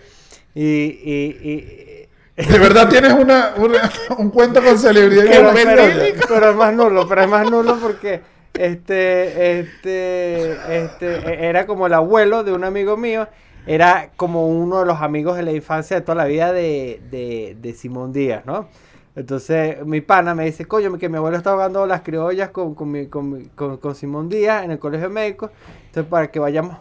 y, 0.56 0.64
y, 0.64 1.38
y- 1.44 2.46
De 2.50 2.58
verdad 2.58 2.88
tienes 2.88 3.14
una, 3.14 3.54
una- 3.58 3.92
un 4.18 4.30
cuento 4.32 4.64
con 4.64 4.78
celebridad 4.80 5.26
pero, 5.28 5.52
pero- 5.54 5.84
pero 6.28 6.50
es 6.52 6.56
más 6.56 6.74
nulo, 6.74 7.08
pero 7.08 7.22
es 7.24 7.28
más 7.30 7.50
nulo 7.52 7.78
porque 7.82 8.22
este, 8.54 9.60
este, 9.60 10.52
este, 10.84 11.16
e- 11.18 11.50
era 11.50 11.66
como 11.68 11.86
el 11.88 11.94
abuelo 11.94 12.44
de 12.44 12.54
un 12.54 12.64
amigo 12.64 12.96
mío, 12.98 13.28
era 13.68 14.10
como 14.16 14.48
uno 14.48 14.80
de 14.80 14.86
los 14.86 15.02
amigos 15.02 15.36
de 15.38 15.44
la 15.44 15.52
infancia 15.52 15.98
de 15.98 16.02
toda 16.02 16.16
la 16.16 16.26
vida 16.26 16.52
de, 16.54 17.02
de, 17.12 17.58
de 17.60 17.74
Simón 17.74 18.12
Díaz, 18.14 18.46
¿no? 18.46 18.70
Entonces 19.20 19.86
mi 19.86 20.00
pana 20.00 20.34
me 20.34 20.46
dice, 20.46 20.66
coño, 20.66 20.98
que 20.98 21.10
mi 21.10 21.18
abuelo 21.18 21.36
está 21.36 21.52
jugando 21.52 21.86
las 21.86 22.02
criollas 22.02 22.52
con, 22.52 22.74
con, 22.74 22.90
mi- 22.90 23.08
con, 23.08 23.30
mi- 23.30 23.46
con- 23.48 23.76
con 23.78 23.94
Simón 23.94 24.30
Díaz 24.30 24.64
en 24.64 24.72
el 24.72 24.80
colegio 24.80 25.10
médico, 25.10 25.52
entonces 25.88 26.10
para 26.10 26.32
que 26.32 26.40
vayamos 26.40 26.78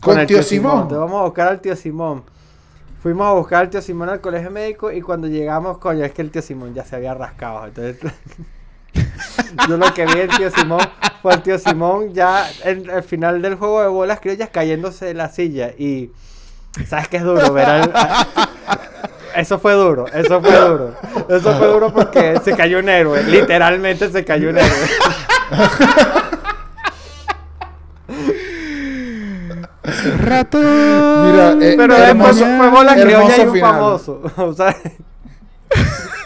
Con 0.00 0.18
el 0.20 0.26
tío 0.28 0.42
Simón. 0.44 0.72
Entonces 0.82 0.98
vamos 0.98 1.20
a 1.20 1.24
buscar 1.24 1.48
al 1.48 1.60
tío 1.60 1.74
Simón. 1.74 2.22
Fuimos 3.02 3.26
a 3.26 3.32
buscar 3.32 3.62
al 3.62 3.70
tío 3.70 3.82
Simón 3.82 4.08
al 4.10 4.20
colegio 4.20 4.48
médico 4.52 4.92
y 4.92 5.00
cuando 5.02 5.26
llegamos, 5.26 5.78
coño, 5.78 6.04
es 6.04 6.12
que 6.12 6.22
el 6.22 6.30
tío 6.30 6.40
Simón 6.40 6.72
ya 6.72 6.84
se 6.84 6.94
había 6.94 7.14
rascado. 7.14 7.66
Entonces, 7.66 7.98
yo 9.68 9.76
lo 9.76 9.92
que 9.92 10.06
vi 10.06 10.14
del 10.14 10.28
tío 10.36 10.50
Simón 10.50 10.80
fue 11.20 11.34
el 11.34 11.42
tío 11.42 11.58
Simón 11.58 12.12
ya 12.14 12.46
en 12.64 12.88
el 12.90 13.02
final 13.02 13.42
del 13.42 13.56
juego 13.56 13.82
de 13.82 13.88
bolas 13.88 14.20
criollas 14.20 14.50
cayéndose 14.50 15.06
de 15.06 15.14
la 15.14 15.28
silla. 15.30 15.72
Y 15.76 16.12
sabes 16.86 17.08
que 17.08 17.16
es 17.16 17.24
duro 17.24 17.52
ver 17.52 17.66
al- 17.68 17.92
Eso 19.36 19.58
fue 19.58 19.72
duro, 19.74 20.06
eso 20.12 20.40
fue 20.40 20.52
duro. 20.58 20.94
Eso 21.28 21.52
fue 21.56 21.66
duro 21.68 21.92
porque 21.92 22.40
se 22.44 22.54
cayó 22.56 22.78
un 22.78 22.88
héroe. 22.88 23.22
Literalmente 23.24 24.10
se 24.10 24.24
cayó 24.24 24.50
un 24.50 24.58
héroe. 24.58 24.70
Rato. 30.18 30.58
Mira, 30.58 31.52
eh, 31.60 31.74
Pero 31.76 31.94
hermoso- 31.96 32.34
después 32.34 32.56
fue 32.58 32.70
bolas 32.70 32.96
hermoso 32.96 33.04
criollas 33.18 33.38
y 33.38 33.42
un 33.42 33.52
final. 33.52 33.72
famoso. 33.72 34.22
O 34.36 34.52
sea, 34.52 34.76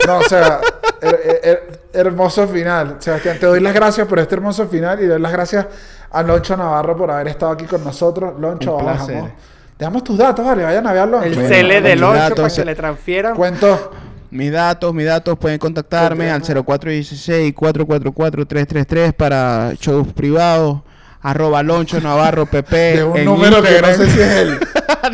No, 0.07 0.19
o 0.19 0.23
sea, 0.25 0.61
her- 1.01 1.21
her- 1.25 1.41
her- 1.43 1.81
hermoso 1.93 2.47
final. 2.49 2.97
Sebastián, 3.01 3.39
te 3.41 3.47
doy 3.47 3.61
las 3.61 3.75
gracias 3.75 4.07
por 4.07 4.19
este 4.19 4.35
hermoso 4.35 4.67
final 4.69 5.03
y 5.03 5.07
doy 5.07 5.21
las 5.21 5.33
gracias 5.33 5.67
a 6.11 6.23
Loncho 6.23 6.57
Navarro 6.57 6.97
por 6.97 7.11
haber 7.11 7.29
estado 7.29 7.53
aquí 7.53 7.65
con 7.65 7.83
nosotros. 7.83 8.35
Loncho, 8.39 8.77
Un 8.77 8.85
bajamos. 8.85 9.07
placer. 9.07 9.33
Dejamos 9.79 10.05
tus 10.05 10.17
datos, 10.17 10.45
vale, 10.45 10.63
vayan 10.65 10.87
a 10.87 10.93
ver 10.93 11.03
a 11.03 11.07
Loncho. 11.07 11.27
el 11.27 11.35
Bueno, 11.35 11.49
CL 11.49 11.81
del 11.83 11.99
mis 12.01 12.09
8 12.09 12.19
datos, 12.19 12.37
para 12.37 12.51
se- 12.51 12.61
que 12.63 12.67
le 12.67 12.75
transfieran. 12.75 13.35
Cuento. 13.37 13.91
Mis 14.31 14.51
datos, 14.53 14.93
mis 14.95 15.07
datos 15.07 15.39
pueden 15.39 15.59
contactarme 15.59 16.31
al 16.31 16.43
0416-444-333 16.43 19.13
para 19.13 19.73
shows 19.79 20.13
privados. 20.13 20.81
Arroba 21.27 21.61
Loncho 21.65 22.01
Navarro 22.01 22.47
PP. 22.47 22.77
De 22.77 23.03
un 23.03 23.17
en 23.17 23.25
número 23.25 23.61
que 23.61 23.83
no 23.83 23.89
sé 23.95 24.11
si 24.11 24.21
es 24.21 24.31
él. 24.31 24.59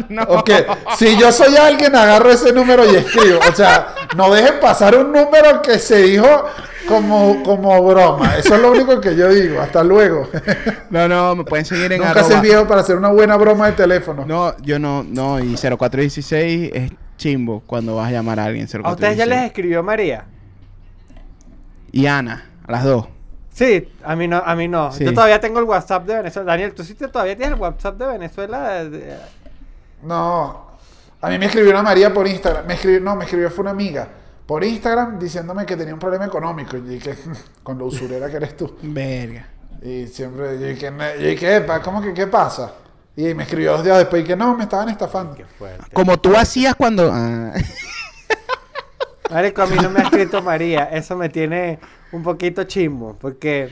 No. 0.09 0.23
Ok, 0.23 0.51
si 0.97 1.19
yo 1.19 1.31
soy 1.31 1.55
alguien, 1.57 1.95
agarro 1.95 2.31
ese 2.31 2.51
número 2.51 2.91
y 2.91 2.97
escribo. 2.97 3.41
O 3.47 3.55
sea, 3.55 3.95
no 4.17 4.33
dejen 4.33 4.59
pasar 4.59 4.97
un 4.97 5.13
número 5.13 5.61
que 5.61 5.79
se 5.79 5.99
dijo 5.99 6.47
como, 6.89 7.43
como 7.43 7.83
broma. 7.83 8.39
Eso 8.39 8.55
es 8.55 8.63
lo 8.63 8.73
único 8.73 9.03
que 9.03 9.15
yo 9.15 9.29
digo. 9.29 9.61
Hasta 9.61 9.85
luego. 9.85 10.31
No, 10.89 11.09
no, 11.09 11.37
me 11.37 11.45
pueden 11.45 11.67
seguir 11.67 11.93
en 11.93 11.99
Nunca 11.99 12.13
arroba. 12.13 12.27
seas 12.27 12.41
viejo 12.43 12.67
para 12.67 12.81
hacer 12.81 12.97
una 12.97 13.09
buena 13.11 13.37
broma 13.37 13.67
de 13.67 13.73
teléfono. 13.73 14.25
No, 14.27 14.57
yo 14.63 14.79
no, 14.79 15.03
no, 15.03 15.39
y 15.39 15.57
0416 15.57 16.71
es 16.73 16.93
chimbo 17.19 17.63
cuando 17.67 17.97
vas 17.97 18.09
a 18.09 18.13
llamar 18.13 18.41
a 18.41 18.45
alguien. 18.47 18.67
¿A 18.85 18.93
ustedes 18.93 19.17
ya 19.19 19.27
les 19.27 19.41
0416. 19.41 19.45
escribió 19.45 19.83
María? 19.83 20.25
Y 21.91 22.07
Ana, 22.07 22.47
a 22.67 22.73
las 22.73 22.85
dos. 22.85 23.09
Sí, 23.53 23.93
a 24.03 24.17
mí 24.17 24.27
no, 24.29 24.39
a 24.39 24.55
mí 24.57 24.67
no. 24.69 24.91
Sí. 24.93 25.05
Yo 25.05 25.13
todavía 25.13 25.39
tengo 25.41 25.59
el 25.59 25.65
WhatsApp 25.67 26.07
de 26.07 26.17
Venezuela. 26.17 26.51
Daniel, 26.53 26.73
¿tú 26.75 26.83
sí 26.85 26.95
te- 26.95 27.09
todavía 27.09 27.37
tienes 27.37 27.55
el 27.55 27.61
WhatsApp 27.61 27.97
de 27.99 28.07
Venezuela? 28.07 28.85
No. 30.03 30.73
A 31.21 31.29
mí 31.29 31.39
me 31.39 31.47
escribió 31.47 31.71
una 31.71 31.83
María 31.83 32.13
por 32.13 32.27
Instagram. 32.27 32.67
Me 32.67 32.75
escribió, 32.75 33.01
no, 33.01 33.15
me 33.17 33.25
escribió 33.25 33.51
fue 33.51 33.63
una 33.63 33.71
amiga 33.73 34.09
por 34.47 34.65
Instagram 34.65 35.19
diciéndome 35.19 35.65
que 35.67 35.77
tenía 35.77 35.95
un 35.95 36.01
problema 36.01 36.25
económico. 36.27 36.77
Y 36.77 36.81
dije, 36.81 37.15
con 37.63 37.79
lo 37.79 37.87
usurera 37.87 38.29
que 38.31 38.37
eres 38.37 38.57
tú. 38.57 38.77
Verga. 38.83 39.47
Y 39.83 40.07
siempre, 40.07 40.59
yo 40.61 40.67
dije, 40.69 40.91
"Ne- 40.91 41.15
yo 41.21 41.27
dije, 41.29 41.57
"Epa, 41.57 41.81
¿cómo 41.83 42.01
que 42.01 42.15
qué 42.15 42.27
pasa? 42.27 42.73
Y 43.17 43.35
me 43.35 43.43
escribió 43.43 43.73
dos 43.73 43.85
días 43.85 43.99
después 43.99 44.23
y 44.23 44.27
que 44.27 44.35
no, 44.37 44.57
me 44.57 44.63
estaban 44.65 44.89
estafando. 44.89 45.35
Qué 45.35 45.45
fuerte. 45.45 45.85
Como 45.93 46.19
tú 46.19 46.35
hacías 46.37 46.75
cuando. 46.75 47.11
ah, 47.13 47.53
Marico, 49.31 49.63
a 49.63 49.67
mí 49.67 49.77
no 49.81 49.91
me 49.91 50.01
ha 50.01 50.05
escrito 50.05 50.43
María. 50.43 50.85
Eso 50.93 51.17
me 51.17 51.29
tiene 51.29 51.79
un 52.13 52.23
poquito 52.23 52.65
chimbo. 52.65 53.17
Porque, 53.21 53.69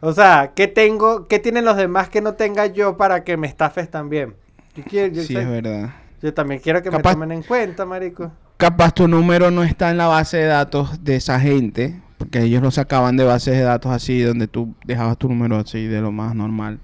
o 0.00 0.12
sea, 0.12 0.52
¿qué 0.54 0.68
tengo, 0.68 1.26
qué 1.26 1.38
tienen 1.38 1.64
los 1.64 1.76
demás 1.76 2.08
que 2.08 2.20
no 2.20 2.34
tenga 2.34 2.66
yo 2.66 2.96
para 2.96 3.24
que 3.24 3.36
me 3.36 3.46
estafes 3.46 3.90
también? 3.90 4.34
Yo, 4.76 4.84
quiero, 4.84 5.14
yo, 5.14 5.22
sí, 5.22 5.34
sé- 5.34 5.40
es 5.42 5.48
verdad. 5.48 5.90
yo 6.20 6.34
también 6.34 6.60
quiero 6.60 6.82
que 6.82 6.90
Capaz- 6.90 7.10
me 7.10 7.14
tomen 7.14 7.32
en 7.32 7.42
cuenta, 7.42 7.84
marico. 7.86 8.30
Capaz 8.56 8.92
tu 8.92 9.08
número 9.08 9.50
no 9.50 9.64
está 9.64 9.90
en 9.90 9.96
la 9.96 10.06
base 10.06 10.36
de 10.38 10.46
datos 10.46 11.02
de 11.04 11.16
esa 11.16 11.40
gente. 11.40 12.00
Porque 12.18 12.42
ellos 12.42 12.62
lo 12.62 12.70
sacaban 12.70 13.16
de 13.16 13.24
bases 13.24 13.54
de 13.56 13.62
datos 13.64 13.90
así, 13.92 14.22
donde 14.22 14.46
tú 14.46 14.72
dejabas 14.86 15.18
tu 15.18 15.28
número 15.28 15.56
así 15.58 15.86
de 15.86 16.00
lo 16.00 16.12
más 16.12 16.34
normal. 16.34 16.78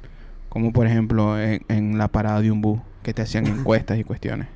Como 0.49 0.73
por 0.73 0.87
ejemplo 0.87 1.41
en, 1.41 1.65
en 1.69 1.97
la 1.99 2.09
parada 2.09 2.41
de 2.41 2.51
un 2.51 2.61
bus, 2.61 2.81
que 3.05 3.15
te 3.15 3.23
hacían 3.23 3.47
encuestas 3.47 3.97
y 3.99 4.05
cuestiones. 4.05 4.49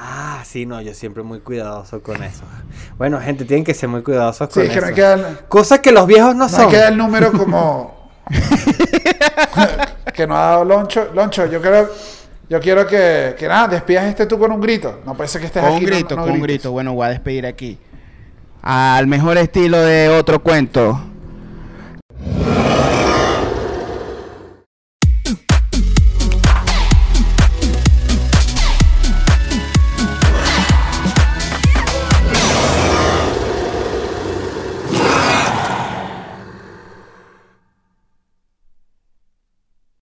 Ah, 0.00 0.42
sí, 0.44 0.64
no, 0.64 0.80
yo 0.80 0.94
siempre 0.94 1.24
muy 1.24 1.40
cuidadoso 1.40 2.00
con 2.02 2.22
eso. 2.22 2.42
Bueno, 2.98 3.20
gente, 3.20 3.44
tienen 3.44 3.64
que 3.64 3.74
ser 3.74 3.88
muy 3.88 4.02
cuidadosos 4.02 4.48
Sí, 4.52 4.60
con 4.60 4.62
que 4.68 4.72
eso. 4.72 4.80
no 4.80 4.86
hay 4.86 4.94
que 4.94 5.00
dar, 5.02 5.48
Cosas 5.48 5.80
que 5.80 5.90
los 5.90 6.06
viejos 6.06 6.36
no, 6.36 6.44
no 6.44 6.48
son. 6.48 6.60
hay 6.60 6.68
que 6.68 6.76
dar 6.76 6.92
el 6.92 6.98
número 6.98 7.32
como... 7.32 8.10
que 10.14 10.26
no 10.26 10.36
ha 10.36 10.40
dado 10.50 10.64
Loncho. 10.64 11.08
Loncho, 11.14 11.46
yo 11.46 11.60
quiero, 11.60 11.88
yo 12.48 12.60
quiero 12.60 12.86
que, 12.86 13.34
que 13.36 13.48
nada, 13.48 13.66
despidas 13.68 14.04
este 14.04 14.26
tú 14.26 14.38
con 14.38 14.52
un 14.52 14.60
grito. 14.60 15.00
No 15.04 15.14
puede 15.16 15.28
ser 15.28 15.40
que 15.40 15.48
estés 15.48 15.64
Con 15.64 15.72
aquí. 15.74 15.84
un 15.84 15.90
no- 15.90 15.96
grito, 15.96 16.16
no 16.16 16.22
con 16.22 16.30
un 16.32 16.40
grito. 16.42 16.70
Bueno, 16.70 16.92
voy 16.94 17.06
a 17.06 17.10
despedir 17.10 17.44
aquí. 17.46 17.78
Al 18.62 19.06
mejor 19.08 19.36
estilo 19.38 19.78
de 19.80 20.08
otro 20.10 20.40
cuento. 20.44 21.00